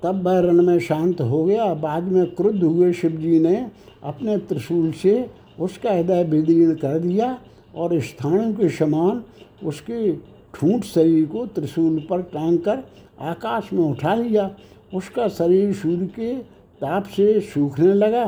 तब 0.04 0.22
वह 0.28 0.40
रण 0.40 0.62
में 0.62 0.80
शांत 0.80 1.22
हो 1.22 1.44
गया। 1.46 1.74
बाद 1.74 2.04
में 2.04 2.26
क्रुद्ध 2.26 2.64
हुए 2.64 2.92
शिव 2.94 3.12
जी 3.12 3.40
ने 3.40 3.56
अपने 4.04 4.38
त्रिशूल 4.38 4.92
से 4.92 5.30
उसका 5.60 5.92
हृदय 5.92 6.24
विदीर्ण 6.24 6.76
कर 6.76 7.00
दिया 7.00 7.38
और 7.76 8.00
स्थानों 8.02 8.54
के 8.54 8.70
समान 8.70 9.24
उसके 9.64 10.12
ठूंठ 10.54 10.84
शरीर 10.84 11.26
को 11.26 11.46
त्रिशूल 11.46 12.00
पर 12.10 12.22
टांग 12.24 12.58
कर 12.58 12.84
आकाश 13.22 13.70
में 13.74 13.84
उठा 13.84 14.16
लिया। 14.16 14.50
उसका 14.94 15.28
शरीर 15.28 15.74
सूर्य 15.74 16.06
के 16.06 16.34
ताप 16.82 17.06
से 17.06 17.40
सूखने 17.42 17.94
लगा। 17.94 18.26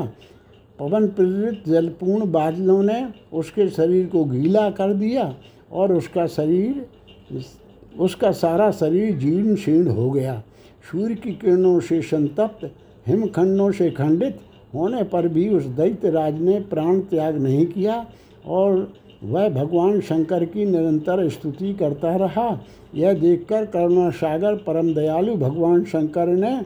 पवन 0.78 1.06
प्रेरित 1.08 1.62
जलपूर्ण 1.68 2.30
बादलों 2.32 2.82
ने 2.82 3.04
उसके 3.32 3.68
शरीर 3.68 4.06
को 4.06 4.24
गीला 4.24 4.68
कर 4.70 4.92
दिया 4.94 5.34
और 5.72 5.92
उसका 5.92 6.26
शरीर, 6.26 6.86
उसका 7.98 8.32
सारा 8.32 8.70
शरीर 8.70 9.16
जीर्ण 9.16 9.54
शीर्ण 9.56 9.88
हो 9.88 10.10
गया। 10.10 10.42
सूर्य 10.92 11.14
की 11.14 11.32
किरणों 11.32 11.78
से 11.80 12.00
संतप्त, 12.02 12.70
हिमखंडों 13.06 13.70
से 13.72 13.90
खंडित 13.90 14.38
होने 14.74 15.02
पर 15.02 15.28
भी 15.28 15.48
उस 15.48 15.64
दैत्य 15.64 16.10
राज 16.10 16.40
ने 16.40 16.60
प्राण 16.60 17.00
त्याग 17.00 17.38
नहीं 17.38 17.66
किया 17.66 18.04
और 18.46 18.92
वह 19.24 19.48
भगवान 19.48 20.00
शंकर 20.00 20.44
की 20.44 20.64
निरंतर 20.64 21.28
स्तुति 21.28 21.72
करता 21.74 22.14
रहा। 22.16 22.48
यह 22.94 23.12
देखकर 23.12 23.64
करुणा 23.66 24.10
सागर 24.10 24.54
परम 24.56 24.92
दयालु 24.94 25.34
भगवान 25.36 25.84
शंकर 25.84 26.26
ने 26.28 26.60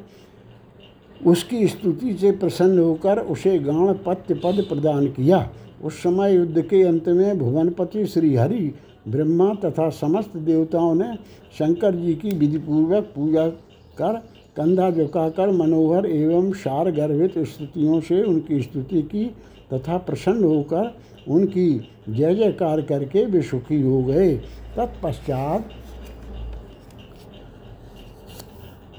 उसकी 1.27 1.67
स्तुति 1.69 2.13
से 2.15 2.31
प्रसन्न 2.33 2.79
होकर 2.79 3.19
उसे 3.19 3.59
गाण 3.59 3.93
पत्य 4.07 4.35
पद 4.35 4.65
प्रदान 4.69 5.07
किया। 5.07 5.49
उस 5.85 6.03
समय 6.03 6.35
युद्ध 6.35 6.63
के 6.63 6.83
अंत 6.83 7.09
में 7.09 7.39
भुवनपति 7.39 8.07
श्री 8.07 8.35
हरि 8.37 8.73
ब्रह्मा 9.09 9.53
तथा 9.55 9.89
समस्त 9.91 10.37
देवताओं 10.37 10.95
ने 10.95 11.15
शंकर 11.59 11.95
जी 11.95 12.15
की 12.15 12.31
विधिपूर्वक 12.31 13.13
पूजा 13.15 13.47
कर, 13.99 14.17
कंधा 14.57 14.91
झुकाकर 14.91 15.51
मनोहर 15.51 16.07
एवं 16.07 16.53
सार 16.53 16.91
गर्भित 16.91 17.39
स्तुतियों 17.39 18.01
से 18.01 18.23
उनकी 18.23 18.63
स्तुति 18.63 19.03
की 19.03 19.25
तथा 19.73 19.97
प्रसन्न 19.99 20.45
होकर 20.45 20.95
उनकी 21.29 21.71
जय 22.09 22.35
जयकार 22.35 22.81
करके 22.83 23.25
वे 23.27 23.43
सुखी 23.43 23.81
हो 23.83 24.03
गए। 24.03 24.35
तत्पश्चात 24.77 25.71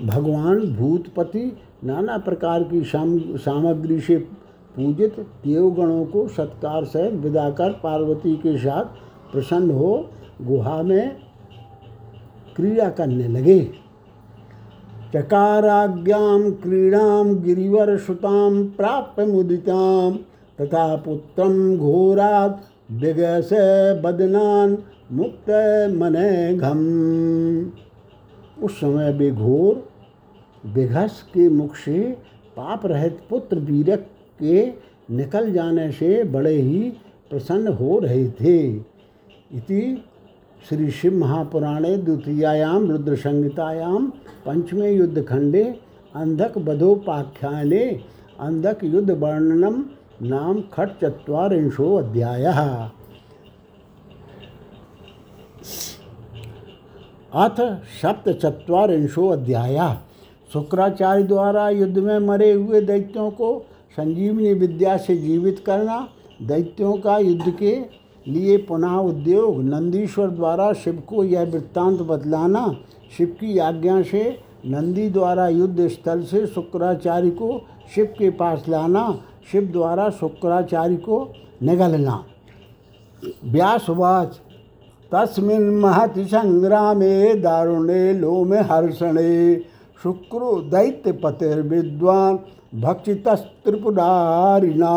भगवान 0.01 0.59
भूतपति 0.75 1.51
नाना 1.85 2.17
प्रकार 2.17 2.63
की 2.63 2.83
सामग्री 3.37 3.99
से 3.99 4.17
पूजित 4.75 5.19
देवगणों 5.19 6.05
को 6.05 6.27
सत्कार 6.27 6.85
से 6.85 7.09
विदा 7.11 7.49
कर 7.49 7.69
पार्वती 7.69 8.35
के 8.35 8.57
साथ 8.57 8.85
प्रसन्न 9.31 9.71
हो 9.71 10.09
गुहा 10.41 10.83
में 10.83 11.17
क्रिया 12.55 12.89
करने 12.89 13.27
लगे। 13.27 13.59
चकाराज्ञाम 15.15 16.51
क्रीड़ाम 16.51 17.35
गिरिवर 17.35 17.97
सुताम 17.97 18.63
प्राप्य 18.65 19.25
मुदिताम 19.25 20.11
तथा 20.61 20.95
पुत्रम 20.95 21.77
घोरात 21.77 22.61
विगस 22.91 23.49
बदनान 24.03 24.77
मुक्त 25.11 25.49
मने 25.97 26.57
घम 26.57 26.79
उस 28.65 28.79
समय 28.79 29.13
बेघोर 29.13 29.90
बेघस 30.63 31.21
के 31.33 31.47
मुख 31.49 31.75
से 31.75 31.99
पाप 32.57 32.85
रहित 32.85 33.19
पुत्र 33.29 33.59
वीरक 33.59 34.05
के 34.39 34.65
निकल 35.15 35.51
जाने 35.53 35.91
से 35.91 36.23
बड़े 36.23 36.55
ही 36.55 36.79
प्रसन्न 37.31 37.73
हो 37.73 37.99
रहे 37.99 38.27
थे। 38.31 38.57
इति 39.51 40.03
श्री 40.69 40.89
शिव 40.91 41.13
महापुराणे 41.17 41.95
द्वितीयायाम 41.97 42.89
रुद्र 42.91 43.15
संहितायाम 43.15 44.07
पंचमे 44.45 44.91
युद्ध 44.91 45.23
खंडे 45.27 45.63
अंधक 46.15 46.57
बधोपाख्याने 46.57 47.83
अंधक 48.39 48.83
युद्ध 48.83 49.11
वर्णनम 49.11 49.83
नाम 50.21 50.61
खट 50.73 50.89
चत्वारिंशो 51.01 51.95
अध्याय। 51.95 52.45
अथ 57.33 57.61
सप्त 58.01 58.29
चत्वारिंशो 58.41 59.27
अध्याय। 59.27 59.77
शुक्राचार्य 60.53 61.23
द्वारा 61.23 61.69
युद्ध 61.69 61.97
में 61.97 62.19
मरे 62.19 62.51
हुए 62.51 62.81
दैत्यों 62.81 63.31
को 63.31 63.59
संजीवनी 63.91 64.53
विद्या 64.53 64.97
से 64.97 65.15
जीवित 65.17 65.63
करना, 65.65 66.07
दैत्यों 66.41 66.93
का 66.93 67.17
युद्ध 67.17 67.53
के 67.59 67.75
लिए 68.27 68.57
पुनः 68.57 68.95
उद्योग, 68.95 69.61
नंदीश्वर 69.63 70.29
द्वारा 70.29 70.73
शिव 70.73 71.03
को 71.07 71.23
यह 71.23 71.43
वृत्तांत 71.43 72.01
बतलाना, 72.01 72.75
शिव 73.17 73.27
की 73.27 73.57
आज्ञा 73.57 74.01
से 74.01 74.37
नंदी 74.65 75.09
द्वारा 75.09 75.47
युद्ध 75.47 75.87
स्थल 75.87 76.23
से 76.23 76.45
शुक्राचार्य 76.47 77.29
को 77.29 77.61
शिव 77.95 78.05
के 78.05 78.29
पास 78.29 78.65
लाना, 78.69 79.19
शिव 79.51 79.71
द्वारा 79.71 80.09
शुक्राचार्य 80.09 80.95
को 80.95 81.33
निगलना। 81.63 82.23
व्यासवाच, 83.45 84.39
तस्मिन् 85.11 85.79
महति 85.79 86.25
संग्रामे 86.25 87.33
दारुणे 87.33 88.13
लोमे 88.13 88.57
हर्षणे 88.57 89.55
शुक्रो 90.03 90.59
दैत्यपतिर्विद्वान 90.61 92.39
भक्षित 92.81 93.27
त्रिपुरारिणा 93.27 94.93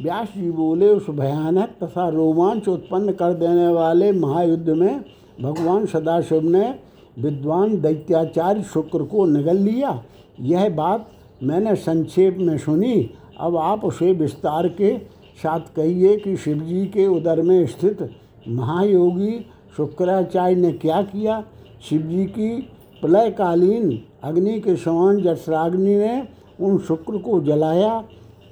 व्यास 0.00 0.28
जी 0.28 0.50
बोले, 0.50 0.88
उस 0.88 1.06
भयानक 1.10 1.74
तथा 1.82 2.08
रोमांच 2.08 2.68
उत्पन्न 2.68 3.12
कर 3.12 3.32
देने 3.34 3.66
वाले 3.66 4.12
महायुद्ध 4.12 4.68
में 4.68 5.04
भगवान 5.42 5.84
सदाशिव 5.86 6.42
ने 6.42 6.74
विद्वान 7.18 7.80
दैत्याचार्य 7.80 8.62
शुक्र 8.62 9.02
को 9.02 9.24
निगल 9.26 9.56
लिया। 9.56 10.02
यह 10.40 10.68
बात 10.68 11.10
मैंने 11.42 11.74
संक्षेप 11.76 12.36
में 12.38 12.56
सुनी। 12.58 13.10
अब 13.40 13.56
आप 13.56 13.84
उसे 13.84 14.12
विस्तार 14.12 14.68
के 14.68 14.98
साथ 15.42 15.60
कहिए 15.76 16.16
कि 16.16 16.36
शिवजी 16.36 16.86
के 16.86 17.06
उदर 17.06 17.42
में 17.42 17.66
स्थित 17.66 18.08
महायोगी 18.48 19.46
शुक्राचार्य 19.76 20.54
ने 20.54 20.72
क्या 20.72 21.02
किया? 21.02 21.42
शिवजी 21.88 22.24
की 22.24 22.56
प्रलयकालीन 23.00 24.02
अग्नि 24.24 24.60
के 24.60 24.76
समान 24.76 25.22
जठराग्नि 25.22 25.94
ने 25.96 26.28
उन 26.60 26.78
शुक्र 26.78 27.18
को 27.18 27.40
जलाया। 27.40 28.04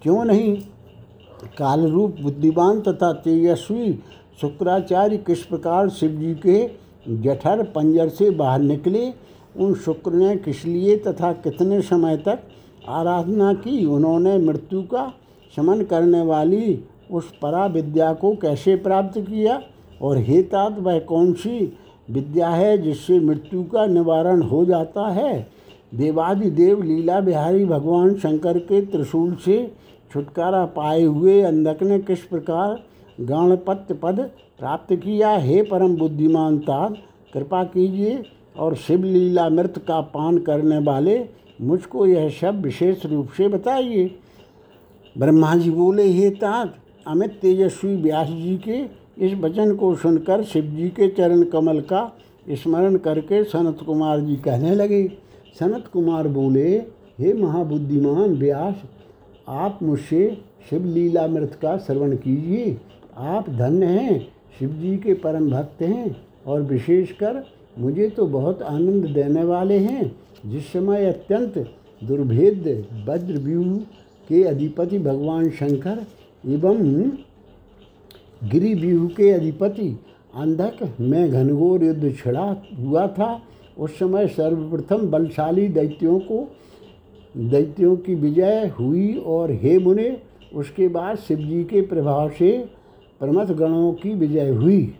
क्यों 0.02 0.24
नहीं? 0.24 0.56
काल 1.58 1.86
रूप 1.86 2.16
बुद्धिमान 2.22 2.80
तथा 2.80 3.12
तेजस्वी 3.12 3.92
शुक्राचार्य 4.40 5.16
किस 5.16 5.42
प्रकार 5.42 5.88
शिव 5.88 6.10
जी 6.10 6.34
के 6.34 6.70
जठर 7.22 7.62
पंजर 7.62 8.08
से 8.08 8.30
बाहर 8.30 8.60
निकले? 8.60 9.12
उन 9.56 9.74
शुक्र 9.74 10.12
ने 10.12 10.36
किस 10.36 10.64
लिए 10.64 10.96
तथा 10.96 11.32
कितने 11.32 11.80
समय 11.82 12.16
तक 12.16 12.38
आराधना 12.88 13.52
की? 13.52 13.84
उन्होंने 13.86 14.38
मृत्यु 14.38 14.82
का 14.82 15.12
शमन 15.56 15.82
करने 15.82 16.22
वाली 16.22 16.84
उस 17.10 17.32
परा 17.42 17.66
विद्या 17.66 18.12
को 18.12 18.34
कैसे 18.34 18.76
प्राप्त 18.76 19.18
किया? 19.18 19.62
और 20.02 20.18
हेतात 20.18 20.78
वह 20.78 20.98
कौन 20.98 21.32
सी 21.32 21.78
विद्या 22.10 22.48
है 22.48 22.78
जिससे 22.78 23.20
मृत्यु 23.20 23.62
का 23.62 23.86
निवारण 23.86 24.42
हो 24.42 24.64
जाता 24.64 25.08
है? 25.08 25.59
देवादिदेव 25.92 26.82
लीला 26.82 27.20
बिहारी 27.20 27.64
भगवान 27.64 28.14
शंकर 28.14 28.58
के 28.58 28.80
त्रिशूल 28.86 29.34
से 29.34 29.56
छुटकारा 30.12 30.64
पाए 30.66 31.02
हुए 31.02 31.40
अंधक 31.42 31.82
ने 31.82 31.98
किस 31.98 32.18
प्रकार 32.24 32.80
गणपत्य 33.20 33.94
पद 33.94 34.20
प्राप्त 34.58 34.94
किया? 34.94 35.30
हे 35.30 35.62
परम 35.62 35.96
बुद्धिमान 35.96 36.58
तात 36.58 36.96
कृपा 37.34 37.62
कीजिए 37.64 38.22
और 38.58 38.74
शिवलीला 38.76 39.48
मृत 39.48 39.78
का 39.88 40.00
पान 40.00 40.38
करने 40.38 40.78
वाले 40.78 41.18
मुझको 41.60 42.06
यह 42.06 42.28
सब 42.30 42.60
विशेष 42.62 43.06
रूप 43.06 43.28
से 43.36 43.48
बताइए। 43.48 44.04
ब्रह्मा 45.18 45.54
जी 45.54 45.70
बोले, 45.70 46.06
हे 46.06 46.30
तात 46.30 46.74
अमित 47.06 47.38
तेजस्वी 47.42 47.96
व्यास 47.96 48.28
जी 48.28 48.56
के 48.68 48.78
इस 49.26 49.34
वचन 49.38 49.74
को 49.74 49.94
सुनकर 49.94 50.42
शिव 50.42 50.64
जी 50.64 50.88
के 50.88 51.08
चरण 51.08 51.42
कमल 51.42 51.80
का 51.80 52.10
स्मरण 52.50 52.96
करके 52.96 53.42
सनत 53.44 53.78
कुमार 53.86 54.20
जी 54.20 54.36
कहने 54.36 54.74
लगे 54.74 55.02
सनत 55.58 55.86
कुमार 55.92 56.28
बोले, 56.28 56.68
हे 57.18 57.32
महाबुद्धिमान 57.32 58.34
व्यास, 58.34 58.82
आप 59.48 59.78
मुझसे 59.82 60.38
शिव 60.70 60.84
लीला 60.84 61.26
मृत 61.26 61.58
का 61.62 61.76
श्रवण 61.76 62.16
कीजिए। 62.16 62.76
आप 63.16 63.50
धन्य 63.50 63.86
हैं 63.86 64.20
शिव 64.58 64.72
जी 64.72 64.96
के 64.96 65.14
परम 65.14 65.50
भक्त 65.50 65.82
हैं 65.82 66.16
और 66.46 66.62
विशेषकर 66.62 67.42
मुझे 67.78 68.08
तो 68.08 68.26
बहुत 68.26 68.62
आनंद 68.62 69.06
देने 69.06 69.44
वाले 69.44 69.78
हैं। 69.78 70.10
जिस 70.46 70.72
समय 70.72 71.06
अत्यंत 71.06 71.58
दुर्भेद्य 72.04 72.74
वज्रव्यूह 73.08 73.76
के 74.28 74.42
अधिपति 74.44 74.98
भगवान 74.98 75.48
शंकर 75.50 76.06
एवं 76.44 77.10
गिरिव्यूह 78.44 79.08
के 79.08 79.30
अधिपति 79.30 79.88
अंधक 80.34 80.78
में 81.00 81.30
घनघोर 81.30 81.84
युद्ध 81.84 82.14
छिड़ा 82.16 82.44
हुआ 82.78 83.06
था 83.08 83.40
उस 83.80 83.98
समय 83.98 84.26
सर्वप्रथम 84.28 85.06
बलशाली 85.10 85.66
दैत्यों 85.68 86.18
को, 86.20 86.46
दैत्यों 87.36 87.96
की 87.96 88.14
विजय 88.14 88.72
हुई 88.78 89.12
और 89.16 89.50
हे 89.52 89.78
मुने, 89.78 90.16
उसके 90.54 90.88
बाद 90.88 91.18
शिवजी 91.18 91.62
के 91.64 91.80
प्रभाव 91.80 92.30
से 92.30 92.50
प्रमथ 93.20 93.52
गणों 93.54 93.92
की 93.92 94.14
विजय 94.14 94.48
हुई। 94.48 94.92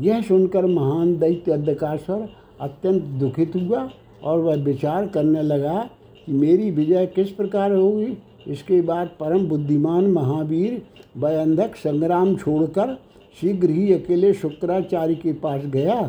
यह 0.00 0.20
सुनकर 0.22 0.66
महान 0.66 1.16
दैत्य 1.18 1.52
अंधकाश्वर 1.52 2.28
अत्यंत 2.60 3.02
दुखित 3.20 3.56
हुआ 3.56 3.88
और 4.22 4.38
वह 4.38 4.56
विचार 4.64 5.06
करने 5.06 5.42
लगा 5.42 5.78
कि 6.26 6.32
मेरी 6.32 6.70
विजय 6.70 7.06
किस 7.06 7.30
प्रकार 7.30 7.72
होगी। 7.72 8.16
इसके 8.46 8.80
बाद 8.82 9.10
परम 9.20 9.46
बुद्धिमान 9.46 10.06
महावीर 10.06 10.82
वह 11.16 11.40
अंधक 11.42 11.76
संग्राम 11.76 12.34
छोड़कर 12.36 12.94
शीघ्र 13.40 13.70
ही 13.70 13.92
अकेले 13.92 14.32
शुक्राचार्य 14.34 15.14
के 15.14 15.32
पास 15.32 15.64
गया। 15.66 16.00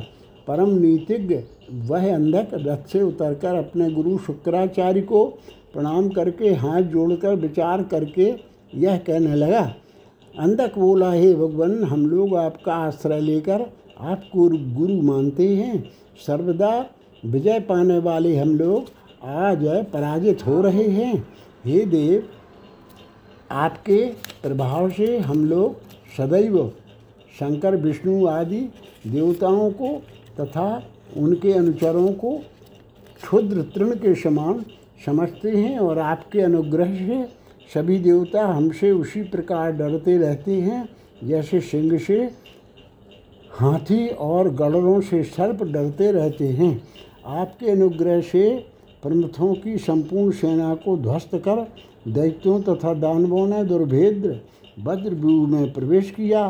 परम 0.47 0.69
नीतिज्ञ, 0.71 1.35
वह 1.87 2.13
अंधक 2.15 2.47
रथ 2.53 2.87
से 2.91 3.01
उतरकर 3.01 3.55
अपने 3.55 3.89
गुरु 3.91 4.17
शुक्राचार्य 4.17 5.01
को 5.01 5.25
प्रणाम 5.73 6.09
करके 6.09 6.53
हाथ 6.53 6.81
जोड़कर 6.83 7.35
विचार 7.35 7.83
करके 7.83 8.33
यह 8.73 8.97
कहने 8.97 9.35
लगा, 9.35 9.61
अंधक 10.33 10.77
बोला, 10.77 11.11
हे 11.11 11.33
भगवान, 11.35 11.83
हम 11.83 12.05
लोग 12.05 12.35
आपका 12.37 12.73
आश्रय 12.77 13.19
लेकर 13.19 13.65
आपको 13.99 14.47
गुरु 14.75 15.01
मानते 15.03 15.47
हैं। 15.55 15.83
सर्वदा 16.27 16.73
विजय 17.23 17.59
पाने 17.59 17.97
वाले 17.99 18.35
हम 18.37 18.55
लोग 18.57 18.89
आज 19.23 19.65
पराजित 19.93 20.45
हो 20.47 20.61
रहे 20.61 20.87
हैं। 20.89 21.15
हे 21.65 21.85
देव, 21.85 22.23
आपके 23.51 24.05
प्रभाव 24.43 24.89
से 24.89 25.17
हम 25.19 25.45
लोग 25.45 25.75
सदैव 26.17 26.67
शंकर, 27.39 27.75
विष्णु 27.75 28.25
आदि 28.27 28.61
देवताओं 29.07 29.69
को 29.71 30.01
तथा 30.39 30.83
उनके 31.17 31.53
अनुचरों 31.53 32.11
को 32.13 32.37
क्षुद्र 33.21 33.61
तृण 33.75 33.95
के 33.95 34.13
समान 34.15 34.63
समझते 35.05 35.51
हैं 35.51 35.79
और 35.79 35.99
आपके 35.99 36.41
अनुग्रह 36.41 36.95
से 36.97 37.23
सभी 37.73 37.97
देवता 37.97 38.45
हमसे 38.45 38.91
उसी 38.91 39.21
प्रकार 39.23 39.71
डरते 39.71 40.17
रहते 40.17 40.55
हैं, 40.55 40.87
जैसे 41.23 41.59
सिंह 41.61 41.97
से 41.97 42.19
हाथी 43.51 44.07
और 44.07 44.49
गड़रों 44.49 44.99
से 45.01 45.23
सर्प 45.23 45.63
डरते 45.63 46.11
रहते 46.11 46.47
हैं। 46.47 46.81
आपके 47.25 47.71
अनुग्रह 47.71 48.21
से 48.21 48.49
प्रमुखों 49.03 49.53
की 49.53 49.77
संपूर्ण 49.77 50.31
सेना 50.31 50.73
को 50.75 50.97
ध्वस्त 50.97 51.35
कर 51.47 51.65
दैत्यों 52.07 52.59
तथा 52.61 52.93
दानवों 52.93 53.47
ने 53.47 53.63
दुर्भेद्र 53.63 54.39
वज्रव्यूह 54.79 55.47
में 55.47 55.71
प्रवेश 55.73 56.11
किया 56.11 56.47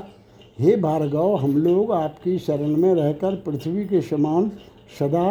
हे 0.61 0.75
भार्गव, 0.75 1.35
हम 1.35 1.55
लोग 1.57 1.91
आपकी 1.91 2.37
शरण 2.39 2.75
में 2.77 2.93
रहकर 2.95 3.35
पृथ्वी 3.35 3.83
के 3.85 4.01
समान 4.01 4.49
सदा 4.99 5.23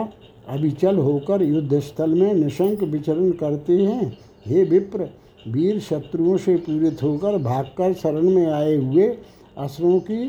अभिचल 0.48 0.96
होकर 0.96 1.42
युद्ध 1.42 1.78
स्थल 1.80 2.14
में 2.14 2.32
निशंक 2.34 2.82
विचरण 2.82 3.30
करते 3.32 3.72
हैं। 3.72 4.06
हे 4.46 4.64
विप्र, 4.64 5.08
वीर 5.48 5.78
शत्रुओं 5.80 6.36
से 6.36 6.54
पीड़ित 6.56 7.02
होकर 7.02 7.36
भागकर 7.38 7.92
शरण 7.92 8.28
में 8.30 8.46
आए 8.46 8.74
हुए 8.76 9.06
असुरों 9.58 9.98
की 10.00 10.28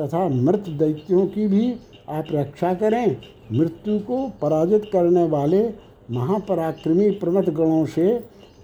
तथा 0.00 0.28
मृत 0.28 0.68
दैत्यों 0.78 1.26
की 1.26 1.46
भी 1.46 1.72
आप 2.08 2.26
रक्षा 2.32 2.72
करें। 2.74 3.16
मृत्यु 3.52 3.98
को 3.98 4.26
पराजित 4.42 4.88
करने 4.92 5.24
वाले 5.28 5.62
महापराक्रमी 6.10 7.10
प्रमथ 7.10 7.50
गणों 7.50 7.84
से 7.86 8.08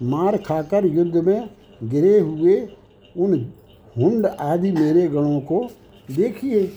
मार 0.03 0.37
खाकर 0.37 0.85
युद्ध 0.85 1.15
में 1.17 1.49
गिरे 1.83 2.19
हुए 2.19 2.55
उन 3.17 3.37
हुंड 3.97 4.25
आदि 4.25 4.71
मेरे 4.71 5.07
गणों 5.07 5.39
को 5.41 5.67
देखिए। 6.11 6.71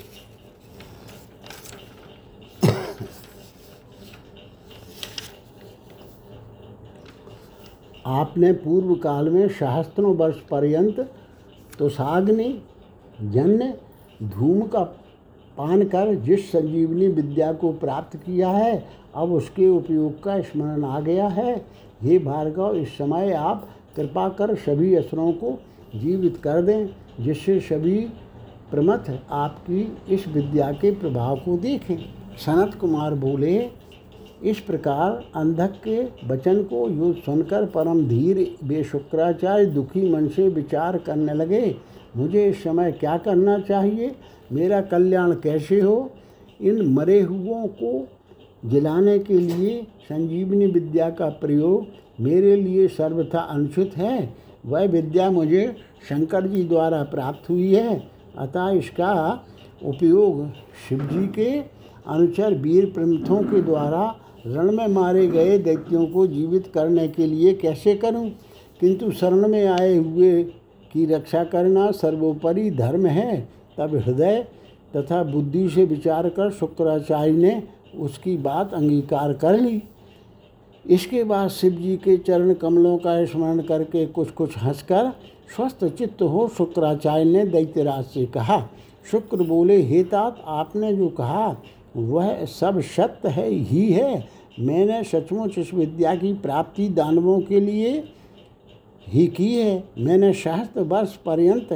आपने 8.06 8.52
पूर्व 8.52 8.94
काल 8.94 9.28
में 9.28 9.48
सहस्त्रों 9.48 10.14
वर्ष 10.16 10.36
पर्यंत 10.50 11.00
तुषाग्नि 11.78 12.48
जन्य, 13.22 13.72
धूम 14.22 14.60
का 14.62 14.82
पान 15.58 15.82
कर 15.84 16.14
जिस 16.14 16.50
संजीवनी 16.52 17.08
विद्या 17.08 17.52
को 17.52 17.72
प्राप्त 17.72 18.16
किया 18.16 18.48
है, 18.48 18.84
अब 19.14 19.32
उसके 19.32 19.68
उपयोग 19.68 20.22
का 20.22 20.40
स्मरण 20.40 20.84
आ 20.84 21.00
गया 21.00 21.28
है। 21.28 21.56
हे 22.02 22.18
भार्गव, 22.18 22.74
इस 22.74 22.96
समय 22.98 23.32
आप 23.32 23.68
कृपा 23.96 24.28
कर 24.28 24.54
सभी 24.56 24.94
असुरों 24.94 25.32
को 25.32 25.58
जीवित 25.94 26.36
कर 26.36 26.62
दें। 26.62 26.88
जिससे 27.20 27.58
सभी 27.60 27.98
प्रमथ 28.70 29.10
आपकी 29.30 30.14
इस 30.14 30.26
विद्या 30.28 30.70
के 30.72 30.90
प्रभाव 30.90 31.36
को 31.36 31.56
देखें। 31.58 31.96
सनत 32.36 32.74
कुमार 32.74 33.14
बोले, 33.14 33.70
इस 34.42 34.60
प्रकार 34.60 35.24
अंधक 35.34 35.80
के 35.84 36.02
वचन 36.26 36.62
को 36.62 36.88
यो 36.90 37.12
सुनकर 37.12 37.66
परम 37.66 38.06
धीर 38.08 38.54
वे 38.64 38.82
शुक्राचार्य 38.84 39.66
दुखी 39.66 40.10
मन 40.10 40.28
से 40.28 40.48
विचार 40.48 40.98
करने 40.98 41.34
लगे, 41.34 41.76
मुझे 42.16 42.46
इस 42.48 42.62
समय 42.62 42.92
क्या 42.92 43.16
करना 43.18 43.58
चाहिए? 43.58 44.14
मेरा 44.52 44.80
कल्याण 44.80 45.32
कैसे 45.34 45.80
हो? 45.80 46.10
इन 46.60 46.82
मरे 46.86 47.20
हुओं 47.20 47.66
को 47.66 48.08
जिलाने 48.64 49.18
के 49.18 49.38
लिए 49.38 49.82
संजीवनी 50.02 50.66
विद्या 50.66 51.08
का 51.10 51.28
प्रयोग 51.28 51.86
मेरे 52.20 52.56
लिए 52.56 52.86
सर्वथा 52.88 53.38
अनुचित 53.40 53.96
है। 53.96 54.45
वह 54.66 54.86
विद्या 54.86 55.30
मुझे 55.30 55.76
शंकर 56.08 56.46
जी 56.46 56.62
द्वारा 56.64 57.02
प्राप्त 57.02 57.50
हुई 57.50 57.74
है। 57.74 58.02
अतः 58.38 58.68
इसका 58.68 59.44
उपयोग 59.84 60.50
शिव 60.88 60.98
जी 60.98 61.26
के 61.26 61.58
अनुचर 62.06 62.54
वीर 62.54 62.86
प्रमुखों 62.86 63.42
के 63.42 63.62
द्वारा 63.62 64.16
रण 64.46 64.72
में 64.72 64.86
मारे 64.88 65.26
गए 65.26 65.58
दैत्यों 65.58 66.06
को 66.06 66.26
जीवित 66.26 66.66
करने 66.74 67.08
के 67.08 67.26
लिए 67.26 67.54
कैसे 67.54 67.94
करूँ? 67.94 68.28
किंतु 68.80 69.10
शरण 69.10 69.48
में 69.48 69.66
आए 69.66 69.96
हुए 69.96 70.42
की 70.92 71.06
रक्षा 71.06 71.44
करना 71.44 71.90
सर्वोपरि 71.90 72.70
धर्म 72.70 73.06
है। 73.06 73.48
तब 73.78 73.94
हृदय 73.94 74.46
तथा 74.96 75.22
बुद्धि 75.22 75.68
से 75.68 75.84
विचार 75.84 76.28
कर 76.28 76.50
शुक्राचार्य 76.50 77.32
ने 77.32 77.62
उसकी 77.98 78.36
बात 78.36 78.74
अंगीकार 78.74 79.32
कर 79.32 79.60
ली। 79.60 79.82
इसके 80.90 81.22
बाद 81.24 81.48
शिव 81.48 81.72
जी 81.72 81.96
के 81.96 82.16
चरण 82.16 82.52
कमलों 82.54 82.96
का 82.98 83.24
स्मरण 83.24 83.60
करके 83.60 84.06
कुछ 84.06 84.30
कुछ 84.30 84.56
हंसकर 84.58 85.12
स्वस्थ 85.56 85.84
चित्त 85.88 86.22
हो 86.22 86.46
शुक्राचार्य 86.48 87.24
ने 87.24 87.44
दैत्यराज 87.44 88.04
से 88.04 88.24
कहा, 88.26 88.58
शुक्र 89.10 89.42
बोले, 89.42 89.80
हे 89.82 90.02
तात, 90.04 90.42
आपने 90.46 90.92
जो 90.96 91.08
कहा, 91.08 91.56
वह 91.96 92.44
सब 92.44 92.80
सत्य 92.80 93.28
है, 93.28 93.48
ही 93.48 93.92
है। 93.92 94.28
मैंने 94.60 95.02
सचमुच 95.04 95.58
इस 95.58 95.72
विद्या 95.74 96.14
की 96.14 96.32
प्राप्ति 96.34 96.88
दानवों 96.88 97.40
के 97.40 97.60
लिए 97.60 97.92
ही 99.06 99.26
की 99.26 99.52
है। 99.54 99.82
मैंने 99.98 100.32
सहस्त्र 100.32 100.80
वर्ष 100.82 101.16
पर्यंत 101.16 101.72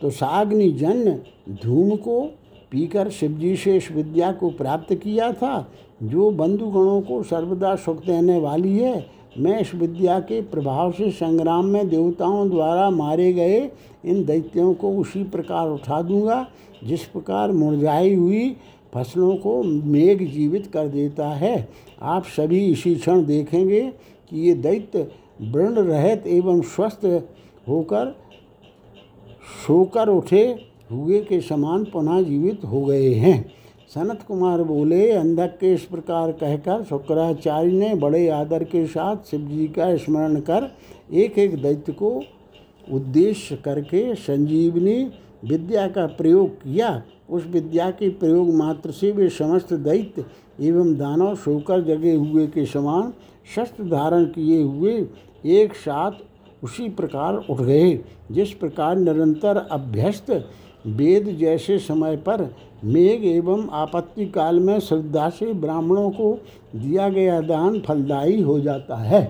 तो 0.00 0.10
साग्नि 0.10 0.70
जन्य 0.72 1.20
धूम 1.64 1.96
को 1.96 2.20
पीकर 2.70 3.10
शिवजी 3.10 3.54
से 3.56 3.76
इस 3.76 3.90
विद्या 3.92 4.30
को 4.32 4.50
प्राप्त 4.50 4.94
किया 4.94 5.32
था। 5.32 5.58
जो 6.02 6.30
बंधुगणों 6.30 7.00
को 7.00 7.22
सर्वदा 7.22 7.74
सुख 7.76 8.04
देने 8.06 8.38
वाली 8.38 8.76
है, 8.78 9.06
मैं 9.38 9.60
इस 9.60 9.74
विद्या 9.74 10.18
के 10.20 10.40
प्रभाव 10.42 10.92
से 10.92 11.10
संग्राम 11.10 11.66
में 11.66 11.88
देवताओं 11.88 12.48
द्वारा 12.50 12.88
मारे 12.90 13.32
गए 13.32 13.70
इन 14.04 14.24
दैत्यों 14.24 14.72
को 14.74 14.96
उसी 14.96 15.22
प्रकार 15.24 15.68
उठा 15.68 16.00
दूँगा, 16.02 16.46
जिस 16.84 17.04
प्रकार 17.04 17.52
मुरझाई 17.52 18.14
हुई 18.14 18.56
फ़सलों 18.94 19.36
को 19.36 19.62
मेघ 19.62 20.22
जीवित 20.22 20.66
कर 20.66 20.88
देता 20.88 21.28
है। 21.28 21.68
आप 22.02 22.24
सभी 22.26 22.64
इसी 22.66 22.94
क्षण 22.94 23.24
देखेंगे 23.26 23.80
कि 24.30 24.40
ये 24.40 24.54
दैत्य 24.54 25.06
वर्ण 25.42 25.82
रहित 25.82 26.26
एवं 26.26 26.60
स्वस्थ 26.62 27.04
होकर, 27.68 28.16
सोकर 29.66 30.08
उठे, 30.08 30.44
हुए 30.92 31.20
के 31.20 31.40
समान 31.40 31.84
पुनः 31.84 32.22
जीवित 32.22 32.64
हो 32.64 32.84
गए 32.84 33.12
हैं। 33.14 33.59
सनत 33.90 34.20
कुमार 34.22 34.62
बोले, 34.62 35.10
अंधक 35.10 35.56
के 35.60 35.72
इस 35.74 35.84
प्रकार 35.84 36.32
कहकर 36.32 36.82
शुक्राचार्य 36.84 37.72
ने 37.72 37.94
बड़े 37.94 38.28
आदर 38.28 38.64
के 38.64 38.86
साथ 38.86 39.30
शिव 39.30 39.48
जी 39.48 39.66
का 39.68 39.96
स्मरण 39.96 40.40
कर 40.40 40.70
एक 41.12 41.38
एक 41.38 41.60
दैत्य 41.62 41.92
को 41.92 42.10
उद्देश्य 42.88 43.56
करके 43.56 44.14
संजीवनी 44.16 45.02
विद्या 45.44 45.88
का 45.88 46.06
प्रयोग 46.12 46.54
किया। 46.56 47.02
उस 47.30 47.46
विद्या 47.46 47.90
के 47.90 48.08
प्रयोग 48.12 48.54
मात्र 48.54 48.90
से 48.90 49.10
वे 49.12 49.28
समस्त 49.30 49.72
दैत्य 49.74 50.24
एवं 50.60 50.94
दानव 50.96 51.34
सोकर 51.36 51.84
जगे 51.84 52.14
हुए 52.14 52.46
के 52.46 52.66
समान 52.66 53.12
शस्त्र 53.54 53.84
धारण 53.88 54.24
किए 54.28 54.62
हुए 54.62 54.94
एक 55.56 55.74
साथ 55.74 56.64
उसी 56.64 56.88
प्रकार 56.90 57.44
उठ 57.50 57.60
गए, 57.60 57.92
जिस 58.30 58.52
प्रकार 58.52 58.96
निरंतर 58.96 59.56
अभ्यस्त 59.70 60.30
वेद 60.86 61.28
जैसे 61.38 61.78
समय 61.78 62.16
पर 62.18 62.48
मेघ 62.84 63.24
एवं 63.24 63.66
आपत्ति 63.72 64.26
काल 64.26 64.60
में 64.60 64.78
श्रद्धा 64.80 65.28
से 65.30 65.52
ब्राह्मणों 65.54 66.10
को 66.10 66.32
दिया 66.76 67.08
गया 67.08 67.40
दान 67.40 67.78
फलदायी 67.80 68.40
हो 68.42 68.58
जाता 68.60 68.96
है। 68.96 69.22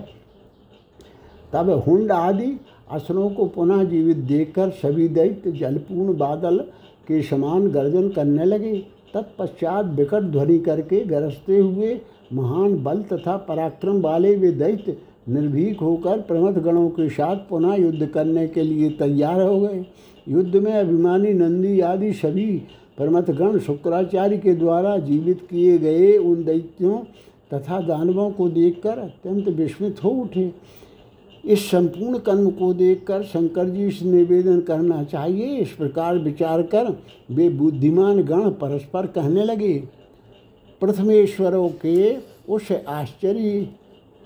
तब 1.53 1.69
हुंड 1.87 2.11
आदि 2.11 2.51
असुरों 2.91 3.29
को 3.29 3.45
पुनः 3.45 3.83
जीवित 3.83 4.17
देखकर 4.17 4.69
सभी 4.71 5.07
दैत्य 5.09 5.51
जलपूर्ण 5.51 6.17
बादल 6.17 6.57
के 7.07 7.21
समान 7.21 7.67
गर्जन 7.67 8.09
करने 8.09 8.45
लगे। 8.45 8.73
तत्पश्चात 9.13 9.85
विकट 9.95 10.23
ध्वनि 10.23 10.57
करके 10.59 11.03
गरजते 11.05 11.57
हुए 11.57 11.99
महान 12.33 12.81
बल 12.83 13.01
तथा 13.03 13.35
पराक्रम 13.47 14.01
वाले 14.01 14.35
वे 14.35 14.51
दैत्य 14.51 14.97
निर्भीक 15.29 15.79
होकर 15.79 16.21
प्रमथ 16.21 16.61
गणों 16.63 16.89
के 16.89 17.09
साथ 17.09 17.35
पुनः 17.49 17.75
युद्ध 17.75 18.05
करने 18.05 18.47
के 18.47 18.61
लिए 18.61 18.89
तैयार 18.89 19.41
हो 19.41 19.59
गए। 19.59 19.85
युद्ध 20.27 20.55
में 20.55 20.73
अभिमानी 20.73 21.33
नंदी 21.33 21.79
आदि 21.79 22.11
सभी 22.13 22.45
परमतगण 22.97 23.57
शुक्राचार्य 23.59 24.37
के 24.37 24.53
द्वारा 24.55 24.97
जीवित 24.97 25.39
किए 25.49 25.77
गए 25.77 26.17
उन 26.17 26.43
दैत्यों 26.43 26.97
तथा 27.51 27.79
दानवों 27.81 28.29
को 28.31 28.49
देखकर 28.49 28.99
अत्यंत 28.99 29.47
विस्मित 29.47 30.03
हो 30.03 30.09
उठे। 30.09 30.51
इस 31.43 31.69
संपूर्ण 31.71 32.17
कर्म 32.17 32.49
को 32.51 32.73
देखकर 32.73 33.23
शंकर 33.23 33.69
जी 33.69 33.89
से 33.91 34.05
निवेदन 34.05 34.59
करना 34.61 35.03
चाहिए। 35.03 35.57
इस 35.57 35.71
प्रकार 35.71 36.17
विचार 36.17 36.61
कर 36.65 36.95
वे 37.31 37.49
बुद्धिमान 37.49 38.21
गण 38.23 38.49
परस्पर 38.51 39.07
कहने 39.07 39.43
लगे। 39.43 39.73
प्रथमेश्वरों 40.81 41.69
के 41.85 42.15
उस 42.49 42.71
आश्चर्य 42.71 43.61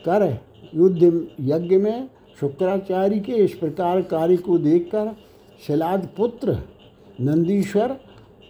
कर 0.06 0.28
युद्ध 0.76 1.28
यज्ञ 1.42 1.78
में 1.78 2.10
शुक्राचार्य 2.40 3.20
के 3.20 3.34
इस 3.36 3.54
प्रकार 3.54 4.02
कार्य 4.02 4.38
को 4.38 4.58
देखकर 4.58 5.16
शिलाद 5.60 6.08
पुत्र 6.18 6.58
नंदीश्वर 7.22 7.96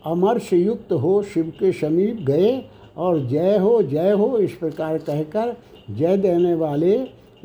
अमर 0.05 0.39
से 0.39 0.57
युक्त 0.57 0.91
हो 0.93 1.21
शिव 1.23 1.51
के 1.59 1.71
समीप 1.71 2.19
गए 2.21 2.63
और 2.97 3.19
जय 3.27 3.57
हो 3.57 3.81
जय 3.83 4.11
हो, 4.11 4.37
इस 4.37 4.53
प्रकार 4.53 4.97
कहकर 4.97 5.55
जय 5.91 6.17
देने 6.17 6.53
वाले 6.55 6.93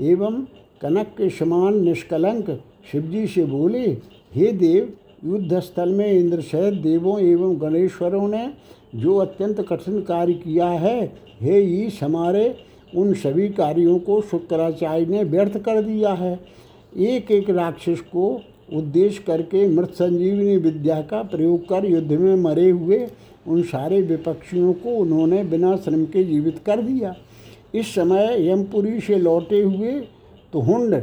एवं 0.00 0.40
कनक 0.82 1.06
के 1.18 1.28
समान 1.30 1.80
निष्कलंक 1.80 2.50
शिवजी 2.92 3.26
से 3.26 3.44
बोले, 3.44 3.86
हे 4.34 4.52
देव 4.52 4.92
युद्ध 5.24 5.60
स्थल 5.60 5.88
में 5.88 6.10
इंद्र 6.12 6.40
सहित 6.40 6.74
देवों 6.82 7.18
एवं 7.20 7.60
गणेश्वरों 7.60 8.28
ने 8.28 8.48
जो 8.94 9.16
अत्यंत 9.16 9.60
कठिन 9.68 10.00
कार्य 10.02 10.34
किया 10.34 10.68
है, 10.68 11.00
हे 11.40 11.60
ईश 11.60 12.02
हमारे, 12.02 12.54
उन 12.96 13.12
सभी 13.14 13.48
कार्यों 13.48 13.98
को 13.98 14.20
शुक्राचार्य 14.20 15.06
ने 15.06 15.24
व्यर्थ 15.24 15.58
कर 15.58 15.82
दिया 15.82 16.12
है। 16.12 16.38
एक 16.96 17.30
एक 17.30 17.50
राक्षस 17.50 18.00
को 18.12 18.40
उद्देश्य 18.72 19.22
करके 19.26 19.66
मृत 19.68 19.92
संजीवनी 19.92 20.56
विद्या 20.56 21.00
का 21.02 21.22
प्रयोग 21.22 21.68
कर 21.68 21.84
युद्ध 21.84 22.12
में 22.12 22.34
मरे 22.36 22.68
हुए 22.70 23.06
उन 23.46 23.62
सारे 23.62 24.00
विपक्षियों 24.02 24.72
को 24.72 24.96
उन्होंने 24.96 25.42
बिना 25.44 25.76
श्रम 25.76 26.04
के 26.04 26.24
जीवित 26.24 26.58
कर 26.66 26.82
दिया। 26.82 27.14
इस 27.74 27.94
समय 27.94 28.48
यमपुरी 28.48 29.00
से 29.00 29.18
लौटे 29.18 29.60
हुए 29.62 29.92
तो 30.52 30.60
हुंड 30.60 30.94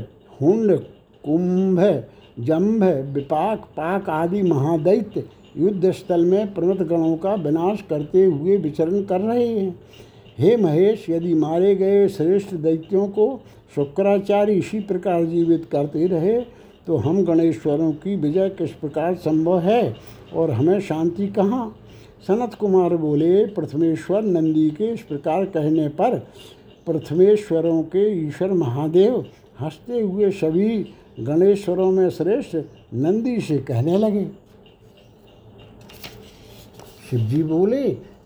हुंड 0.41 0.77
कुंभ 1.25 1.79
जम्भ 2.39 2.83
विपाक 3.13 3.65
पाक 3.77 4.09
आदि 4.09 4.41
महादैत्य 4.41 5.23
युद्ध 5.57 5.91
स्थल 5.91 6.25
में 6.25 6.53
प्रमथ 6.53 6.83
गणों 6.83 7.15
का 7.17 7.33
विनाश 7.35 7.83
करते 7.89 8.23
हुए 8.25 8.57
विचरण 8.57 9.01
कर 9.03 9.21
रहे 9.21 9.47
हैं। 9.47 9.79
हे 10.37 10.55
महेश, 10.57 11.05
यदि 11.09 11.33
मारे 11.33 11.75
गए 11.75 12.07
श्रेष्ठ 12.07 12.53
दैत्यों 12.55 13.07
को 13.07 13.25
शुक्राचार्य 13.75 14.53
इसी 14.53 14.79
प्रकार 14.79 15.25
जीवित 15.25 15.65
करते 15.71 16.07
रहे 16.07 16.39
तो 16.87 16.97
हम 16.97 17.25
गणेश्वरों 17.25 17.91
की 17.91 18.15
विजय 18.15 18.49
किस 18.49 18.71
प्रकार 18.71 19.15
संभव 19.15 19.59
है 19.59 19.95
और 20.33 20.51
हमें 20.51 20.79
शांति 20.79 21.27
कहाँ? 21.27 21.75
सनत 22.27 22.53
कुमार 22.53 22.95
बोले, 22.95 23.45
प्रथमेश्वर 23.45 24.21
नंदी 24.21 24.69
के 24.69 24.83
इस 24.83 25.01
प्रकार 25.01 25.45
कहने 25.45 25.87
पर 25.87 26.19
प्रथमेश्वरों 26.85 27.83
के 27.83 28.27
ईश्वर 28.27 28.51
महादेव 28.51 29.25
हँसते 29.59 30.01
हुए 30.01 30.31
सभी 30.31 30.85
गणेश्वरों 31.19 31.91
में 31.91 32.09
श्रेष्ठ 32.09 32.57
नंदी 32.93 33.41
से 33.41 33.57
कहने 33.57 33.97
लगे। 33.97 34.27
शिवजी 37.09 37.43
बोले, 37.43 37.83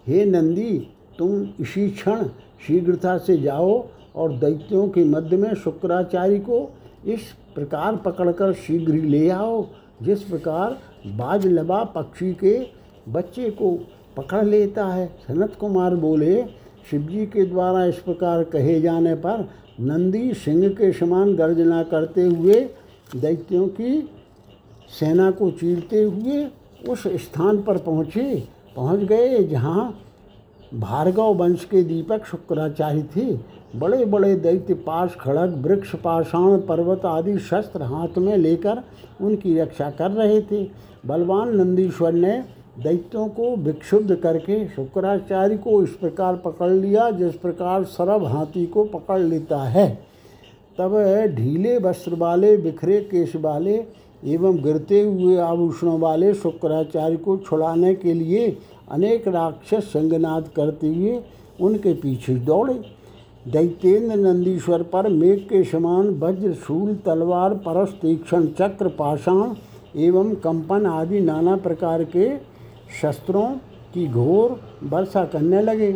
हे 0.08 0.26
नंदी, 0.26 0.88
तुम 1.18 1.50
इसी 1.60 1.90
क्षण 1.90 2.24
शीघ्रता 2.68 3.18
से 3.18 3.38
जाओ 3.38 3.86
और 4.16 4.34
दैत्यों 4.34 4.90
के 4.90 5.04
मध्य 5.04 5.38
में 5.38 5.54
शुक्राचार्य 5.54 6.40
को 6.40 6.74
इस 7.06 7.22
प्रकार 7.56 7.96
पकड़कर 7.96 8.54
शीघ्र 8.54 8.94
ही 8.94 9.02
ले 9.02 9.30
आओ। 9.30 9.66
जिस 10.04 10.24
प्रकार 10.24 10.78
बाज 11.18 11.46
लबा 11.48 11.84
पक्षी 11.96 12.34
के 12.34 12.58
बच्चे 13.10 13.50
को 13.52 13.72
पकड़ 14.18 14.44
लेता 14.46 14.86
है, 14.86 15.06
सनत 15.28 15.56
कुमार 15.60 15.96
बोले, 15.96 16.44
शिवजी 16.92 17.26
के 17.26 17.46
द्वारा 17.46 17.86
इस 17.86 18.00
प्रकार 18.00 18.44
कहे 18.44 18.80
जाने 18.82 19.14
पर 19.16 19.48
नंदी 19.80 20.34
सिंह 20.34 20.68
के 20.70 20.92
समान 20.92 21.36
गर्जना 21.36 21.82
करते 21.84 22.22
हुए 22.22 22.54
दैत्यों 23.16 23.68
की 23.70 24.02
सेना 25.00 25.30
को 25.32 25.50
चीरते 25.52 26.02
हुए 26.04 26.46
उस 26.90 27.04
स्थान 27.24 27.62
पर 27.62 27.78
पहुँचे। 27.78 28.24
पहुँच 28.76 29.00
गए 29.00 29.44
जहाँ 29.44 29.90
भार्गव 30.74 31.34
वंश 31.34 31.64
के 31.66 31.84
दीपक 31.84 32.26
शुक्राचार्य 32.26 33.04
थे। 33.16 33.26
बड़े 33.80 34.06
बड़े 34.06 34.36
दैत्य 34.36 34.74
पाश 34.74 35.16
खड़ग, 35.20 35.62
वृक्ष 35.66 35.96
पाषाण, 35.96 36.58
पर्वत 36.58 37.06
आदि 37.06 37.38
शस्त्र 37.40 37.84
हाथ 37.84 38.18
में 38.18 38.36
लेकर 38.38 38.82
उनकी 39.22 39.60
रक्षा 39.60 39.90
कर 39.90 40.12
रहे 40.12 40.42
थे। 40.42 40.64
बलवान 41.06 41.56
नंदीश्वर 41.56 42.14
ने 42.14 42.44
दैत्यों 42.80 43.28
को 43.28 43.56
विक्षुब्ध 43.56 44.16
करके 44.16 44.66
शुक्राचार्य 44.68 45.58
को 45.58 45.82
इस 45.84 45.90
प्रकार 45.90 46.36
पकड़ 46.36 46.72
लिया, 46.72 47.10
जिस 47.12 47.36
प्रकार 47.36 47.84
सरब 47.84 48.24
हाथी 48.26 48.66
को 48.66 48.84
पकड़ 48.84 49.20
लेता 49.20 49.62
है। 49.64 49.90
तब 50.78 50.96
ढीले 51.36 51.78
वस्त्र 51.78 52.16
वाले, 52.16 52.58
बिखरे 52.58 53.00
केश 53.02 53.36
वाले 53.36 53.84
एवं 54.26 54.62
गिरते 54.64 55.02
हुए 55.02 55.38
आभूषणों 55.38 56.00
वाले 56.00 56.34
शुक्राचार्य 56.34 57.18
को 57.18 57.38
छुड़ाने 57.38 57.94
के 57.96 58.14
लिए 58.14 58.50
अनेक 58.92 59.28
राक्षस 59.28 59.84
संगनाद 59.88 60.50
करते 60.56 60.88
हुए 60.88 61.22
उनके 61.62 61.94
पीछे 61.94 62.36
दौड़े। 62.36 62.74
दैत्येंद्र 63.48 64.16
नंदीश्वर 64.18 64.84
पर 64.84 65.08
मेघ 65.10 65.38
के 65.40 65.64
समान 65.64 66.10
वज्र, 66.20 66.54
शूल, 66.56 66.94
तलवार 66.96 67.54
परस 67.58 67.94
तीक्षण 68.02 68.46
चक्र, 68.60 68.88
पाषाण 68.90 69.54
एवं 69.98 70.34
कंपन 70.36 70.86
आदि 70.86 71.20
नाना 71.20 71.56
प्रकार 71.58 72.04
के 72.06 72.30
शस्त्रों 73.02 73.48
की 73.94 74.08
घोर 74.08 74.60
वर्षा 74.84 75.24
करने 75.26 75.62
लगे। 75.62 75.92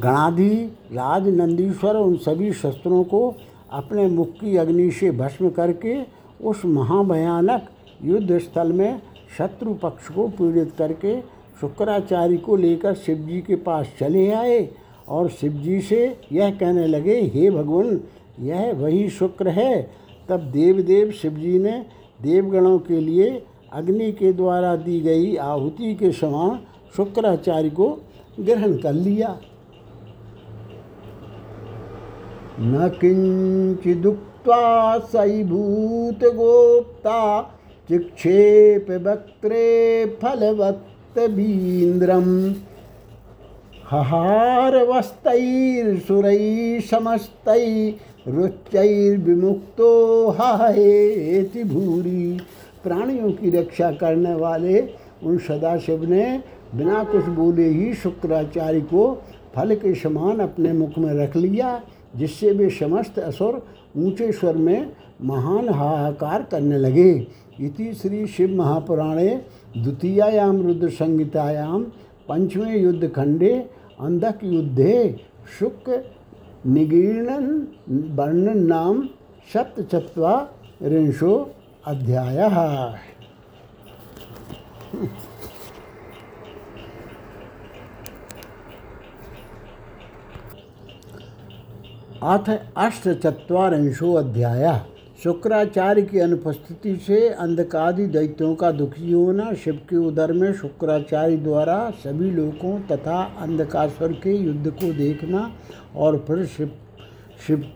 गणाधि, 0.00 0.54
राज, 0.92 1.28
नंदीश्वर 1.30 1.96
उन 1.96 2.16
सभी 2.16 2.52
शस्त्रों 2.52 3.02
को 3.04 3.34
अपने 3.72 4.06
मुख 4.06 4.30
की 4.30 4.56
अग्नि 4.56 4.90
से 4.90 5.10
भस्म 5.10 5.50
करके 5.50 5.96
उस 6.44 6.64
महाभयानक 6.64 7.68
युद्ध 8.04 8.38
स्थल 8.38 8.72
में 8.72 9.00
शत्रु 9.38 9.74
पक्ष 9.74 10.08
को 10.08 10.28
पीड़ित 10.28 10.72
करके 10.78 11.20
शुक्राचार्य 11.60 12.36
को 12.36 12.56
लेकर 12.56 12.94
शिव 12.94 13.16
जी 13.18 13.40
के 13.40 13.56
पास 13.56 13.86
चले 14.00 14.30
आए 14.30 14.68
और 15.08 15.28
शिवजी 15.30 15.80
से 15.80 16.16
यह 16.32 16.50
कहने 16.50 16.86
लगे, 16.86 17.20
हे 17.34 17.50
भगवान, 17.50 18.00
यह 18.40 18.72
वही 18.72 19.08
शुक्र 19.10 19.48
है। 19.48 19.90
तब 20.28 20.40
देवदेव 20.50 21.10
शिव 21.10 21.32
जी 21.32 21.58
ने 21.58 21.84
देवगणों 22.22 22.78
के 22.78 23.00
लिए 23.00 23.42
अग्नि 23.72 24.12
के 24.12 24.32
द्वारा 24.32 24.74
दी 24.76 25.00
गई 25.00 25.36
आहुति 25.36 25.94
के 25.94 26.12
समान 26.12 26.58
शुक्राचार्य 26.96 27.70
को 27.70 27.88
ग्रहण 28.40 28.76
कर 28.76 28.92
लिया। 28.92 29.38
न 32.60 32.88
किंचिदुक्त्वा 33.00 34.98
सईभूत 34.98 36.24
गोप्ता 36.34 37.20
चिक्षेप 37.88 38.90
वक्त्रे 39.02 39.64
फलवत्त 40.22 41.18
बीन्द्रम 41.30 42.24
हहार 43.90 44.76
वस्तैर्सुरैः 44.86 46.80
समस्तैः 46.80 48.32
रुचैर्विमुक्तो 48.32 49.90
हाहेति 50.30 51.64
भूरी। 51.64 52.40
प्राणियों 52.84 53.30
की 53.32 53.50
रक्षा 53.50 53.90
करने 53.92 54.34
वाले 54.34 54.80
उन 55.22 55.38
सदाशिव 55.38 56.04
ने 56.04 56.24
बिना 56.74 57.04
कुछ 57.04 57.24
बोले 57.36 57.68
ही 57.68 57.94
शुक्राचार्य 57.94 58.80
को 58.80 59.02
फल 59.56 59.74
के 59.74 59.94
समान 59.94 60.40
अपने 60.40 60.72
मुख 60.72 60.98
में 60.98 61.12
रख 61.14 61.36
लिया, 61.36 61.80
जिससे 62.16 62.50
वे 62.52 62.68
समस्त 62.70 63.18
असुर 63.18 63.66
ऊँचे 63.96 64.32
स्वर 64.32 64.56
में 64.56 64.92
महान 65.22 65.68
हाहाकार 65.68 66.42
करने 66.50 66.78
लगे। 66.78 67.12
इति 67.60 67.92
श्री 67.94 68.26
शिव 68.26 68.50
महापुराणे 68.56 69.28
द्वितीयायाम 69.76 70.60
रुद्र 70.62 70.88
संहितायाम 70.90 71.84
पंचमे 72.28 72.78
युद्ध 72.78 73.08
खंडे 73.14 73.52
अंधक 74.00 74.44
युद्धे 74.44 74.96
शुक 75.58 75.88
निगीर्णन 76.66 77.46
वर्णन 78.16 78.66
नाम 78.66 79.00
सप्तचत्वारिंशो 79.52 81.32
अध्याय। 81.86 82.40
अथ 92.22 92.50
अष्टचत्वारिंशो 92.76 94.12
अध्याय। 94.14 94.64
शुक्राचार्य 95.26 96.02
की 96.02 96.18
अनुपस्थिति 96.18 96.94
से 96.96 97.28
अंधकादि 97.28 98.06
दैत्यों 98.06 98.54
का 98.54 98.70
दुखी 98.70 99.12
होना, 99.12 99.52
शिव 99.54 99.80
के 99.88 99.96
उदर 99.96 100.32
में 100.32 100.52
शुक्राचार्य 100.52 101.36
द्वारा 101.36 101.78
सभी 102.04 102.30
लोगों 102.30 102.78
तथा 102.80 103.22
अंधकासुर 103.40 104.12
के 104.22 104.36
युद्ध 104.36 104.70
को 104.70 104.92
देखना 104.92 105.50
और 105.96 106.18
फिर 106.28 106.44
शिव 106.46 106.70
शिव 107.46 107.66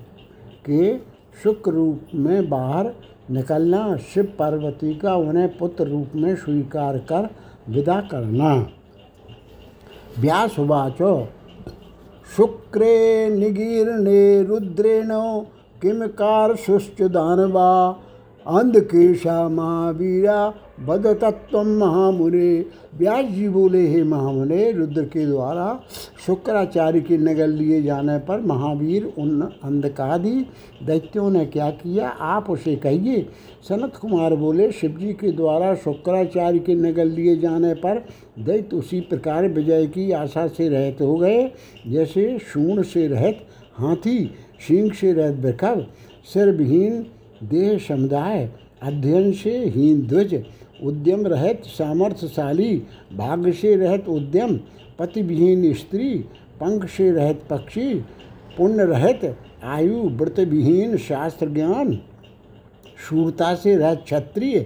के 0.67 0.97
शुक्र 1.43 1.71
रूप 1.71 2.15
में 2.15 2.49
बाहर 2.49 2.93
निकलना, 3.31 3.97
शिव 3.97 4.33
पार्वती 4.39 4.95
का 4.95 5.15
उन्हें 5.17 5.57
पुत्र 5.59 5.89
रूप 5.89 6.13
में 6.15 6.35
स्वीकार 6.37 6.99
कर 6.99 7.29
विदा 7.69 8.01
करना। 8.01 8.55
व्यासुवाचो। 10.19 11.29
शुक्रे 12.37 13.29
निगीर्णे 13.31 14.43
रुद्रेण 14.43 15.11
किम 15.83 16.07
कार 16.07 16.57
सुश्च 16.57 17.03
दानवा? 17.03 17.97
अंधकेशा 18.47 19.49
महावीरा 19.49 20.53
बद 20.81 21.07
तत्व 21.23 21.63
महामुने। 21.63 22.59
व्यास 22.99 23.25
जी 23.27 23.49
बोले, 23.49 23.87
हे 23.87 24.03
महामुने, 24.03 24.71
रुद्र 24.73 25.05
के 25.05 25.25
द्वारा 25.27 25.81
शुक्राचार्य 26.27 27.01
के 27.01 27.19
नगर 27.19 27.49
लिए 27.49 27.83
जाने 27.83 28.19
पर 28.19 28.41
महावीर 28.41 29.05
उन 29.19 29.41
अंधकादि 29.41 30.47
दैत्यों 30.87 31.31
ने 31.31 31.45
क्या 31.47 31.69
किया? 31.73 32.09
आप 32.09 32.51
उसे 32.51 32.77
कहिए। 32.77 33.27
सनत 33.69 33.97
कुमार 33.97 34.35
बोले, 34.37 34.71
शिवजी 34.73 35.13
के 35.13 35.33
द्वारा 35.33 35.75
शुक्राचार्य 35.75 36.59
के 36.59 36.75
नगर 36.75 37.05
लिए 37.05 37.37
जाने 37.37 37.75
पर 37.75 38.05
दैत्य 38.39 38.77
उसी 38.77 39.01
प्रकार 39.01 39.49
विजय 39.49 39.87
की 39.87 40.11
आशा 40.13 40.47
से 40.49 40.69
रहते 40.69 41.05
हो 41.05 41.17
गए, 41.17 41.51
जैसे 41.87 42.39
शूण 42.43 42.83
से 42.83 43.07
रहत 43.09 43.47
हाथी 43.79 44.19
सिंह 44.69 44.93
से 44.93 45.13
रहत 45.13 45.35
बेखब 45.37 45.87
सिरविहीन 46.35 47.05
देह 47.43 47.79
समुदाय 47.79 48.49
अध्ययन 48.83 49.33
से 49.33 49.59
हीन 49.67 50.07
ध्वज 50.07 50.35
उद्यम 50.83 51.27
रहत 51.27 51.63
सामर्थ्यशाली 51.67 52.75
भाग्य 53.13 53.53
से 53.53 53.75
रहत 53.77 54.09
उद्यम 54.09 54.57
पति 54.99 55.23
विहीन 55.23 55.73
स्त्री, 55.75 56.15
पंख 56.61 56.89
से 56.89 57.11
रहत 57.11 57.43
पक्षी, 57.51 57.95
पुण्य 58.57 58.85
रहत 58.85 59.37
आयु 59.65 60.03
व्रत 60.11 60.39
विहीन 60.41 60.97
शास्त्र 60.97 61.49
ज्ञान 61.49 61.99
शूरता 63.09 63.55
से 63.55 63.77
रहत 63.77 64.03
क्षत्रिय, 64.05 64.61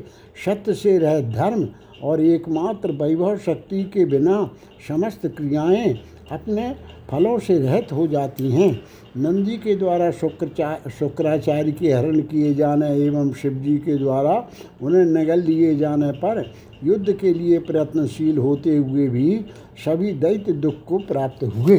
सत्य 0.45 0.75
से 0.75 0.97
रहत 0.99 1.25
धर्म 1.35 1.69
और 2.03 2.21
एकमात्र 2.21 2.93
वैभव 2.93 3.37
शक्ति 3.39 3.83
के 3.85 4.05
बिना 4.05 4.51
समस्त 4.89 5.27
क्रियाएँ 5.27 5.93
अपने 6.33 6.75
फलों 7.11 7.39
से 7.39 7.59
रहित 7.59 7.93
हो 7.93 8.07
जाती 8.07 8.51
हैं। 8.51 8.71
नंदी 9.17 9.57
के 9.57 9.75
द्वारा 9.77 10.11
शुक्राचार्य 10.11 10.91
शुक्राचार्य 10.91 11.73
के 11.73 11.93
हरण 11.93 12.21
किए 12.23 12.55
जाने 12.55 12.89
एवं 13.07 13.33
शिवजी 13.33 13.77
के 13.79 13.97
द्वारा 13.97 14.35
उन्हें 14.83 15.05
नगल 15.05 15.41
लिए 15.41 15.75
जाने 15.77 16.11
पर 16.13 16.45
युद्ध 16.85 17.13
के 17.13 17.33
लिए 17.33 17.59
प्रयत्नशील 17.59 18.39
होते 18.39 18.77
हुए 18.77 19.09
भी 19.09 19.45
सभी 19.85 20.13
दैत्य 20.13 20.53
दुख 20.53 20.85
को 20.89 20.99
प्राप्त 21.05 21.45
हुए। 21.57 21.79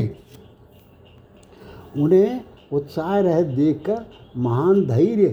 उन्हें 1.98 2.42
उत्साह 2.72 3.20
रहित 3.20 3.48
देखकर 3.48 4.06
महान 4.38 4.86
धैर्य 4.86 5.28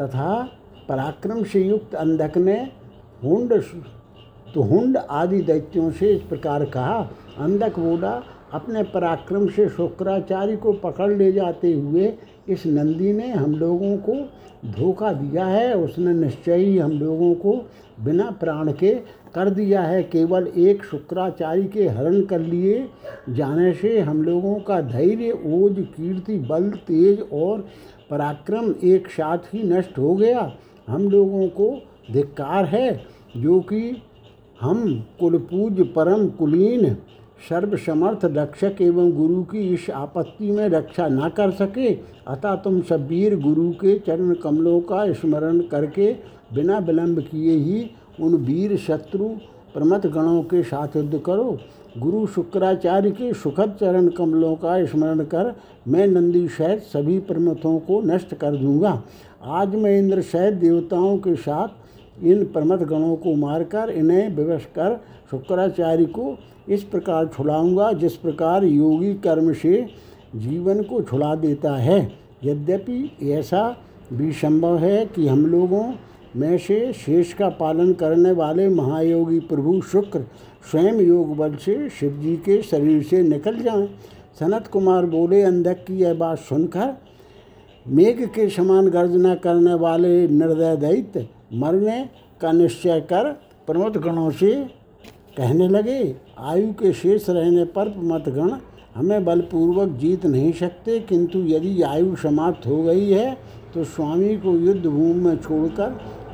तथा 0.00 0.42
पराक्रम 0.88 1.42
से 1.44 1.62
युक्त 1.62 1.94
अंधक 1.94 2.36
ने 2.38 2.60
हुंड 3.24 3.62
तो 4.54 4.62
हुंड 4.62 4.96
आदि 4.96 5.40
दैत्यों 5.42 5.90
से 5.90 6.12
इस 6.12 6.22
प्रकार 6.22 6.64
कहा 6.64 7.00
अंधक 7.40 7.78
बोला, 7.78 8.22
अपने 8.52 8.82
पराक्रम 8.82 9.46
से 9.48 9.68
शुक्राचार्य 9.68 10.56
को 10.56 10.72
पकड़ 10.72 11.10
ले 11.12 11.30
जाते 11.32 11.72
हुए, 11.72 12.12
इस 12.48 12.66
नंदी 12.66 13.12
ने 13.12 13.28
हम 13.28 13.54
लोगों 13.54 13.96
को 13.98 14.14
धोखा 14.70 15.12
दिया 15.12 15.44
है। 15.46 15.74
उसने 15.74 16.12
निश्चय 16.14 16.56
ही 16.56 16.78
हम 16.78 16.92
लोगों 16.92 17.34
को 17.34 17.52
बिना 18.04 18.30
प्राण 18.30 18.72
के 18.72 18.94
कर 19.34 19.50
दिया 19.50 19.82
है। 19.82 20.02
केवल 20.02 20.46
एक 20.46 20.84
शुक्राचार्य 20.84 21.64
के 21.64 21.86
हरण 21.88 22.20
कर 22.22 22.40
लिए 22.40 22.88
जाने 23.28 23.72
से 23.72 23.98
हम 24.00 24.22
लोगों 24.22 24.54
का 24.60 24.80
धैर्य, 24.80 25.30
ओज, 25.30 25.76
कीर्ति, 25.96 26.38
बल, 26.40 26.70
तेज 26.86 27.20
और 27.32 27.64
पराक्रम 28.10 28.74
एक 28.84 29.08
साथ 29.08 29.54
ही 29.54 29.62
नष्ट 29.62 29.98
हो 29.98 30.14
गया। 30.14 30.52
हम 30.88 31.08
लोगों 31.10 31.46
को 31.48 31.70
धिक्कार 32.12 32.64
है, 32.64 33.00
जो 33.36 33.60
कि 33.60 34.02
हम 34.60 34.88
कुलपूज 35.20 35.86
परम 35.94 36.26
कुलीन 36.28 36.96
सर्वसमर्थ 37.48 38.24
रक्षक 38.26 38.80
एवं 38.82 39.10
गुरु 39.12 39.42
की 39.42 39.60
इस 39.74 39.88
आपत्ति 39.90 40.50
में 40.50 40.68
रक्षा 40.68 41.06
न 41.08 41.28
कर 41.28 41.50
सके, 41.50 41.88
अतः 42.28 42.54
तुम 42.56 42.80
सब 42.80 43.06
वीर 43.08 43.38
गुरु 43.38 43.70
के 43.74 43.98
चरण 43.98 44.34
कमलों 44.34 44.80
का 44.80 45.12
स्मरण 45.12 45.60
करके 45.68 46.12
बिना 46.54 46.78
विलंब 46.78 47.20
किए 47.20 47.56
ही 47.56 47.90
उन 48.20 48.34
वीर 48.36 48.76
शत्रु 48.78 49.28
प्रमथ 49.74 50.06
गणों 50.06 50.42
के 50.42 50.62
साथ 50.62 50.96
युद्ध 50.96 51.20
करो। 51.26 51.58
गुरु 51.98 52.26
शुक्राचार्य 52.26 53.10
के 53.10 53.32
सुखद 53.34 53.76
चरण 53.80 54.08
कमलों 54.08 54.54
का 54.56 54.84
स्मरण 54.86 55.24
कर 55.24 55.54
मैं 55.88 56.06
नंदी 56.06 56.46
सहित 56.48 56.82
सभी 56.84 57.18
प्रमथों 57.20 57.78
को 57.80 58.00
नष्ट 58.04 58.34
कर 58.34 58.56
दूँगा। 58.56 59.02
आज 59.44 59.74
मैं 59.74 59.98
इंद्र 59.98 60.22
सहित 60.22 60.54
देवताओं 60.56 61.16
के 61.18 61.34
साथ 61.38 62.24
इन 62.24 62.44
प्रमथ 62.44 62.84
गणों 62.86 63.16
को 63.16 63.34
मारकर 63.36 63.90
इन्हें 63.90 64.28
विवश 64.36 64.64
कर 64.76 65.00
शुक्राचार्य 65.30 66.04
को 66.08 66.36
इस 66.68 66.82
प्रकार 66.82 67.26
छुड़ाऊँगा 67.26 67.92
जिस 67.92 68.16
प्रकार 68.16 68.64
योगी 68.64 69.14
कर्म 69.14 69.52
से 69.52 69.86
जीवन 70.36 70.82
को 70.82 71.02
छुड़ा 71.02 71.34
देता 71.34 71.76
है 71.76 72.00
यद्यपि 72.44 73.30
ऐसा 73.30 73.76
भी 74.12 74.32
संभव 74.32 74.78
है 74.78 75.06
कि 75.06 75.26
हम 75.28 75.46
लोगों 75.46 75.92
में 76.36 76.58
से 76.58 76.92
शेष 76.92 77.32
का 77.32 77.48
पालन 77.48 77.92
करने 77.92 78.32
वाले 78.32 78.68
महायोगी 78.68 79.40
प्रभु 79.40 79.80
शुक्र 79.80 80.24
स्वयं 80.70 81.00
योग 81.00 81.36
बल 81.36 81.56
से 81.56 81.88
शिव 81.90 82.20
जी 82.20 82.36
के 82.36 82.62
शरीर 82.62 83.02
से 83.02 83.22
निकल 83.22 83.56
जाएँ। 83.62 83.86
सनत 84.40 84.66
कुमार 84.66 85.06
बोले, 85.06 85.42
अंधक 85.42 85.84
की 85.86 85.98
यह 85.98 86.14
बात 86.14 86.38
सुनकर 86.38 86.96
मेघ 87.88 88.28
के 88.28 88.48
समान 88.48 88.88
गर्जना 88.88 89.34
करने 89.34 89.74
वाले 89.74 90.28
निर्दय 90.28 90.76
दैत्य 90.76 91.28
मरने 91.54 92.08
का 92.40 92.52
निश्चय 92.52 93.00
कर 93.00 93.32
प्रमोद 93.66 93.96
गणों 93.96 94.30
से 94.30 94.54
कहने 95.36 95.68
लगे 95.68 96.16
आयु 96.40 96.72
के 96.72 96.92
शेष 96.92 97.28
रहने 97.30 97.64
पर 97.66 97.94
मतगण 98.04 98.52
हमें 98.94 99.24
बलपूर्वक 99.24 99.88
जीत 99.98 100.24
नहीं 100.26 100.52
सकते, 100.52 100.98
किंतु 101.00 101.38
यदि 101.38 101.80
आयु 101.82 102.14
समाप्त 102.16 102.66
हो 102.66 102.82
गई 102.82 103.10
है 103.10 103.36
तो 103.74 103.84
स्वामी 103.84 104.36
को 104.36 104.52
युद्ध 104.58 104.86
भूमि 104.86 105.12
में 105.14 105.36
छोड़कर 105.36 105.90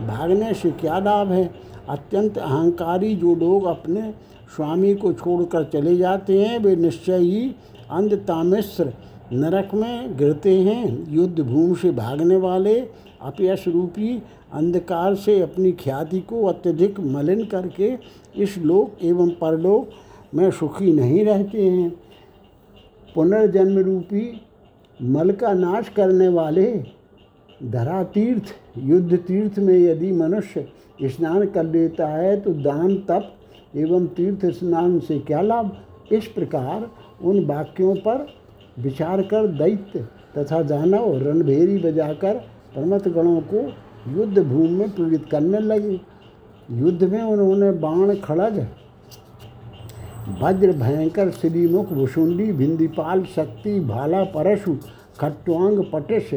भागने 0.06 0.52
से 0.54 0.70
क्या 0.72 0.98
लाभ 0.98 1.32
है? 1.32 1.50
अत्यंत 1.88 2.38
अहंकारी 2.38 3.14
जो 3.16 3.34
लोग 3.34 3.64
अपने 3.64 4.10
स्वामी 4.56 4.94
को 4.94 5.12
छोड़कर 5.12 5.64
चले 5.64 5.96
जाते 5.96 6.42
हैं, 6.42 6.58
वे 6.58 6.76
निश्चय 6.76 7.18
ही 7.18 7.54
अंधतामिश्र 7.90 8.92
नरक 9.32 9.74
में 9.74 10.16
गिरते 10.18 10.58
हैं। 10.60 11.14
युद्ध 11.14 11.40
भूमि 11.40 11.74
से 11.74 11.90
भागने 11.92 12.36
वाले 12.38 12.78
अपयश 12.80 13.68
रूपी 13.68 14.22
अंधकार 14.52 15.14
से 15.14 15.40
अपनी 15.40 15.72
ख्याति 15.74 16.20
को 16.20 16.44
अत्यधिक 16.46 17.00
मलिन 17.00 17.44
करके 17.44 17.90
इस 18.38 18.56
लोक 18.58 19.04
एवं 19.04 19.30
परलोक 19.30 19.90
में 20.34 20.50
सुखी 20.50 20.92
नहीं 20.92 21.24
रहते 21.24 21.62
हैं। 21.62 21.90
पुनर्जन्म 23.14 23.78
रूपी 23.78 24.40
मल 25.00 25.30
का 25.32 25.52
नाश 25.52 25.88
करने 25.88 26.28
वाले 26.28 26.66
धरा 27.64 28.02
तीर्थ 28.04 28.54
युद्ध 28.78 29.16
तीर्थ 29.18 29.58
में 29.58 29.78
यदि 29.78 30.12
मनुष्य 30.12 30.66
स्नान 31.02 31.46
कर 31.46 31.64
लेता 31.64 32.08
है 32.08 32.40
तो 32.40 32.52
दान, 32.52 32.96
तप 32.96 33.32
एवं 33.76 34.06
तीर्थ 34.06 34.46
स्नान 34.46 34.98
से 34.98 35.18
क्या 35.18 35.40
लाभ? 35.40 35.76
इस 36.12 36.26
प्रकार 36.26 36.88
उन 37.22 37.44
वाक्यों 37.44 37.94
पर 37.96 38.26
विचार 38.78 39.22
कर 39.22 39.46
दैत्य 39.48 40.06
तथा 40.38 40.62
दानव 40.62 41.16
रणभेरी 41.18 41.78
बजाकर 41.78 42.34
प्रमथ 42.74 43.08
गणों 43.08 43.40
को 43.52 43.62
युद्ध 44.10 44.38
भूमि 44.38 44.68
में 44.68 44.90
प्रेरित 44.90 45.24
करने 45.30 45.58
लगे। 45.58 46.00
युद्ध 46.70 47.04
में 47.04 47.22
उन्होंने 47.22 47.70
बाण 47.70 48.14
खड़ग 48.14 48.66
वज्र 50.42 50.72
भयंकर 50.72 51.30
श्रीमुख 51.30 51.92
भुषुंडी 51.92 52.52
भिंदीपाल 52.52 53.24
शक्ति, 53.24 53.78
भाला 53.80 54.22
परशु, 54.24 54.76
खट्वांग 55.20 55.84
पटिश, 55.92 56.30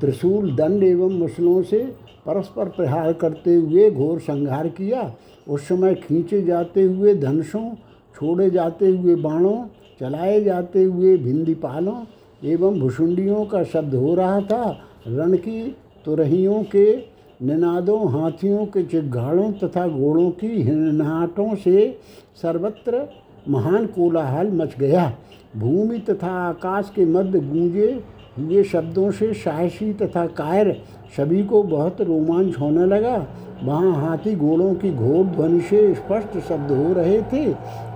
त्रिशूल 0.00 0.54
दंड 0.56 0.82
एवं 0.82 1.18
मुसलों 1.18 1.62
से 1.62 1.78
परस्पर 2.26 2.68
प्रहार 2.68 3.12
करते 3.12 3.54
हुए 3.54 3.90
घोर 3.90 4.18
संहार 4.20 4.68
किया। 4.68 5.12
उस 5.48 5.68
समय 5.68 5.94
खींचे 5.94 6.42
जाते 6.42 6.82
हुए 6.82 7.14
धनुषों, 7.14 7.70
छोड़े 8.14 8.50
जाते 8.50 8.88
हुए 8.88 9.14
बाणों, 9.14 9.56
चलाए 10.00 10.40
जाते 10.40 10.82
हुए 10.82 11.16
भिंदीपालों 11.16 12.02
एवं 12.42 12.80
भुषुंडियों 12.80 13.44
का 13.44 13.62
शब्द 13.64 13.94
हो 13.94 14.14
रहा 14.14 14.40
था। 14.40 14.78
रण 15.08 15.36
की 15.36 15.76
तुरहियों 16.04 16.62
के 16.64 17.17
निनादों, 17.42 18.10
हाथियों 18.12 18.66
के 18.66 18.82
चिघाड़ों 18.82 19.50
तथा 19.52 19.86
घोड़ों 19.88 20.30
की 20.30 20.62
हिन्नाटों 20.62 21.54
से 21.54 21.98
सर्वत्र 22.42 23.06
महान 23.48 23.86
कोलाहल 23.86 24.50
मच 24.50 24.74
गया। 24.78 25.12
भूमि 25.56 25.98
तथा 25.98 26.30
आकाश 26.48 26.92
के 26.96 27.04
मध्य 27.04 27.40
गूंजे 27.40 28.04
हुए 28.38 28.62
शब्दों 28.64 29.10
से 29.10 29.32
साहसी 29.34 29.92
तथा 29.92 30.26
कायर 30.26 30.72
सभी 31.16 31.42
को 31.44 31.62
बहुत 31.62 32.00
रोमांच 32.00 32.58
होने 32.60 32.86
लगा। 32.86 33.16
वहाँ 33.64 33.94
हाथी 33.94 34.34
घोड़ों 34.36 34.74
की 34.74 34.92
घोर 34.92 35.24
ध्वनि 35.24 35.60
से 35.60 35.94
स्पष्ट 35.94 36.38
शब्द 36.48 36.70
हो 36.70 36.92
रहे 36.92 37.22
थे, 37.22 37.44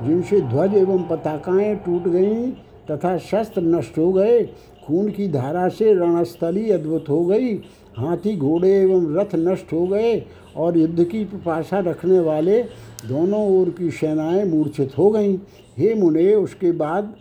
जिनसे 0.06 0.40
ध्वज 0.40 0.74
एवं 0.74 1.02
पताकाएँ 1.02 1.74
टूट 1.76 2.08
गईं 2.08 2.50
तथा 2.90 3.18
शस्त्र 3.18 3.62
नष्ट 3.62 3.98
हो 3.98 4.12
गए। 4.12 4.42
खून 4.86 5.08
की 5.08 5.28
धारा 5.28 5.68
से 5.68 5.92
रणस्थली 5.94 6.70
अद्भुत 6.70 7.08
हो 7.08 7.24
गई। 7.24 7.54
हाथी, 7.98 8.36
घोड़े 8.36 8.70
एवं 8.72 9.14
रथ 9.14 9.34
नष्ट 9.34 9.72
हो 9.72 9.86
गए 9.86 10.22
और 10.56 10.76
युद्ध 10.78 11.04
की 11.04 11.24
पिपाशा 11.24 11.78
रखने 11.78 12.18
वाले 12.20 12.62
दोनों 13.08 13.40
ओर 13.50 13.70
की 13.70 13.90
सेनाएँ 13.90 14.44
मूर्छित 14.44 14.98
हो 14.98 15.10
गईं। 15.10 15.36
हे 15.78 15.94
मुने, 15.94 16.34
उसके 16.34 16.72
बाद 16.72 17.14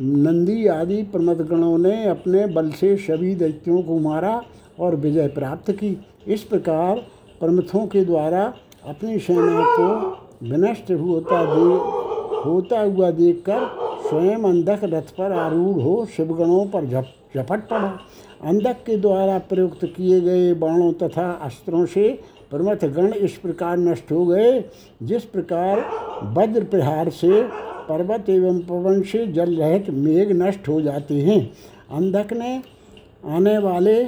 नंदी 0.00 0.66
आदि 0.66 1.02
प्रमदगणों 1.02 1.76
ने 1.78 2.04
अपने 2.08 2.46
बल 2.46 2.70
से 2.70 2.96
सभी 2.96 3.34
दैत्यों 3.34 3.82
को 3.82 3.98
मारा 3.98 4.42
और 4.80 4.96
विजय 4.96 5.28
प्राप्त 5.28 5.70
की। 5.72 5.96
इस 6.26 6.42
प्रकार 6.42 6.96
प्रमथों 7.40 7.86
के 7.86 8.04
द्वारा 8.04 8.42
अपनी 8.88 9.18
सेना 9.18 9.62
को 9.68 10.48
विनष्ट 10.50 10.90
होता 10.92 11.44
दे, 11.44 11.74
होता 12.44 12.80
हुआ 12.80 13.10
देखकर 13.10 13.68
स्वयं 14.08 14.42
अंधक 14.44 14.80
रथ 14.84 15.16
पर 15.18 15.32
आरूढ़ 15.32 15.80
हो 15.82 16.06
शिवगणों 16.06 16.64
पर 16.66 16.84
झप, 16.84 17.06
झपट 17.36 17.68
पड़ा। 17.68 17.98
अंधक 18.40 18.82
के 18.86 18.96
द्वारा 18.96 19.38
प्रयुक्त 19.38 19.84
किए 19.86 20.20
गए 20.20 20.52
बाणों 20.54 20.92
तथा 20.92 21.30
अस्त्रों 21.42 21.84
से 21.86 22.08
प्रमथ 22.50 22.84
गण 22.86 23.12
इस 23.12 23.32
प्रकार 23.32 23.76
नष्ट 23.78 24.12
हो 24.12 24.24
गए, 24.26 24.64
जिस 25.02 25.24
प्रकार 25.24 25.84
वज्र 26.36 26.64
प्रहार 26.64 27.10
से 27.10 27.42
पर्वत 27.88 28.28
एवं 28.28 28.60
पवन 28.60 29.02
से 29.02 29.26
जल 29.26 29.56
रहित 29.56 29.90
मेघ 29.90 30.30
नष्ट 30.32 30.68
हो 30.68 30.80
जाते 30.80 31.14
हैं। 31.20 31.40
अंधक 31.90 32.32
ने 32.32 32.60
आने 33.26 33.56
वाले 33.58 34.02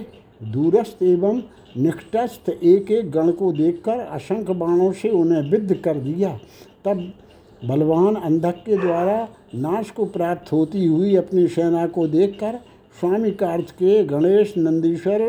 दूरस्थ 0.46 1.02
एवं 1.02 1.42
निकटस्थ 1.76 2.48
एक 2.50 2.90
एक 2.90 3.10
गण 3.10 3.30
को 3.30 3.52
देखकर 3.52 4.00
असंख्य 4.00 4.54
बाणों 4.54 4.92
से 4.92 5.10
उन्हें 5.10 5.50
विद्ध 5.50 5.74
कर 5.74 5.96
दिया। 5.96 6.38
तब 6.84 7.10
बलवान 7.62 8.14
अंधक 8.14 8.62
के 8.66 8.76
द्वारा 8.76 9.28
नाश 9.56 9.90
को 9.90 10.04
प्राप्त 10.06 10.52
होती 10.52 10.86
हुई 10.86 11.14
अपनी 11.16 11.46
सेना 11.48 11.86
को 11.86 12.06
देखकर 12.06 12.58
स्वामी 13.00 13.30
कार्त 13.30 13.70
के 13.70 14.02
गणेश, 14.04 14.52
नंदीश्वर, 14.58 15.20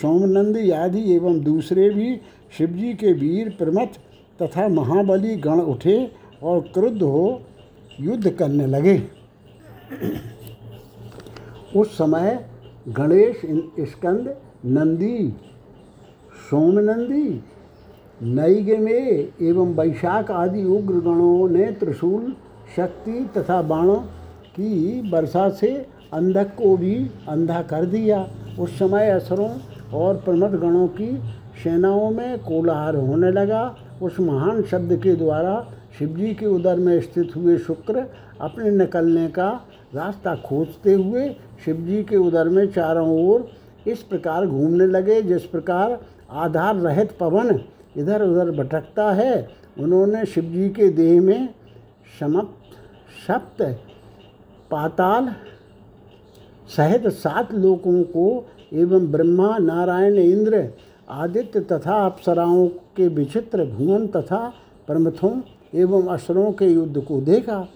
सोमनंदी 0.00 0.70
आदि 0.70 1.02
एवं 1.14 1.40
दूसरे 1.40 1.88
भी 1.90 2.14
शिवजी 2.58 2.92
के 2.94 3.12
वीर 3.12 3.48
प्रमथ 3.58 3.98
तथा 4.40 4.68
महाबली 4.68 5.34
गण 5.36 5.60
उठे 5.62 5.96
और 6.42 6.60
क्रुद्ध 6.74 7.02
हो 7.02 7.40
युद्ध 8.00 8.30
करने 8.30 8.66
लगे। 8.66 8.96
उस 11.76 11.96
समय 11.98 12.38
गणेश, 12.88 13.40
स्कंद, 13.90 14.34
नंदी, 14.66 15.28
सोमनंदी 16.50 17.28
नैगे 18.20 18.76
में 18.76 19.28
एवं 19.42 19.74
वैशाख 19.74 20.30
आदि 20.30 20.64
उग्र 20.70 21.00
गणों 21.00 21.48
ने 21.48 21.70
त्रिशूल 21.72 22.34
शक्ति 22.76 23.20
तथा 23.36 23.62
बाणों 23.62 23.96
की 24.56 25.10
वर्षा 25.10 25.48
से 25.50 25.70
अंधक 26.12 26.54
को 26.54 26.76
भी 26.76 26.94
अंधा 27.28 27.60
कर 27.62 27.84
दिया। 27.86 28.26
उस 28.58 28.78
समय 28.78 29.10
असरों 29.10 29.50
और 29.94 30.16
प्रमथ 30.16 30.58
गणों 30.60 30.86
की 30.90 31.10
सेनाओं 31.62 32.10
में 32.10 32.38
कोलाहल 32.38 32.96
होने 32.96 33.30
लगा। 33.30 33.64
उस 34.02 34.20
महान 34.20 34.62
शब्द 34.62 34.96
के 35.02 35.14
द्वारा 35.16 35.60
शिवजी 35.98 36.32
के 36.34 36.46
उदर 36.46 36.76
में 36.76 37.00
स्थित 37.00 37.36
हुए 37.36 37.56
शुक्र 37.58 38.06
अपने 38.40 38.70
निकलने 38.70 39.26
का 39.28 39.50
रास्ता 39.94 40.34
खोजते 40.36 40.92
हुए 40.92 41.28
शिवजी 41.64 42.02
के 42.04 42.16
उदर 42.16 42.48
में 42.48 42.66
चारों 42.66 43.08
ओर 43.24 43.48
इस 43.86 44.02
प्रकार 44.02 44.46
घूमने 44.46 44.86
लगे, 44.86 45.20
जिस 45.22 45.44
प्रकार 45.44 45.98
आधार 46.30 46.76
रहित 46.76 47.12
पवन 47.20 47.60
इधर 47.96 48.22
उधर 48.22 48.50
भटकता 48.56 49.10
है। 49.12 49.48
उन्होंने 49.78 50.24
शिवजी 50.26 50.68
के 50.68 50.88
देह 50.90 51.20
में 51.22 51.48
समप्त 52.20 52.76
सप्त 53.26 53.62
पाताल 54.70 55.32
सहित 56.70 57.06
सात 57.08 57.52
लोकों 57.54 58.02
को 58.04 58.46
एवं 58.72 59.10
ब्रह्मा, 59.12 59.56
नारायण, 59.58 60.18
इंद्र, 60.18 60.68
आदित्य 61.10 61.60
तथा 61.62 61.94
अप्सराओं 62.06 62.66
के 62.96 63.08
विचित्र 63.08 63.64
भुवन 63.66 64.06
तथा 64.06 64.46
प्रमथों 64.88 65.40
एवं 65.74 66.06
असुरों 66.08 66.50
के 66.52 66.66
युद्ध 66.66 67.00
को 67.00 67.20
देखा। 67.20 67.66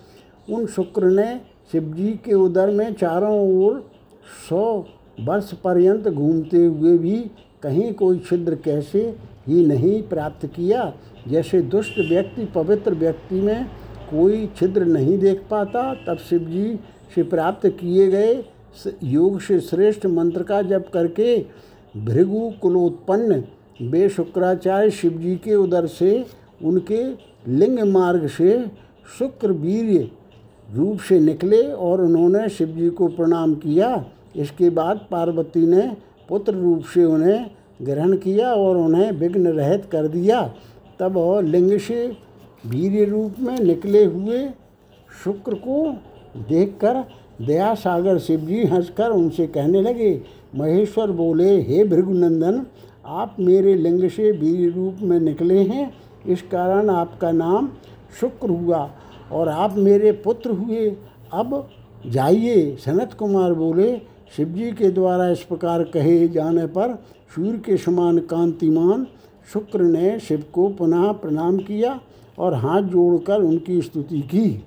उन 0.49 0.67
शुक्र 0.67 1.11
ने 1.11 1.41
शिवजी 1.73 2.11
के 2.25 2.35
उदर 2.35 2.71
में 2.71 2.93
चारों 2.95 3.39
ओर 3.59 3.85
सौ 4.49 4.65
वर्ष 5.21 5.53
पर्यंत 5.55 6.09
घूमते 6.09 6.65
हुए 6.65 6.97
भी 6.99 7.19
कहीं 7.63 7.93
कोई 7.95 8.19
छिद्र 8.21 8.55
कैसे 8.55 9.03
ही 9.47 9.65
नहीं 9.67 10.03
प्राप्त 10.03 10.47
किया, 10.47 10.93
जैसे 11.29 11.61
दुष्ट 11.63 11.99
व्यक्ति 12.01 12.45
पवित्र 12.45 12.95
व्यक्ति 12.95 13.41
में 13.41 13.65
कोई 14.11 14.47
छिद्र 14.57 14.85
नहीं 14.85 15.19
देख 15.19 15.43
पाता। 15.51 15.93
तब 16.07 16.19
शिवजी 16.29 16.79
से 17.15 17.23
प्राप्त 17.25 17.67
किए 17.71 18.07
गए 18.09 18.35
योग 19.03 19.41
से 19.41 19.61
श्रेष्ठ 19.61 20.07
मंत्र 20.07 20.43
का 20.43 20.61
जप 20.63 20.91
करके 20.95 21.37
भृगु 21.97 22.51
कुलोत्पन्न 22.63 23.43
वे 23.83 24.09
शुक्राचार्य 24.09 24.91
शिवजी 24.91 25.37
के 25.37 25.55
उदर 25.55 25.87
से 25.87 26.25
उनके 26.65 27.03
लिंग 27.49 27.79
मार्ग 27.93 28.27
से 28.29 28.59
शुक्र 29.19 29.53
वीर्य 29.53 30.11
रूप 30.69 30.99
से 30.99 31.19
निकले 31.21 31.63
और 31.63 32.01
उन्होंने 32.01 32.49
शिवजी 32.49 32.89
को 32.91 33.09
प्रणाम 33.09 33.55
किया। 33.55 34.05
इसके 34.37 34.71
बाद 34.71 35.07
पार्वती 35.11 35.67
ने 35.67 35.97
पुत्र 36.29 36.55
रूप 36.55 36.85
से 36.85 37.05
उन्हें 37.05 37.51
ग्रहण 37.83 38.17
किया 38.17 38.53
और 38.55 38.77
उन्हें 38.77 39.11
विघ्न 39.13 39.47
रहित 39.49 39.85
कर 39.93 40.09
दिया। 40.09 40.43
तब 41.01 41.19
लिंग 41.45 41.79
से 41.79 42.07
वीर्य 42.67 43.05
रूप 43.05 43.35
में 43.41 43.59
निकले 43.61 44.05
हुए 44.05 44.49
शुक्र 45.25 45.55
को 45.55 45.83
देखकर 46.49 47.05
दया 47.43 47.75
सागर 47.75 48.19
शिवजी 48.19 48.65
हंसकर 48.65 49.11
उनसे 49.11 49.47
कहने 49.47 49.83
लगे, 49.83 50.23
महेश्वर 50.57 51.11
बोले, 51.11 51.63
हे 51.63 51.85
भृगुनंदन, 51.85 52.67
आप 53.07 53.37
मेरे 53.41 53.75
लिंग 53.75 54.09
से 54.09 54.31
वीर 54.33 54.73
रूप 54.73 54.97
में 55.03 55.21
निकले 55.21 55.59
हैं। 55.59 55.95
इस 56.27 56.43
कारण 56.43 56.91
आपका 56.91 57.33
नाम 57.33 57.69
शुक्र 58.21 58.49
हुआ 58.49 58.91
और 59.33 59.49
आप 59.49 59.77
मेरे 59.77 60.13
पुत्र 60.13 60.51
हुए। 60.51 60.97
अब 61.33 61.71
जाइए। 62.07 62.77
सनत 62.77 63.13
कुमार 63.13 63.55
बोले, 63.55 64.01
शिवजी 64.37 64.73
के 64.73 64.91
द्वारा 64.91 65.29
इस 65.29 65.43
प्रकार 65.43 65.83
कहे 65.83 66.29
जाने 66.29 66.67
पर 66.67 67.05
सूर्य 67.35 67.59
के 67.59 67.77
समान 67.77 68.19
कांतिमान 68.19 69.07
शुक्र 69.53 69.83
ने 69.83 70.19
शिव 70.21 70.45
को 70.53 70.69
पुनः 70.69 71.13
प्रणाम 71.13 71.59
किया 71.59 72.01
और 72.39 72.55
हाथ 72.55 72.83
जोड़कर 72.83 73.43
उनकी 73.43 73.83
स्तुति 73.83 74.21
की। 74.21 74.65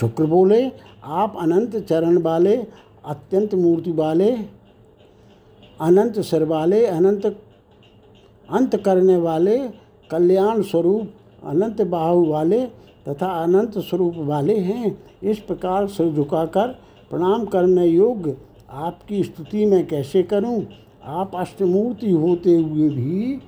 शुक्र 0.00 0.24
बोले 0.24 0.89
आप 1.04 1.36
अनंत 1.40 1.76
चरण 1.76 2.18
वाले, 2.18 2.56
अत्यंत 3.04 3.54
मूर्ति 3.54 3.92
वाले, 3.92 4.30
अनंत 5.80 6.18
सिर 6.20 6.44
वाले, 6.44 6.86
अनंत 6.86 7.26
अंत 8.48 8.76
करने 8.76 9.16
वाले, 9.16 9.58
कल्याण 10.10 10.62
स्वरूप, 10.62 11.10
अनंत 11.44 11.82
बाहु 11.82 12.24
वाले 12.24 12.66
तथा 13.08 13.26
अनंत 13.42 13.78
स्वरूप 13.78 14.14
वाले 14.16 14.58
हैं, 14.58 14.98
इस 15.22 15.38
प्रकार 15.38 15.86
सिर 15.86 16.12
झुकाकर 16.12 16.68
प्रणाम 17.10 17.44
करने 17.44 17.86
योग्य 17.86 18.36
आपकी 18.70 19.24
स्तुति 19.24 19.66
मैं 19.66 19.86
कैसे 19.86 20.22
करूँ? 20.22 20.66
आप 21.04 21.34
अष्टमूर्ति 21.34 22.10
होते 22.10 22.56
हुए 22.56 22.88
भी 22.88 23.40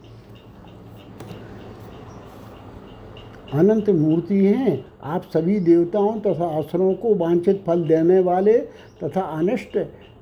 अनंत 3.54 3.90
मूर्ति 3.90 4.44
हैं। 4.44 4.84
आप 5.02 5.22
सभी 5.22 5.60
देवताओं 5.60 6.20
तथा 6.20 6.58
असुरों 6.58 6.94
को 6.94 7.14
वांछित 7.14 7.64
फल 7.66 7.84
देने 7.84 8.20
वाले 8.20 8.58
तथा 9.04 9.20
अनिष्ट 9.20 9.78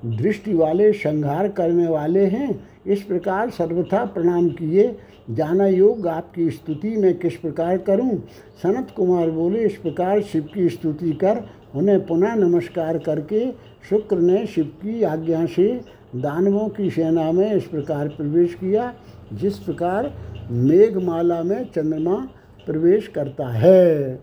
दृष्टि 0.07 0.55
वाले 0.55 0.93
श्रृंगार 0.93 1.49
करने 1.49 1.87
वाले 1.87 2.25
हैं। 2.27 2.69
इस 2.87 3.03
प्रकार 3.03 3.51
सर्वथा 3.51 4.05
प्रणाम 4.05 4.49
किए। 4.49 4.97
जाना 5.31 5.67
योग, 5.67 6.07
आपकी 6.07 6.51
स्तुति 6.51 6.97
मैं 6.97 7.19
किस 7.19 7.37
प्रकार 7.37 7.79
करूँ? 7.79 8.19
सनत 8.63 8.89
कुमार 8.97 9.31
बोले, 9.31 9.59
इस 9.59 9.77
प्रकार 9.77 10.23
शिव 10.23 10.49
की 10.55 10.69
स्तुति 10.69 11.13
कर, 11.13 11.43
उन्हें 11.75 12.07
पुनः 12.07 12.35
नमस्कार 12.35 12.99
करके 12.99 13.51
शुक्र 13.91 14.19
ने 14.19 14.47
शिव 14.47 14.65
की 14.65 15.03
आज्ञा 15.03 15.47
से 15.47 15.81
दानवों 16.17 16.69
की 16.69 16.91
सेना 16.91 17.33
में 17.33 17.55
इस 17.55 17.65
प्रकार 17.65 18.09
प्रवेश 18.09 18.55
किया। 18.55 18.95
जिस 19.33 19.59
प्रकार 19.59 20.13
मेघमाला 20.51 21.43
में 21.43 21.65
चंद्रमा 21.65 22.29
प्रवेश 22.67 23.09
करता 23.09 23.49
है। 23.49 24.21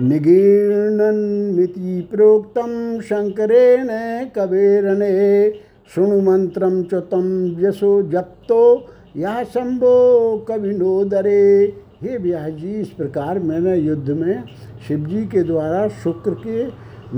निगीर्णन्मिति 0.00 2.08
प्रोक्तं 2.10 3.00
शङ्करेण 3.00 3.88
कबीरने 4.36 5.52
शृणु 5.94 6.20
मंत्रम 6.20 6.82
च 6.82 6.94
तम 6.94 7.56
यशो 7.60 8.02
जप्तो 8.02 8.88
यह 9.16 9.44
शंभो 9.44 10.46
कविनोदरे। 10.48 11.74
हे 12.02 12.16
व्यास 12.16 12.52
जी 12.52 12.72
इस 12.72 12.88
प्रकार 12.88 13.38
मैंने 13.38 13.76
युद्ध 13.76 14.10
में 14.10 14.44
शिवजी 14.88 15.26
के 15.26 15.42
द्वारा 15.42 15.88
शुक्र 15.88 16.36
के 16.46 16.66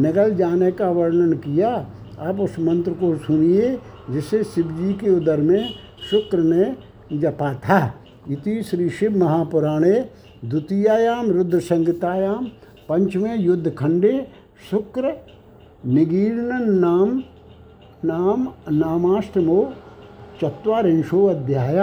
निगल 0.00 0.34
जाने 0.34 0.72
का 0.72 0.90
वर्णन 0.90 1.32
किया। 1.32 1.86
आप 2.18 2.40
उस 2.40 2.58
मंत्र 2.58 2.92
को 2.92 3.16
सुनिए, 3.16 3.78
जिसे 4.10 4.44
शिवजी 4.44 4.92
के 4.92 5.10
उदर 5.10 5.36
में 5.36 5.68
शुक्र 6.10 6.38
ने 6.38 6.76
जपा 7.18 7.54
था। 7.54 7.94
इति 8.30 8.62
श्री 8.62 8.90
शिव 8.90 9.16
महापुराणे 9.16 9.92
द्वितीयायाम 10.44 11.30
रुद्र 11.30 11.60
संहितायाम 11.60 12.44
पंचमे 12.88 13.34
युद्ध 13.36 13.72
खंडे 13.78 14.12
शुक्र 14.70 15.12
निगीर्ण 15.86 16.58
नाम 16.80 17.22
नाम 18.04 18.48
नामाष्टमो 18.70 19.72
चुरीशो 20.40 21.26
अध्याय। 21.26 21.76